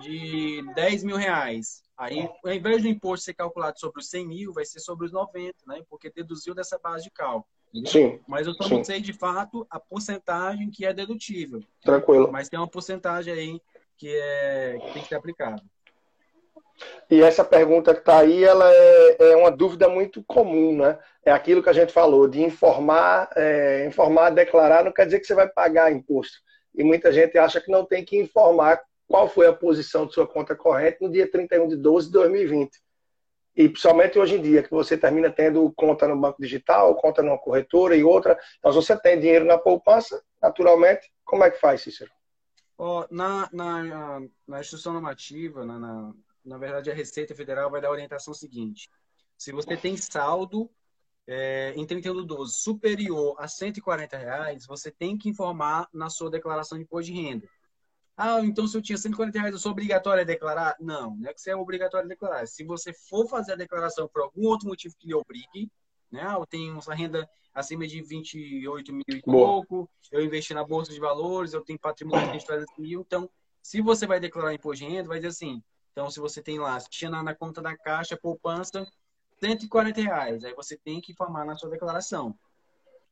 de 0.01 0.73
10 0.73 1.03
mil 1.03 1.17
reais. 1.17 1.83
Aí, 1.97 2.29
ao 2.43 2.53
invés 2.53 2.81
do 2.81 2.87
imposto 2.87 3.25
ser 3.25 3.33
calculado 3.33 3.79
sobre 3.79 4.01
os 4.01 4.09
100 4.09 4.27
mil, 4.27 4.53
vai 4.53 4.65
ser 4.65 4.79
sobre 4.79 5.05
os 5.05 5.11
90, 5.11 5.55
né? 5.67 5.83
Porque 5.89 6.11
deduziu 6.11 6.53
dessa 6.53 6.77
base 6.77 7.03
de 7.03 7.11
cálculo. 7.11 7.45
Sim. 7.85 8.19
Mas 8.27 8.47
eu 8.47 8.53
só 8.53 8.67
não 8.67 8.83
sei 8.83 8.99
de 8.99 9.13
fato 9.13 9.65
a 9.69 9.79
porcentagem 9.79 10.69
que 10.69 10.85
é 10.85 10.93
dedutível. 10.93 11.61
Tranquilo. 11.83 12.31
Mas 12.31 12.49
tem 12.49 12.59
uma 12.59 12.67
porcentagem 12.67 13.33
aí 13.33 13.61
que, 13.97 14.09
é, 14.09 14.77
que 14.79 14.93
tem 14.93 15.01
que 15.01 15.07
ser 15.09 15.15
aplicada. 15.15 15.61
E 17.09 17.21
essa 17.21 17.43
pergunta 17.43 17.93
que 17.93 18.01
está 18.01 18.19
aí, 18.19 18.43
ela 18.43 18.71
é, 18.71 19.17
é, 19.19 19.35
uma 19.35 19.49
dúvida 19.49 19.89
muito 19.89 20.23
comum, 20.23 20.77
né? 20.77 20.99
É 21.25 21.31
aquilo 21.31 21.63
que 21.63 21.69
a 21.69 21.73
gente 21.73 21.91
falou, 21.91 22.27
de 22.27 22.41
informar, 22.41 23.29
é, 23.35 23.85
informar, 23.87 24.29
declarar, 24.29 24.83
não 24.83 24.91
quer 24.91 25.05
dizer 25.05 25.19
que 25.19 25.25
você 25.25 25.33
vai 25.33 25.47
pagar 25.47 25.91
imposto. 25.91 26.37
E 26.75 26.83
muita 26.83 27.11
gente 27.11 27.37
acha 27.37 27.59
que 27.59 27.71
não 27.71 27.83
tem 27.83 28.05
que 28.05 28.17
informar 28.17 28.79
qual 29.07 29.27
foi 29.27 29.47
a 29.47 29.53
posição 29.53 30.05
de 30.05 30.13
sua 30.13 30.27
conta 30.27 30.55
corrente 30.55 30.97
no 31.01 31.09
dia 31.09 31.29
31 31.29 31.67
de 31.67 31.77
12 31.77 32.07
de 32.07 32.13
2020. 32.13 32.71
E 33.57 33.67
principalmente 33.67 34.19
hoje 34.19 34.35
em 34.35 34.41
dia, 34.41 34.61
que 34.61 34.69
você 34.69 34.95
termina 34.95 35.31
tendo 35.31 35.71
conta 35.71 36.07
no 36.07 36.15
banco 36.15 36.39
digital, 36.39 36.93
conta 36.93 37.23
numa 37.23 37.39
corretora 37.39 37.95
e 37.95 38.03
outra. 38.03 38.39
Então, 38.59 38.71
se 38.71 38.75
você 38.75 38.95
tem 38.95 39.19
dinheiro 39.19 39.45
na 39.45 39.57
poupança, 39.57 40.23
naturalmente, 40.39 41.11
como 41.25 41.43
é 41.43 41.49
que 41.49 41.59
faz, 41.59 41.81
Cícero? 41.81 42.11
Oh, 42.77 43.03
na, 43.09 43.49
na, 43.51 44.21
na 44.47 44.59
instrução 44.59 44.93
normativa, 44.93 45.65
na, 45.65 45.79
na, 45.79 46.13
na 46.45 46.57
verdade, 46.59 46.91
a 46.91 46.93
Receita 46.93 47.33
Federal 47.33 47.71
vai 47.71 47.81
dar 47.81 47.87
a 47.87 47.91
orientação 47.91 48.31
seguinte. 48.31 48.91
Se 49.35 49.51
você 49.51 49.75
tem 49.75 49.97
saldo 49.97 50.69
é, 51.25 51.73
em 51.75 51.83
31 51.83 52.21
de 52.21 52.27
12 52.27 52.59
superior 52.59 53.35
a 53.39 53.47
140 53.47 54.15
reais, 54.17 54.67
você 54.67 54.91
tem 54.91 55.17
que 55.17 55.29
informar 55.29 55.89
na 55.91 56.11
sua 56.11 56.29
declaração 56.29 56.77
de 56.77 56.83
imposto 56.83 57.11
de 57.11 57.19
renda. 57.19 57.49
Ah, 58.19 58.39
então 58.43 58.67
se 58.67 58.75
eu 58.75 58.81
tinha 58.81 58.97
140 58.97 59.37
reais, 59.37 59.53
eu 59.53 59.59
sou 59.59 59.71
obrigatório 59.71 60.23
a 60.23 60.25
declarar? 60.25 60.75
Não, 60.79 61.15
não 61.15 61.29
é 61.29 61.33
que 61.33 61.39
você 61.39 61.51
é 61.51 61.55
obrigatório 61.55 62.07
a 62.07 62.09
declarar. 62.09 62.47
Se 62.47 62.63
você 62.63 62.91
for 62.91 63.27
fazer 63.29 63.53
a 63.53 63.55
declaração 63.55 64.07
por 64.07 64.23
algum 64.23 64.47
outro 64.47 64.67
motivo 64.67 64.95
que 64.97 65.07
lhe 65.07 65.13
obrigue, 65.13 65.71
né? 66.11 66.25
Eu 66.33 66.43
tenho 66.47 66.73
uma 66.73 66.95
renda 66.95 67.29
acima 67.53 67.85
de 67.85 68.01
28 68.01 68.91
mil 68.91 69.03
e 69.07 69.21
pouco, 69.21 69.87
eu 70.11 70.23
investi 70.23 70.53
na 70.53 70.63
Bolsa 70.63 70.91
de 70.91 70.99
Valores, 70.99 71.53
eu 71.53 71.61
tenho 71.61 71.77
patrimônio 71.77 72.31
de 72.37 72.43
300 72.43 72.75
mil. 72.79 73.01
Então, 73.01 73.29
se 73.61 73.81
você 73.81 74.07
vai 74.07 74.19
declarar 74.19 74.53
imposto 74.53 74.83
de 74.83 74.91
renda, 74.91 75.09
vai 75.09 75.19
dizer 75.19 75.29
assim, 75.29 75.61
então 75.91 76.09
se 76.09 76.19
você 76.19 76.41
tem 76.41 76.57
lá, 76.57 76.79
se 76.79 76.89
tinha 76.89 77.11
na, 77.11 77.21
na 77.21 77.35
conta 77.35 77.61
da 77.61 77.77
Caixa, 77.77 78.17
poupança, 78.17 78.87
140 79.39 80.01
reais, 80.01 80.43
aí 80.43 80.55
você 80.55 80.75
tem 80.75 80.99
que 80.99 81.11
informar 81.11 81.45
na 81.45 81.55
sua 81.55 81.69
declaração, 81.69 82.37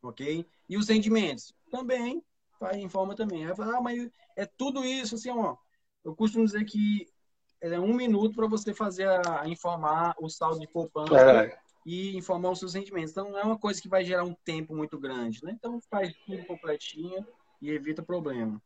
ok? 0.01 0.45
E 0.67 0.77
os 0.77 0.87
rendimentos? 0.87 1.53
Também 1.69 2.23
vai, 2.59 2.79
informa 2.79 3.15
também. 3.15 3.45
Aí 3.45 3.55
fala, 3.55 3.77
ah, 3.77 3.81
mas 3.81 4.09
é 4.35 4.45
tudo 4.45 4.83
isso, 4.83 5.15
assim, 5.15 5.29
ó. 5.29 5.55
Eu 6.03 6.15
costumo 6.15 6.45
dizer 6.45 6.63
que 6.65 7.07
é 7.61 7.79
um 7.79 7.93
minuto 7.93 8.35
para 8.35 8.47
você 8.47 8.73
fazer 8.73 9.07
a, 9.07 9.41
a, 9.41 9.49
informar 9.49 10.15
o 10.19 10.29
saldo 10.29 10.59
de 10.59 10.67
poupança 10.67 11.15
é. 11.15 11.57
e 11.85 12.15
informar 12.15 12.51
os 12.51 12.59
seus 12.59 12.73
rendimentos. 12.73 13.11
Então, 13.11 13.31
não 13.31 13.39
é 13.39 13.43
uma 13.43 13.57
coisa 13.57 13.81
que 13.81 13.89
vai 13.89 14.03
gerar 14.03 14.23
um 14.23 14.35
tempo 14.45 14.75
muito 14.75 14.99
grande, 14.99 15.43
né? 15.43 15.53
Então, 15.57 15.79
faz 15.89 16.13
tudo 16.25 16.45
completinho 16.45 17.25
e 17.61 17.71
evita 17.71 18.03
problema. 18.03 18.61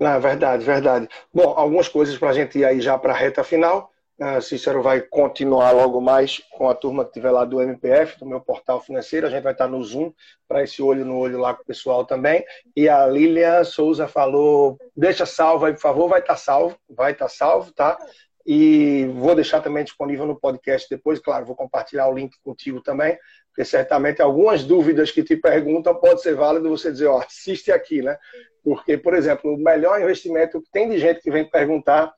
Não, 0.00 0.20
verdade, 0.20 0.64
verdade. 0.64 1.08
Bom, 1.32 1.54
algumas 1.56 1.88
coisas 1.88 2.18
para 2.18 2.30
a 2.30 2.32
gente 2.32 2.58
ir 2.58 2.64
aí 2.64 2.80
já 2.80 2.98
para 2.98 3.12
a 3.12 3.16
reta 3.16 3.44
final. 3.44 3.91
Uh, 4.22 4.40
Cícero 4.40 4.80
vai 4.80 5.00
continuar 5.00 5.72
logo 5.72 6.00
mais 6.00 6.38
com 6.52 6.68
a 6.68 6.74
turma 6.76 7.02
que 7.02 7.10
estiver 7.10 7.32
lá 7.32 7.44
do 7.44 7.60
MPF, 7.60 8.20
do 8.20 8.24
meu 8.24 8.40
portal 8.40 8.80
financeiro. 8.80 9.26
A 9.26 9.30
gente 9.30 9.42
vai 9.42 9.50
estar 9.50 9.66
no 9.66 9.82
Zoom 9.82 10.12
para 10.46 10.62
esse 10.62 10.80
olho 10.80 11.04
no 11.04 11.18
olho 11.18 11.40
lá 11.40 11.52
com 11.52 11.64
o 11.64 11.66
pessoal 11.66 12.04
também. 12.04 12.44
E 12.76 12.88
a 12.88 13.04
Lilian 13.04 13.64
Souza 13.64 14.06
falou: 14.06 14.78
deixa 14.96 15.26
salvo 15.26 15.64
aí, 15.64 15.72
por 15.72 15.80
favor. 15.80 16.08
Vai 16.08 16.20
estar 16.20 16.36
salvo, 16.36 16.76
vai 16.88 17.10
estar 17.10 17.28
salvo, 17.28 17.72
tá? 17.72 17.98
E 18.46 19.06
vou 19.12 19.34
deixar 19.34 19.60
também 19.60 19.82
disponível 19.82 20.24
no 20.24 20.38
podcast 20.38 20.88
depois. 20.88 21.18
Claro, 21.18 21.44
vou 21.44 21.56
compartilhar 21.56 22.06
o 22.06 22.14
link 22.14 22.36
contigo 22.44 22.80
também, 22.80 23.18
porque 23.48 23.64
certamente 23.64 24.22
algumas 24.22 24.62
dúvidas 24.62 25.10
que 25.10 25.24
te 25.24 25.36
perguntam 25.36 25.96
pode 25.96 26.22
ser 26.22 26.36
válido 26.36 26.70
você 26.70 26.92
dizer: 26.92 27.08
ó, 27.08 27.18
assiste 27.18 27.72
aqui, 27.72 28.00
né? 28.02 28.16
Porque, 28.62 28.96
por 28.96 29.14
exemplo, 29.14 29.52
o 29.52 29.58
melhor 29.58 30.00
investimento 30.00 30.62
que 30.62 30.70
tem 30.70 30.88
de 30.88 30.98
gente 31.00 31.20
que 31.20 31.30
vem 31.30 31.44
perguntar 31.44 32.14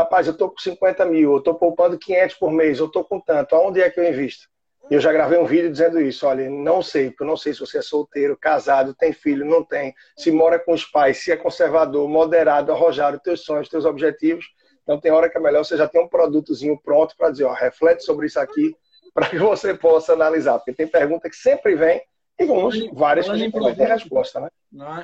rapaz, 0.00 0.26
eu 0.26 0.32
estou 0.32 0.50
com 0.50 0.58
50 0.58 1.04
mil, 1.04 1.32
eu 1.32 1.38
estou 1.38 1.54
poupando 1.54 1.98
500 1.98 2.36
por 2.36 2.50
mês, 2.50 2.78
eu 2.78 2.86
estou 2.86 3.04
com 3.04 3.20
tanto, 3.20 3.54
aonde 3.54 3.80
é 3.80 3.90
que 3.90 4.00
eu 4.00 4.08
invisto? 4.08 4.48
Eu 4.90 4.98
já 4.98 5.12
gravei 5.12 5.38
um 5.38 5.44
vídeo 5.44 5.70
dizendo 5.70 6.00
isso, 6.00 6.26
olha, 6.26 6.50
não 6.50 6.82
sei, 6.82 7.10
porque 7.10 7.22
eu 7.22 7.26
não 7.26 7.36
sei 7.36 7.54
se 7.54 7.60
você 7.60 7.78
é 7.78 7.82
solteiro, 7.82 8.36
casado, 8.36 8.94
tem 8.94 9.12
filho, 9.12 9.44
não 9.44 9.62
tem, 9.62 9.94
se 10.16 10.32
mora 10.32 10.58
com 10.58 10.72
os 10.72 10.84
pais, 10.84 11.18
se 11.18 11.30
é 11.30 11.36
conservador, 11.36 12.08
moderado, 12.08 12.72
arrojado, 12.72 13.20
teus 13.20 13.44
sonhos, 13.44 13.68
teus 13.68 13.84
objetivos. 13.84 14.46
Então 14.82 14.98
tem 14.98 15.12
hora 15.12 15.30
que 15.30 15.38
é 15.38 15.40
melhor 15.40 15.64
você 15.64 15.76
já 15.76 15.86
ter 15.86 16.00
um 16.00 16.08
produtozinho 16.08 16.76
pronto 16.82 17.14
para 17.16 17.30
dizer, 17.30 17.44
ó, 17.44 17.52
reflete 17.52 18.02
sobre 18.02 18.26
isso 18.26 18.40
aqui, 18.40 18.74
para 19.14 19.28
que 19.28 19.38
você 19.38 19.74
possa 19.74 20.12
analisar, 20.12 20.58
porque 20.58 20.72
tem 20.72 20.88
pergunta 20.88 21.30
que 21.30 21.36
sempre 21.36 21.76
vem 21.76 22.02
e 22.38 22.44
uns, 22.44 22.90
várias 22.92 23.26
que 23.26 23.32
a 23.32 23.36
gente 23.36 23.58
vai 23.58 23.74
ter 23.74 23.86
resposta, 23.86 24.40
né? 24.40 24.48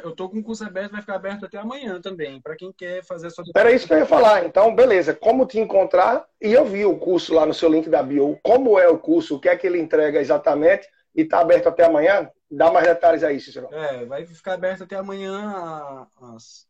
Eu 0.03 0.13
tô 0.13 0.29
com 0.29 0.39
o 0.39 0.43
curso 0.43 0.65
aberto, 0.65 0.93
vai 0.93 1.01
ficar 1.01 1.17
aberto 1.17 1.45
até 1.45 1.59
amanhã 1.59 2.01
também, 2.01 2.41
para 2.41 2.57
quem 2.57 2.73
quer 2.73 3.05
fazer 3.05 3.27
a 3.27 3.31
sua... 3.31 3.45
Era 3.55 3.73
isso 3.73 3.87
que 3.87 3.93
eu 3.93 3.99
ia 3.99 4.07
falar. 4.07 4.47
Então, 4.47 4.75
beleza. 4.75 5.13
Como 5.13 5.45
te 5.45 5.59
encontrar? 5.59 6.25
E 6.41 6.53
eu 6.53 6.65
vi 6.65 6.85
o 6.85 6.97
curso 6.99 7.35
lá 7.35 7.45
no 7.45 7.53
seu 7.53 7.69
link 7.69 7.91
da 7.91 8.03
bio. 8.03 8.39
Como 8.43 8.79
é 8.79 8.89
o 8.89 8.99
curso? 8.99 9.37
O 9.37 9.41
que 9.41 9.49
é 9.49 9.57
que 9.57 9.67
ele 9.67 9.79
entrega 9.79 10.21
exatamente? 10.21 10.89
E 11.15 11.25
tá 11.25 11.41
aberto 11.41 11.69
até 11.69 11.85
amanhã? 11.85 12.31
Dá 12.51 12.71
mais 12.71 12.87
detalhes 12.87 13.25
aí, 13.25 13.41
Cícero. 13.41 13.69
É, 13.73 14.05
vai 14.05 14.25
ficar 14.25 14.55
aberto 14.55 14.85
até 14.85 14.97
amanhã 14.97 16.07
às... 16.23 16.67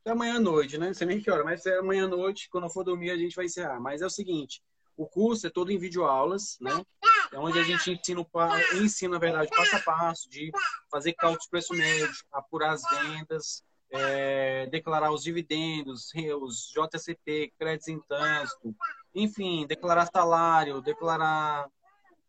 Até 0.00 0.12
amanhã 0.12 0.36
à 0.36 0.40
noite, 0.40 0.78
né? 0.78 0.86
Não 0.86 0.94
sei 0.94 1.06
nem 1.06 1.20
que 1.20 1.30
hora, 1.30 1.42
mas 1.42 1.66
é 1.66 1.76
amanhã 1.76 2.04
à 2.04 2.08
noite, 2.08 2.48
quando 2.50 2.64
eu 2.64 2.70
for 2.70 2.84
dormir, 2.84 3.10
a 3.10 3.16
gente 3.16 3.34
vai 3.34 3.46
encerrar. 3.46 3.80
Mas 3.80 4.00
é 4.00 4.06
o 4.06 4.10
seguinte, 4.10 4.62
o 4.98 5.06
curso 5.06 5.46
é 5.46 5.50
todo 5.50 5.70
em 5.70 5.78
videoaulas, 5.78 6.58
né? 6.60 6.84
É 7.32 7.38
onde 7.38 7.58
a 7.58 7.62
gente 7.62 7.92
ensina, 7.92 8.26
ensina, 8.74 9.12
na 9.12 9.18
verdade, 9.18 9.48
passo 9.48 9.76
a 9.76 9.80
passo 9.80 10.28
de 10.28 10.50
fazer 10.90 11.12
cálculos 11.12 11.44
de 11.44 11.50
preço 11.50 11.72
médio, 11.72 12.10
apurar 12.32 12.72
as 12.72 12.82
vendas, 12.82 13.62
é, 13.92 14.66
declarar 14.66 15.12
os 15.12 15.22
dividendos, 15.22 16.10
os 16.40 16.72
JCP, 16.72 17.52
créditos 17.56 17.88
em 17.88 18.00
trânsito, 18.00 18.74
enfim, 19.14 19.66
declarar 19.66 20.06
salário, 20.12 20.82
declarar 20.82 21.68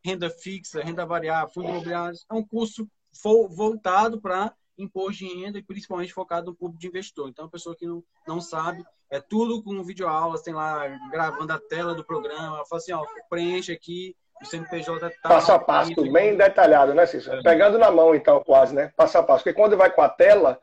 renda 0.06 0.30
fixa, 0.30 0.84
renda 0.84 1.06
variável, 1.06 1.52
fundos 1.52 1.72
imobiliários. 1.72 2.26
É 2.30 2.34
um 2.36 2.46
curso 2.46 2.88
voltado 3.50 4.22
para 4.22 4.54
imposto 4.78 5.26
de 5.26 5.34
renda 5.34 5.58
e 5.58 5.64
principalmente 5.64 6.14
focado 6.14 6.52
no 6.52 6.56
público 6.56 6.80
de 6.80 6.88
investidor. 6.88 7.30
Então, 7.30 7.46
a 7.46 7.50
pessoa 7.50 7.76
que 7.76 7.88
não, 7.88 8.04
não 8.28 8.40
sabe, 8.40 8.86
é 9.10 9.20
tudo 9.20 9.64
com 9.64 9.84
videoaulas, 9.84 10.42
tem 10.42 10.54
lá 10.54 10.88
gravando 11.12 11.52
a 11.52 11.60
tela 11.60 11.96
do 11.96 12.04
programa, 12.04 12.64
fala 12.66 12.80
assim, 12.80 12.94
ó, 12.94 13.04
preenche 13.30 13.72
aqui, 13.72 14.16
o 14.42 14.46
CNPJ 14.46 15.10
tá. 15.22 15.30
Passo 15.30 15.52
a 15.52 15.60
passo, 15.60 16.12
bem 16.12 16.38
detalhado, 16.38 16.94
né, 16.94 17.06
Cícero? 17.06 17.40
É. 17.40 17.44
Pegando 17.44 17.78
na 17.78 17.92
mão, 17.92 18.16
então, 18.16 18.42
quase, 18.44 18.74
né? 18.74 18.92
Passo 18.96 19.18
a 19.18 19.24
passo. 19.24 19.44
Porque 19.44 19.60
quando 19.60 19.76
vai 19.76 19.92
com 19.92 20.02
a 20.02 20.10
tela, 20.10 20.60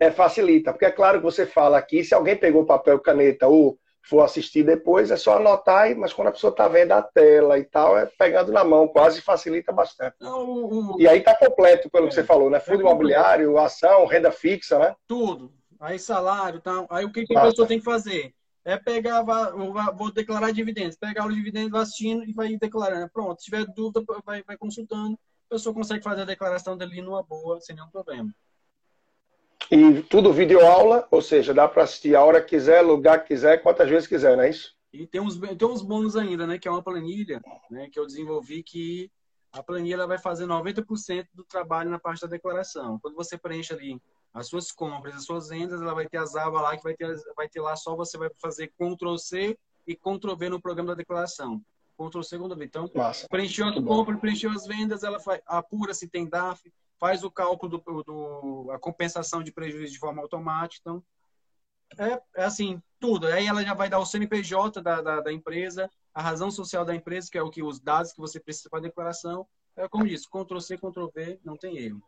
é, 0.00 0.10
facilita. 0.10 0.72
Porque 0.72 0.86
é 0.86 0.90
claro 0.90 1.18
que 1.18 1.24
você 1.24 1.44
fala 1.44 1.76
aqui, 1.76 2.02
se 2.02 2.14
alguém 2.14 2.36
pegou 2.36 2.64
papel 2.64 2.98
caneta 3.00 3.46
ou 3.46 3.78
for 4.02 4.22
assistir 4.22 4.62
depois, 4.62 5.10
é 5.10 5.16
só 5.16 5.36
anotar, 5.36 5.94
mas 5.96 6.14
quando 6.14 6.28
a 6.28 6.32
pessoa 6.32 6.50
está 6.50 6.66
vendo 6.66 6.92
a 6.92 7.02
tela 7.02 7.58
e 7.58 7.64
tal, 7.64 7.98
é 7.98 8.06
pegando 8.06 8.50
na 8.50 8.64
mão, 8.64 8.88
quase 8.88 9.20
facilita 9.20 9.70
bastante. 9.70 10.16
Não, 10.20 10.96
E 10.98 11.06
aí 11.06 11.18
está 11.18 11.34
completo, 11.34 11.90
pelo 11.90 12.06
é, 12.06 12.08
que 12.08 12.14
você 12.14 12.24
falou, 12.24 12.48
né? 12.48 12.58
Fundo 12.58 12.78
é 12.78 12.80
imobiliário, 12.80 13.58
ação, 13.58 14.06
renda 14.06 14.32
fixa, 14.32 14.78
né? 14.78 14.94
Tudo. 15.06 15.52
Aí 15.80 15.98
salário, 15.98 16.60
tal. 16.60 16.86
Aí 16.90 17.04
o 17.04 17.12
que, 17.12 17.24
que 17.24 17.36
a 17.36 17.42
pessoa 17.42 17.66
tem 17.66 17.78
que 17.78 17.84
fazer? 17.84 18.34
é 18.68 18.76
pegar, 18.76 19.22
vou 19.22 20.12
declarar 20.12 20.50
dividendos, 20.52 20.94
pegar 20.94 21.26
os 21.26 21.34
dividendos, 21.34 21.70
vai 21.70 21.80
assistindo 21.80 22.22
e 22.24 22.34
vai 22.34 22.54
declarando. 22.58 23.08
Pronto, 23.08 23.40
se 23.40 23.46
tiver 23.46 23.64
dúvida, 23.64 24.04
vai, 24.22 24.42
vai 24.42 24.58
consultando, 24.58 25.18
a 25.46 25.54
pessoa 25.54 25.74
consegue 25.74 26.04
fazer 26.04 26.22
a 26.22 26.26
declaração 26.26 26.76
dele 26.76 27.00
numa 27.00 27.22
boa, 27.22 27.58
sem 27.62 27.74
nenhum 27.74 27.88
problema. 27.88 28.30
E 29.70 30.02
tudo 30.02 30.34
vídeo 30.34 30.60
aula, 30.60 31.08
ou 31.10 31.22
seja, 31.22 31.54
dá 31.54 31.66
para 31.66 31.84
assistir 31.84 32.14
a 32.14 32.22
hora 32.22 32.42
que 32.42 32.50
quiser, 32.50 32.82
lugar 32.82 33.22
que 33.22 33.28
quiser, 33.28 33.62
quantas 33.62 33.88
vezes 33.88 34.06
quiser, 34.06 34.36
não 34.36 34.44
é 34.44 34.50
isso? 34.50 34.76
E 34.92 35.06
tem 35.06 35.20
uns, 35.20 35.38
tem 35.38 35.68
uns 35.68 35.82
bônus 35.82 36.14
ainda, 36.14 36.46
né? 36.46 36.58
Que 36.58 36.68
é 36.68 36.70
uma 36.70 36.82
planilha 36.82 37.40
né, 37.70 37.88
que 37.90 37.98
eu 37.98 38.06
desenvolvi 38.06 38.62
que 38.62 39.10
a 39.50 39.62
planilha 39.62 40.06
vai 40.06 40.18
fazer 40.18 40.46
90% 40.46 41.26
do 41.32 41.44
trabalho 41.44 41.90
na 41.90 41.98
parte 41.98 42.20
da 42.20 42.28
declaração. 42.28 42.98
Quando 43.00 43.14
você 43.14 43.38
preenche 43.38 43.72
ali 43.72 43.98
as 44.32 44.48
suas 44.48 44.70
compras, 44.70 45.16
as 45.16 45.24
suas 45.24 45.48
vendas, 45.48 45.80
ela 45.80 45.94
vai 45.94 46.06
ter 46.08 46.18
as 46.18 46.34
abas 46.36 46.62
lá 46.62 46.76
que 46.76 46.82
vai 46.82 46.94
ter, 46.94 47.16
vai 47.36 47.48
ter 47.48 47.60
lá 47.60 47.74
só 47.76 47.96
você 47.96 48.16
vai 48.18 48.30
fazer 48.40 48.72
Ctrl 48.78 49.16
C 49.16 49.58
e 49.86 49.96
Ctrl 49.96 50.36
V 50.36 50.48
no 50.48 50.60
programa 50.60 50.90
da 50.90 50.94
declaração. 50.94 51.62
Ctrl 51.98 52.22
C, 52.22 52.38
Ctrl 52.38 52.54
V. 52.54 52.64
Então, 52.64 52.90
Nossa, 52.94 53.26
preencheu 53.28 53.66
a 53.66 53.82
compra, 53.82 54.16
preencheu 54.16 54.50
as 54.50 54.66
vendas, 54.66 55.02
ela 55.02 55.18
faz, 55.18 55.40
apura 55.46 55.92
se 55.92 56.08
tem 56.08 56.28
DAF, 56.28 56.72
faz 56.98 57.24
o 57.24 57.30
cálculo 57.30 57.78
do, 57.78 58.02
do 58.02 58.70
a 58.70 58.78
compensação 58.78 59.42
de 59.42 59.52
prejuízo 59.52 59.92
de 59.92 59.98
forma 59.98 60.22
automática. 60.22 60.80
Então, 60.80 61.02
é, 61.98 62.20
é, 62.36 62.44
assim, 62.44 62.80
tudo. 63.00 63.26
Aí 63.26 63.46
ela 63.46 63.64
já 63.64 63.74
vai 63.74 63.88
dar 63.88 63.98
o 63.98 64.06
CNPJ 64.06 64.82
da, 64.82 65.00
da, 65.00 65.20
da, 65.20 65.32
empresa, 65.32 65.90
a 66.12 66.22
razão 66.22 66.50
social 66.50 66.84
da 66.84 66.94
empresa, 66.94 67.30
que 67.30 67.38
é 67.38 67.42
o 67.42 67.50
que 67.50 67.62
os 67.62 67.80
dados 67.80 68.12
que 68.12 68.20
você 68.20 68.38
precisa 68.38 68.68
para 68.68 68.80
a 68.80 68.82
declaração. 68.82 69.46
É 69.76 69.88
como 69.88 70.06
disse, 70.06 70.28
Ctrl 70.28 70.60
C, 70.60 70.76
Ctrl 70.76 71.06
V, 71.14 71.40
não 71.44 71.56
tem 71.56 71.78
erro. 71.78 72.02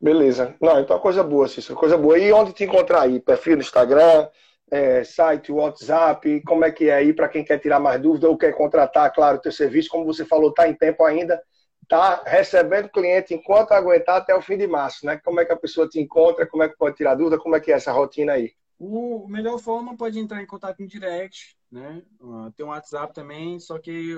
Beleza. 0.00 0.54
Não, 0.60 0.80
então 0.80 0.98
coisa 0.98 1.22
boa, 1.22 1.48
Cícero, 1.48 1.78
coisa 1.78 1.96
boa. 1.96 2.18
E 2.18 2.32
onde 2.32 2.52
te 2.52 2.64
encontrar 2.64 3.02
aí? 3.02 3.20
Perfil 3.20 3.56
no 3.56 3.62
Instagram, 3.62 4.28
é, 4.70 5.02
site, 5.04 5.52
WhatsApp, 5.52 6.42
como 6.42 6.64
é 6.64 6.70
que 6.70 6.88
é 6.88 6.94
aí 6.94 7.12
para 7.12 7.28
quem 7.28 7.44
quer 7.44 7.58
tirar 7.58 7.80
mais 7.80 8.00
dúvida 8.00 8.28
ou 8.28 8.38
quer 8.38 8.54
contratar, 8.54 9.12
claro, 9.12 9.38
o 9.38 9.40
teu 9.40 9.52
serviço, 9.52 9.90
como 9.90 10.04
você 10.04 10.24
falou, 10.24 10.50
está 10.50 10.68
em 10.68 10.74
tempo 10.74 11.04
ainda. 11.04 11.42
tá 11.88 12.22
recebendo 12.24 12.88
cliente 12.88 13.34
enquanto 13.34 13.72
aguentar 13.72 14.18
até 14.18 14.34
o 14.34 14.40
fim 14.40 14.56
de 14.56 14.66
março, 14.66 15.04
né? 15.04 15.20
Como 15.24 15.40
é 15.40 15.44
que 15.44 15.52
a 15.52 15.56
pessoa 15.56 15.88
te 15.88 16.00
encontra, 16.00 16.46
como 16.46 16.62
é 16.62 16.68
que 16.68 16.76
pode 16.76 16.96
tirar 16.96 17.16
dúvida, 17.16 17.38
como 17.38 17.56
é 17.56 17.60
que 17.60 17.72
é 17.72 17.74
essa 17.74 17.90
rotina 17.90 18.34
aí? 18.34 18.52
O 18.78 19.26
melhor 19.28 19.58
forma 19.58 19.96
pode 19.96 20.18
entrar 20.18 20.40
em 20.40 20.46
contato 20.46 20.80
em 20.80 20.86
direct, 20.86 21.56
né? 21.70 22.02
Uh, 22.20 22.50
tem 22.52 22.64
um 22.64 22.68
WhatsApp 22.68 23.12
também, 23.12 23.58
só 23.58 23.78
que 23.78 24.16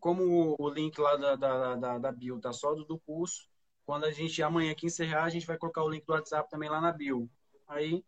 como 0.00 0.56
o 0.58 0.68
link 0.68 0.98
lá 1.00 1.16
da, 1.16 1.36
da, 1.36 1.76
da, 1.76 1.98
da 1.98 2.12
bio 2.12 2.40
tá 2.40 2.52
só 2.52 2.74
do, 2.74 2.84
do 2.84 2.98
curso, 2.98 3.48
quando 3.84 4.04
a 4.04 4.10
gente 4.10 4.42
amanhã 4.42 4.72
aqui 4.72 4.86
encerrar, 4.86 5.24
a 5.24 5.30
gente 5.30 5.46
vai 5.46 5.58
colocar 5.58 5.82
o 5.82 5.88
link 5.88 6.04
do 6.04 6.12
WhatsApp 6.12 6.48
também 6.48 6.68
lá 6.68 6.80
na 6.80 6.92
bio. 6.92 7.28
Aí 7.68 8.04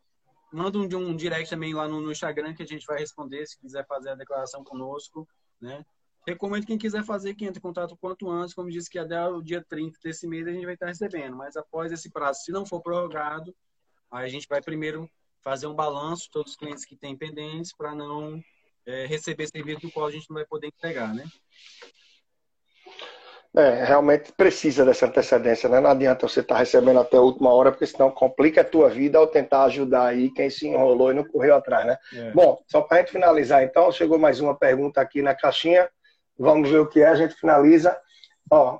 manda 0.52 0.78
um, 0.78 0.82
um 0.82 1.16
direct 1.16 1.50
também 1.50 1.74
lá 1.74 1.86
no, 1.88 2.00
no 2.00 2.10
Instagram 2.10 2.54
que 2.54 2.62
a 2.62 2.66
gente 2.66 2.86
vai 2.86 2.98
responder 2.98 3.46
se 3.46 3.58
quiser 3.58 3.86
fazer 3.86 4.10
a 4.10 4.14
declaração 4.14 4.64
conosco, 4.64 5.28
né? 5.60 5.84
Recomendo 6.26 6.66
quem 6.66 6.76
quiser 6.76 7.04
fazer 7.04 7.34
que 7.34 7.44
entre 7.44 7.58
em 7.58 7.62
contato 7.62 7.96
quanto 7.96 8.28
antes, 8.28 8.52
como 8.52 8.70
disse 8.70 8.90
que 8.90 8.98
até 8.98 9.28
o 9.28 9.40
dia 9.40 9.64
30 9.68 9.98
desse 10.02 10.26
mês 10.26 10.46
a 10.46 10.52
gente 10.52 10.64
vai 10.64 10.74
estar 10.74 10.86
recebendo, 10.86 11.36
mas 11.36 11.56
após 11.56 11.92
esse 11.92 12.10
prazo, 12.10 12.40
se 12.42 12.50
não 12.50 12.66
for 12.66 12.82
prorrogado, 12.82 13.54
a 14.10 14.26
gente 14.26 14.48
vai 14.48 14.60
primeiro 14.60 15.08
fazer 15.40 15.68
um 15.68 15.74
balanço 15.74 16.28
todos 16.32 16.52
os 16.52 16.58
clientes 16.58 16.84
que 16.84 16.96
têm 16.96 17.16
pendentes 17.16 17.72
para 17.72 17.94
não 17.94 18.42
é, 18.84 19.06
receber 19.06 19.46
serviço 19.46 19.82
do 19.82 19.92
qual 19.92 20.06
a 20.06 20.10
gente 20.10 20.28
não 20.28 20.34
vai 20.34 20.44
poder 20.44 20.66
entregar, 20.66 21.14
né? 21.14 21.24
É, 23.56 23.84
realmente 23.84 24.32
precisa 24.32 24.84
dessa 24.84 25.06
antecedência, 25.06 25.66
né? 25.66 25.80
Não 25.80 25.90
adianta 25.90 26.28
você 26.28 26.40
estar 26.40 26.56
tá 26.56 26.60
recebendo 26.60 27.00
até 27.00 27.16
a 27.16 27.22
última 27.22 27.50
hora, 27.54 27.72
porque 27.72 27.86
senão 27.86 28.10
complica 28.10 28.60
a 28.60 28.64
tua 28.64 28.90
vida 28.90 29.16
ao 29.16 29.26
tentar 29.26 29.64
ajudar 29.64 30.08
aí 30.08 30.30
quem 30.30 30.50
se 30.50 30.68
enrolou 30.68 31.10
e 31.10 31.14
não 31.14 31.24
correu 31.24 31.54
atrás, 31.54 31.86
né? 31.86 31.96
É. 32.12 32.30
Bom, 32.32 32.62
só 32.66 32.82
para 32.82 32.98
a 32.98 33.00
gente 33.00 33.12
finalizar, 33.12 33.62
então, 33.62 33.90
chegou 33.90 34.18
mais 34.18 34.40
uma 34.40 34.54
pergunta 34.54 35.00
aqui 35.00 35.22
na 35.22 35.34
caixinha. 35.34 35.88
Vamos 36.38 36.68
ver 36.68 36.80
o 36.80 36.86
que 36.86 37.00
é, 37.00 37.06
a 37.06 37.14
gente 37.14 37.34
finaliza. 37.34 37.98
Ó, 38.50 38.78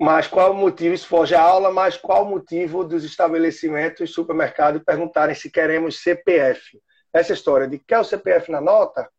mas 0.00 0.26
qual 0.26 0.52
o 0.52 0.54
motivo, 0.54 0.94
isso 0.94 1.06
foge 1.06 1.34
a 1.34 1.42
aula, 1.42 1.70
mas 1.70 1.98
qual 1.98 2.22
o 2.22 2.30
motivo 2.30 2.82
dos 2.82 3.04
estabelecimentos, 3.04 4.14
supermercados, 4.14 4.82
perguntarem 4.82 5.34
se 5.34 5.50
queremos 5.50 6.02
CPF? 6.02 6.80
Essa 7.12 7.34
história 7.34 7.68
de 7.68 7.78
quer 7.78 7.98
o 7.98 8.04
CPF 8.04 8.50
na 8.50 8.62
nota? 8.62 9.10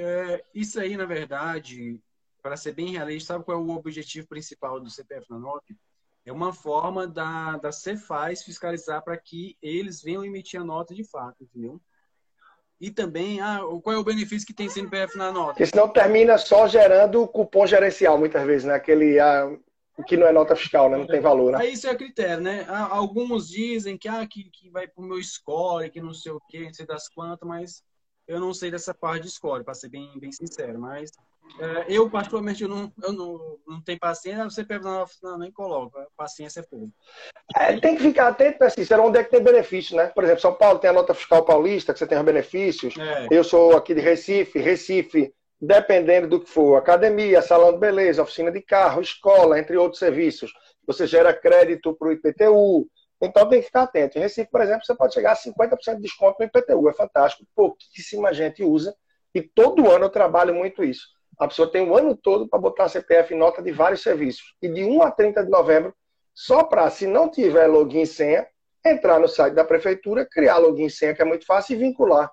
É, 0.00 0.44
isso 0.54 0.78
aí, 0.78 0.96
na 0.96 1.04
verdade, 1.04 2.00
para 2.40 2.56
ser 2.56 2.72
bem 2.72 2.92
realista, 2.92 3.34
sabe 3.34 3.44
qual 3.44 3.58
é 3.58 3.60
o 3.60 3.70
objetivo 3.70 4.28
principal 4.28 4.78
do 4.78 4.88
CPF 4.88 5.26
na 5.28 5.40
nota? 5.40 5.74
É 6.24 6.32
uma 6.32 6.52
forma 6.52 7.04
da, 7.04 7.56
da 7.56 7.72
Cefaz 7.72 8.44
fiscalizar 8.44 9.02
para 9.02 9.16
que 9.16 9.56
eles 9.60 10.00
venham 10.00 10.24
emitir 10.24 10.60
a 10.60 10.64
nota 10.64 10.94
de 10.94 11.02
fato, 11.02 11.42
entendeu? 11.42 11.80
E 12.80 12.92
também, 12.92 13.40
ah, 13.40 13.58
qual 13.82 13.96
é 13.96 13.98
o 13.98 14.04
benefício 14.04 14.46
que 14.46 14.54
tem 14.54 14.68
CNPF 14.68 15.18
na 15.18 15.32
nota? 15.32 15.54
Porque 15.54 15.66
senão 15.66 15.88
termina 15.88 16.38
só 16.38 16.68
gerando 16.68 17.26
cupom 17.26 17.66
gerencial, 17.66 18.16
muitas 18.16 18.46
vezes, 18.46 18.66
né? 18.66 18.74
Aquele 18.74 19.18
ah, 19.18 19.58
que 20.06 20.16
não 20.16 20.28
é 20.28 20.32
nota 20.32 20.54
fiscal, 20.54 20.88
né? 20.88 20.96
Não 20.96 21.08
tem 21.08 21.20
valor, 21.20 21.50
né? 21.50 21.58
Aí 21.58 21.72
isso 21.72 21.88
é 21.88 21.96
critério, 21.96 22.40
né? 22.40 22.64
Ah, 22.68 22.94
alguns 22.94 23.48
dizem 23.48 23.98
que, 23.98 24.06
ah, 24.06 24.24
que, 24.24 24.44
que 24.44 24.70
vai 24.70 24.86
para 24.86 25.02
o 25.02 25.06
meu 25.06 25.20
score, 25.20 25.90
que 25.90 26.00
não 26.00 26.14
sei 26.14 26.30
o 26.30 26.40
quê, 26.48 26.66
não 26.66 26.74
sei 26.74 26.86
das 26.86 27.08
quantas, 27.08 27.48
mas 27.48 27.82
eu 28.28 28.38
não 28.38 28.52
sei 28.52 28.70
dessa 28.70 28.92
parte 28.92 29.22
de 29.22 29.30
score, 29.30 29.64
para 29.64 29.72
ser 29.74 29.88
bem, 29.88 30.12
bem 30.20 30.30
sincero. 30.30 30.78
Mas 30.78 31.10
é, 31.58 31.86
eu, 31.88 32.08
particularmente, 32.10 32.62
eu 32.62 32.68
não, 32.68 32.92
eu 33.02 33.12
não, 33.12 33.58
não 33.66 33.80
tenho 33.80 33.98
paciência, 33.98 34.44
você 34.44 34.62
pega 34.62 34.84
na 34.84 35.06
não, 35.22 35.38
nem 35.38 35.50
coloca. 35.50 36.06
Paciência 36.14 36.60
é 36.60 36.62
pouco. 36.62 36.92
É, 37.56 37.80
tem 37.80 37.96
que 37.96 38.02
ficar 38.02 38.28
atento, 38.28 38.58
né, 38.60 38.68
Cícero, 38.68 39.02
onde 39.02 39.18
é 39.18 39.24
que 39.24 39.30
tem 39.30 39.42
benefício, 39.42 39.96
né? 39.96 40.08
Por 40.08 40.24
exemplo, 40.24 40.42
São 40.42 40.52
Paulo 40.52 40.78
tem 40.78 40.90
a 40.90 40.92
nota 40.92 41.14
fiscal 41.14 41.42
paulista, 41.42 41.92
que 41.92 41.98
você 41.98 42.06
tem 42.06 42.18
os 42.18 42.24
benefícios. 42.24 42.94
É. 42.98 43.28
Eu 43.30 43.42
sou 43.42 43.74
aqui 43.74 43.94
de 43.94 44.00
Recife, 44.02 44.58
Recife, 44.58 45.32
dependendo 45.60 46.28
do 46.28 46.40
que 46.40 46.50
for, 46.50 46.76
academia, 46.76 47.40
salão 47.40 47.72
de 47.72 47.78
beleza, 47.78 48.22
oficina 48.22 48.52
de 48.52 48.60
carro, 48.60 49.00
escola, 49.00 49.58
entre 49.58 49.76
outros 49.76 49.98
serviços. 49.98 50.52
Você 50.86 51.06
gera 51.06 51.32
crédito 51.32 51.94
para 51.94 52.08
o 52.08 52.12
IPTU. 52.12 52.86
Então 53.20 53.48
tem 53.48 53.60
que 53.60 53.66
ficar 53.66 53.82
atento. 53.82 54.16
Em 54.16 54.20
Recife, 54.20 54.50
por 54.50 54.60
exemplo, 54.60 54.84
você 54.84 54.94
pode 54.94 55.14
chegar 55.14 55.32
a 55.32 55.36
50% 55.36 55.96
de 55.96 56.02
desconto 56.02 56.36
no 56.38 56.46
IPTU. 56.46 56.88
É 56.88 56.92
fantástico. 56.92 57.44
Pouquíssima 57.54 58.32
gente 58.32 58.62
usa. 58.62 58.94
E 59.34 59.42
todo 59.42 59.90
ano 59.90 60.06
eu 60.06 60.10
trabalho 60.10 60.54
muito 60.54 60.84
isso. 60.84 61.06
A 61.38 61.46
pessoa 61.46 61.70
tem 61.70 61.88
o 61.88 61.96
ano 61.96 62.16
todo 62.16 62.48
para 62.48 62.58
botar 62.58 62.84
a 62.84 62.88
CPF 62.88 63.34
em 63.34 63.38
nota 63.38 63.62
de 63.62 63.70
vários 63.70 64.02
serviços. 64.02 64.54
E 64.62 64.68
de 64.68 64.84
1 64.84 65.02
a 65.02 65.10
30 65.10 65.44
de 65.44 65.50
novembro, 65.50 65.94
só 66.34 66.64
para, 66.64 66.88
se 66.90 67.06
não 67.06 67.28
tiver 67.28 67.66
login 67.66 68.02
e 68.02 68.06
senha, 68.06 68.46
entrar 68.84 69.18
no 69.18 69.28
site 69.28 69.54
da 69.54 69.64
prefeitura, 69.64 70.26
criar 70.26 70.58
login 70.58 70.86
e 70.86 70.90
senha, 70.90 71.14
que 71.14 71.22
é 71.22 71.24
muito 71.24 71.44
fácil, 71.44 71.74
e 71.74 71.78
vincular 71.78 72.30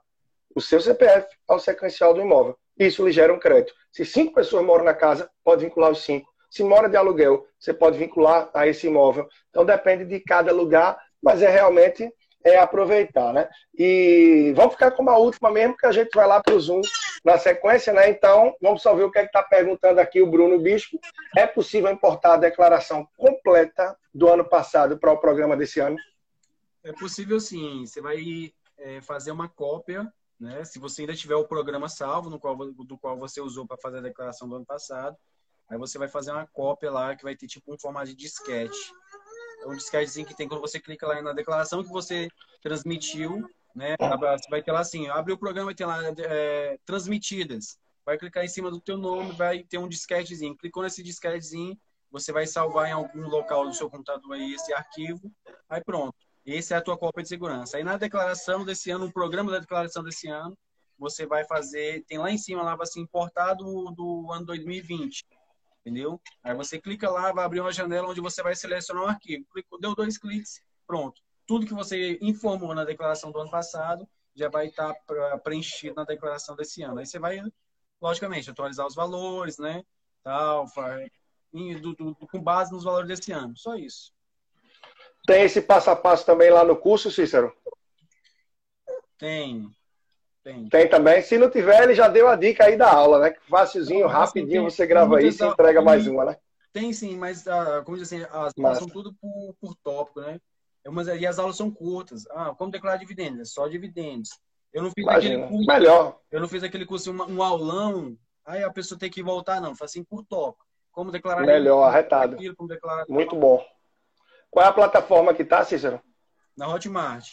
o 0.56 0.62
seu 0.62 0.80
CPF 0.80 1.28
ao 1.48 1.60
sequencial 1.60 2.14
do 2.14 2.22
imóvel. 2.22 2.58
Isso 2.78 3.06
lhe 3.06 3.12
gera 3.12 3.34
um 3.34 3.40
crédito. 3.40 3.74
Se 3.92 4.06
cinco 4.06 4.34
pessoas 4.34 4.66
moram 4.66 4.84
na 4.84 4.94
casa, 4.94 5.30
pode 5.44 5.66
vincular 5.66 5.92
os 5.92 6.04
cinco. 6.04 6.34
Se 6.56 6.64
mora 6.64 6.88
de 6.88 6.96
aluguel, 6.96 7.46
você 7.60 7.74
pode 7.74 7.98
vincular 7.98 8.50
a 8.54 8.66
esse 8.66 8.88
imóvel. 8.88 9.28
Então 9.50 9.66
depende 9.66 10.06
de 10.06 10.22
cada 10.22 10.54
lugar, 10.54 10.98
mas 11.22 11.42
é 11.42 11.50
realmente 11.50 12.10
é 12.46 12.58
aproveitar, 12.58 13.34
né? 13.34 13.50
E 13.78 14.54
vamos 14.56 14.76
ficar 14.76 14.92
com 14.92 15.02
uma 15.02 15.18
última 15.18 15.52
mesmo, 15.52 15.76
que 15.76 15.86
a 15.86 15.92
gente 15.92 16.16
vai 16.16 16.26
lá 16.26 16.42
para 16.42 16.56
o 16.56 16.60
Zoom 16.60 16.80
na 17.26 17.38
sequência, 17.38 17.92
né? 17.92 18.10
Então, 18.10 18.56
vamos 18.62 18.82
só 18.82 18.96
ver 18.96 19.04
o 19.04 19.12
que 19.12 19.20
é 19.20 19.26
está 19.26 19.44
perguntando 19.44 20.00
aqui 20.00 20.22
o 20.22 20.32
Bruno 20.32 20.58
Bispo. 20.58 20.98
É 21.36 21.46
possível 21.46 21.92
importar 21.92 22.36
a 22.36 22.38
declaração 22.38 23.06
completa 23.18 23.98
do 24.14 24.30
ano 24.30 24.46
passado 24.46 24.98
para 24.98 25.12
o 25.12 25.20
programa 25.20 25.58
desse 25.58 25.82
ano? 25.82 25.98
É 26.86 26.94
possível 26.94 27.38
sim. 27.38 27.86
Você 27.86 28.00
vai 28.00 28.54
é, 28.78 29.02
fazer 29.02 29.32
uma 29.32 29.50
cópia, 29.50 30.10
né? 30.40 30.64
Se 30.64 30.80
você 30.80 31.02
ainda 31.02 31.16
tiver 31.16 31.36
o 31.36 31.48
programa 31.48 31.90
salvo, 31.90 32.30
no 32.30 32.40
qual, 32.40 32.56
do 32.56 32.98
qual 32.98 33.18
você 33.18 33.42
usou 33.42 33.68
para 33.68 33.76
fazer 33.76 33.98
a 33.98 34.02
declaração 34.02 34.48
do 34.48 34.56
ano 34.56 34.66
passado, 34.66 35.18
aí 35.70 35.78
você 35.78 35.98
vai 35.98 36.08
fazer 36.08 36.32
uma 36.32 36.48
cópia 36.48 36.92
lá 36.92 37.16
que 37.16 37.24
vai 37.24 37.36
ter 37.36 37.48
tipo 37.48 37.74
um 37.74 37.80
formato 37.80 38.08
de 38.08 38.16
disquete 38.16 38.94
é 39.66 39.68
um 39.68 39.76
disquetezinho 39.76 40.26
que 40.26 40.36
tem 40.36 40.48
quando 40.48 40.62
você 40.62 40.80
clica 40.80 41.08
lá 41.08 41.22
na 41.22 41.34
declaração 41.34 41.84
que 41.84 41.90
você 41.90 42.30
transmitiu, 42.62 43.50
né? 43.76 43.96
Você 44.00 44.50
vai 44.50 44.62
ter 44.62 44.72
lá 44.72 44.80
assim, 44.80 45.08
abre 45.08 45.34
o 45.34 45.38
programa 45.38 45.72
e 45.72 45.76
tem 45.76 45.88
lá 45.88 46.00
é, 46.20 46.78
transmitidas. 46.86 47.78
Vai 48.06 48.18
clicar 48.18 48.46
em 48.46 48.48
cima 48.48 48.70
do 48.70 48.80
teu 48.80 48.98
nome, 48.98 49.32
vai 49.32 49.64
ter 49.64 49.80
um 49.80 49.88
disquetezinho. 49.88 50.56
Clicou 50.56 50.84
nesse 50.84 51.02
disquetezinho, 51.02 51.78
você 52.12 52.32
vai 52.32 52.46
salvar 52.46 52.88
em 52.88 52.92
algum 52.92 53.28
local 53.28 53.66
do 53.66 53.74
seu 53.74 53.90
computador 53.90 54.34
aí 54.34 54.54
esse 54.54 54.72
arquivo. 54.74 55.32
Aí 55.68 55.84
pronto. 55.84 56.16
Essa 56.46 56.76
é 56.76 56.78
a 56.78 56.82
tua 56.82 56.96
cópia 56.96 57.24
de 57.24 57.30
segurança. 57.30 57.78
Aí 57.78 57.84
na 57.84 57.98
declaração 57.98 58.64
desse 58.64 58.92
ano, 58.92 59.08
o 59.08 59.12
programa 59.12 59.52
da 59.52 59.58
declaração 59.58 60.04
desse 60.04 60.28
ano, 60.28 60.56
você 60.98 61.26
vai 61.26 61.44
fazer, 61.44 62.06
tem 62.06 62.20
lá 62.20 62.30
em 62.30 62.38
cima 62.38 62.62
lá 62.62 62.78
assim, 62.80 63.02
importado 63.02 63.66
do 63.96 64.32
ano 64.32 64.46
2020 64.46 65.26
entendeu? 65.86 66.20
Aí 66.44 66.56
você 66.56 66.82
clica 66.82 67.10
lá, 67.10 67.32
vai 67.32 67.46
abrir 67.46 67.62
uma 67.62 67.72
janela 67.72 68.10
onde 68.10 68.20
você 68.20 68.42
vai 68.42 68.56
selecionar 68.56 69.04
um 69.04 69.08
arquivo. 69.08 69.46
Clicou, 69.54 69.80
deu 69.80 69.94
dois 69.94 70.18
cliques, 70.18 70.60
pronto. 70.88 71.22
Tudo 71.46 71.68
que 71.68 71.74
você 71.74 72.18
informou 72.22 72.74
na 72.74 72.84
declaração 72.84 73.32
do 73.32 73.40
ano 73.40 73.52
passado 73.52 74.10
já 74.34 74.50
vai 74.50 74.68
estar 74.68 74.94
preenchido 75.44 75.96
na 75.96 76.04
declaração 76.04 76.56
desse 76.56 76.82
ano. 76.82 77.00
Aí 77.00 77.06
você 77.06 77.20
vai, 77.20 77.40
logicamente, 78.02 78.50
atualizar 78.50 78.88
os 78.88 78.96
valores, 78.96 79.60
né? 79.60 79.84
Tal, 80.24 80.66
do, 81.80 81.94
do, 81.94 82.16
com 82.16 82.42
base 82.42 82.72
nos 82.72 82.84
valores 82.84 83.08
desse 83.08 83.32
ano. 83.32 83.56
Só 83.56 83.76
isso. 83.76 84.12
Tem 85.28 85.44
esse 85.44 85.62
passo 85.62 85.92
a 85.92 85.96
passo 85.96 86.26
também 86.26 86.50
lá 86.50 86.64
no 86.64 86.76
curso, 86.76 87.12
Cícero? 87.12 87.56
Tem. 89.20 89.70
Tem. 90.46 90.70
Tem 90.70 90.88
também. 90.88 91.24
Se 91.24 91.40
não 91.40 91.50
tiver, 91.50 91.82
ele 91.82 91.96
já 91.96 92.08
deu 92.08 92.28
a 92.28 92.36
dica 92.36 92.66
aí 92.66 92.78
da 92.78 92.94
aula, 92.94 93.18
né? 93.18 93.34
Facilzinho, 93.50 94.06
rapidinho, 94.06 94.62
tem, 94.62 94.70
você 94.70 94.86
grava 94.86 95.20
isso 95.20 95.44
e 95.44 95.48
entrega 95.48 95.82
mais 95.82 96.06
uma, 96.06 96.24
né? 96.24 96.38
Tem 96.72 96.94
sim, 96.94 97.18
mas 97.18 97.48
uh, 97.48 97.84
como 97.84 97.98
diz 97.98 98.14
assim, 98.14 98.24
as 98.32 98.54
aulas 98.56 98.78
são 98.78 98.88
tudo 98.88 99.12
por, 99.20 99.56
por 99.60 99.76
tópico, 99.84 100.22
né? 100.22 100.40
Mas, 100.88 101.08
e 101.08 101.26
as 101.26 101.40
aulas 101.40 101.58
são 101.58 101.72
curtas. 101.72 102.28
Ah, 102.30 102.54
como 102.56 102.70
declarar 102.70 102.98
dividendos? 102.98 103.40
É 103.42 103.46
só 103.46 103.68
dividendos. 103.68 104.30
Eu 104.72 104.84
não 104.84 104.92
fiz 104.92 105.04
Imagina. 105.04 105.46
aquele 105.46 105.50
curso. 105.50 105.68
Melhor. 105.68 106.20
Eu 106.30 106.40
não 106.40 106.48
fiz 106.48 106.64
aquele 106.64 106.86
curso, 106.86 107.12
um, 107.12 107.38
um 107.38 107.42
aulão, 107.42 108.16
aí 108.46 108.64
a 108.64 108.72
pessoa 108.72 109.00
tem 109.00 109.10
que 109.10 109.24
voltar, 109.24 109.60
não. 109.60 109.76
Faz 109.76 109.90
assim 109.92 110.04
por 110.04 110.24
tópico. 110.26 110.64
Como 110.92 111.12
declarar. 111.12 111.42
Melhor, 111.42 111.82
arretado. 111.82 112.36
Aquilo, 112.36 112.56
como 112.56 112.70
declarar... 112.70 113.06
Muito 113.10 113.36
bom. 113.36 113.66
Qual 114.52 114.64
é 114.64 114.70
a 114.70 114.74
plataforma 114.74 115.34
que 115.34 115.44
tá, 115.44 115.66
Cícero? 115.66 116.00
Na 116.56 116.68
Hotmart. 116.68 117.26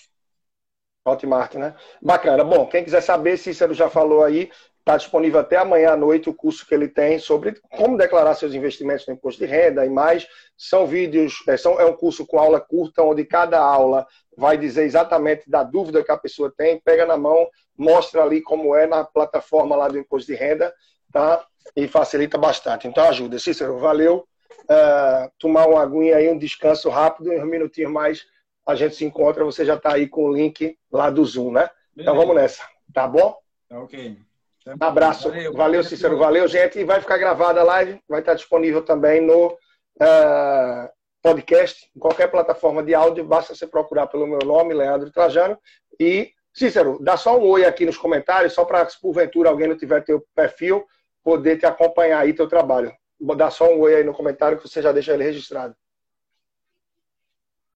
Hotmart, 1.05 1.55
né? 1.55 1.74
Bacana. 2.00 2.44
Bom, 2.44 2.66
quem 2.66 2.84
quiser 2.84 3.00
saber, 3.00 3.36
Cícero 3.36 3.74
já 3.74 3.90
falou 3.90 4.22
aí, 4.22 4.50
está 4.78 4.96
disponível 4.96 5.40
até 5.40 5.57
amanhã 5.57 5.92
à 5.92 5.96
noite 5.96 6.28
o 6.28 6.34
curso 6.34 6.66
que 6.66 6.74
ele 6.74 6.88
tem 6.88 7.18
sobre 7.18 7.61
como 7.76 7.96
declarar 7.96 8.34
seus 8.34 8.55
investimentos 8.55 9.07
no 9.07 9.14
imposto 9.14 9.44
de 9.44 9.50
renda 9.50 9.84
e 9.84 9.90
mais. 9.90 10.26
São 10.57 10.86
vídeos, 10.86 11.42
é, 11.48 11.57
são, 11.57 11.80
é 11.80 11.84
um 11.84 11.92
curso 11.92 12.26
com 12.26 12.38
aula 12.38 12.61
curta, 12.61 13.03
onde 13.03 13.24
cada 13.24 13.59
aula 13.61 14.07
vai 14.36 14.57
dizer 14.57 14.84
exatamente 14.84 15.48
da 15.48 15.62
dúvida 15.62 16.05
que 16.05 16.12
a 16.12 16.16
pessoa 16.16 16.53
tem, 16.57 16.80
pega 16.80 17.05
na 17.05 17.16
mão, 17.16 17.48
mostra 17.76 18.22
ali 18.22 18.40
como 18.40 18.74
é 18.74 18.86
na 18.86 19.05
plataforma 19.05 19.76
lá 19.76 19.88
do 19.88 19.98
imposto 19.98 20.30
de 20.30 20.38
renda, 20.38 20.72
tá? 21.12 21.44
E 21.76 21.86
facilita 21.88 22.38
bastante. 22.38 22.86
Então 22.86 23.05
ajuda. 23.09 23.38
Cícero, 23.38 23.78
valeu. 23.78 24.26
Uh, 24.62 25.30
tomar 25.38 25.66
uma 25.66 25.82
aguinha 25.82 26.16
aí, 26.16 26.28
um 26.28 26.38
descanso 26.38 26.88
rápido, 26.88 27.30
um 27.32 27.46
minutinho 27.46 27.90
mais 27.90 28.24
a 28.66 28.74
gente 28.74 28.94
se 28.94 29.04
encontra, 29.04 29.44
você 29.44 29.64
já 29.64 29.74
está 29.74 29.94
aí 29.94 30.08
com 30.08 30.24
o 30.24 30.32
link 30.32 30.78
lá 30.90 31.10
do 31.10 31.24
Zoom, 31.24 31.52
né? 31.52 31.68
Beleza. 31.94 32.10
Então 32.10 32.14
vamos 32.14 32.34
nessa, 32.34 32.62
tá 32.92 33.06
bom? 33.06 33.36
Tá 33.68 33.80
ok. 33.80 34.16
Um 34.66 34.76
abraço. 34.84 35.28
Valeu, 35.28 35.52
valeu 35.52 35.84
Cícero. 35.84 36.16
Valeu, 36.16 36.46
gente. 36.46 36.78
E 36.78 36.84
vai 36.84 37.00
ficar 37.00 37.18
gravada 37.18 37.60
a 37.60 37.64
live, 37.64 38.00
vai 38.08 38.20
estar 38.20 38.34
disponível 38.34 38.82
também 38.82 39.20
no 39.20 39.48
uh, 39.48 40.88
podcast, 41.20 41.90
em 41.94 41.98
qualquer 41.98 42.30
plataforma 42.30 42.82
de 42.82 42.94
áudio. 42.94 43.24
Basta 43.24 43.54
você 43.54 43.66
procurar 43.66 44.06
pelo 44.06 44.26
meu 44.26 44.38
nome, 44.40 44.74
Leandro 44.74 45.10
Trajano. 45.10 45.58
E, 45.98 46.30
Cícero, 46.54 46.98
dá 47.00 47.16
só 47.16 47.38
um 47.38 47.46
oi 47.48 47.64
aqui 47.64 47.84
nos 47.84 47.96
comentários, 47.96 48.52
só 48.52 48.64
para, 48.64 48.88
se 48.88 49.00
porventura 49.00 49.50
alguém 49.50 49.68
não 49.68 49.76
tiver 49.76 50.04
teu 50.04 50.24
perfil, 50.34 50.84
poder 51.24 51.58
te 51.58 51.66
acompanhar 51.66 52.20
aí 52.20 52.32
teu 52.32 52.48
trabalho. 52.48 52.92
Dá 53.36 53.50
só 53.50 53.68
um 53.72 53.80
oi 53.80 53.96
aí 53.96 54.04
no 54.04 54.12
comentário 54.12 54.58
que 54.58 54.68
você 54.68 54.80
já 54.80 54.92
deixa 54.92 55.12
ele 55.12 55.24
registrado. 55.24 55.74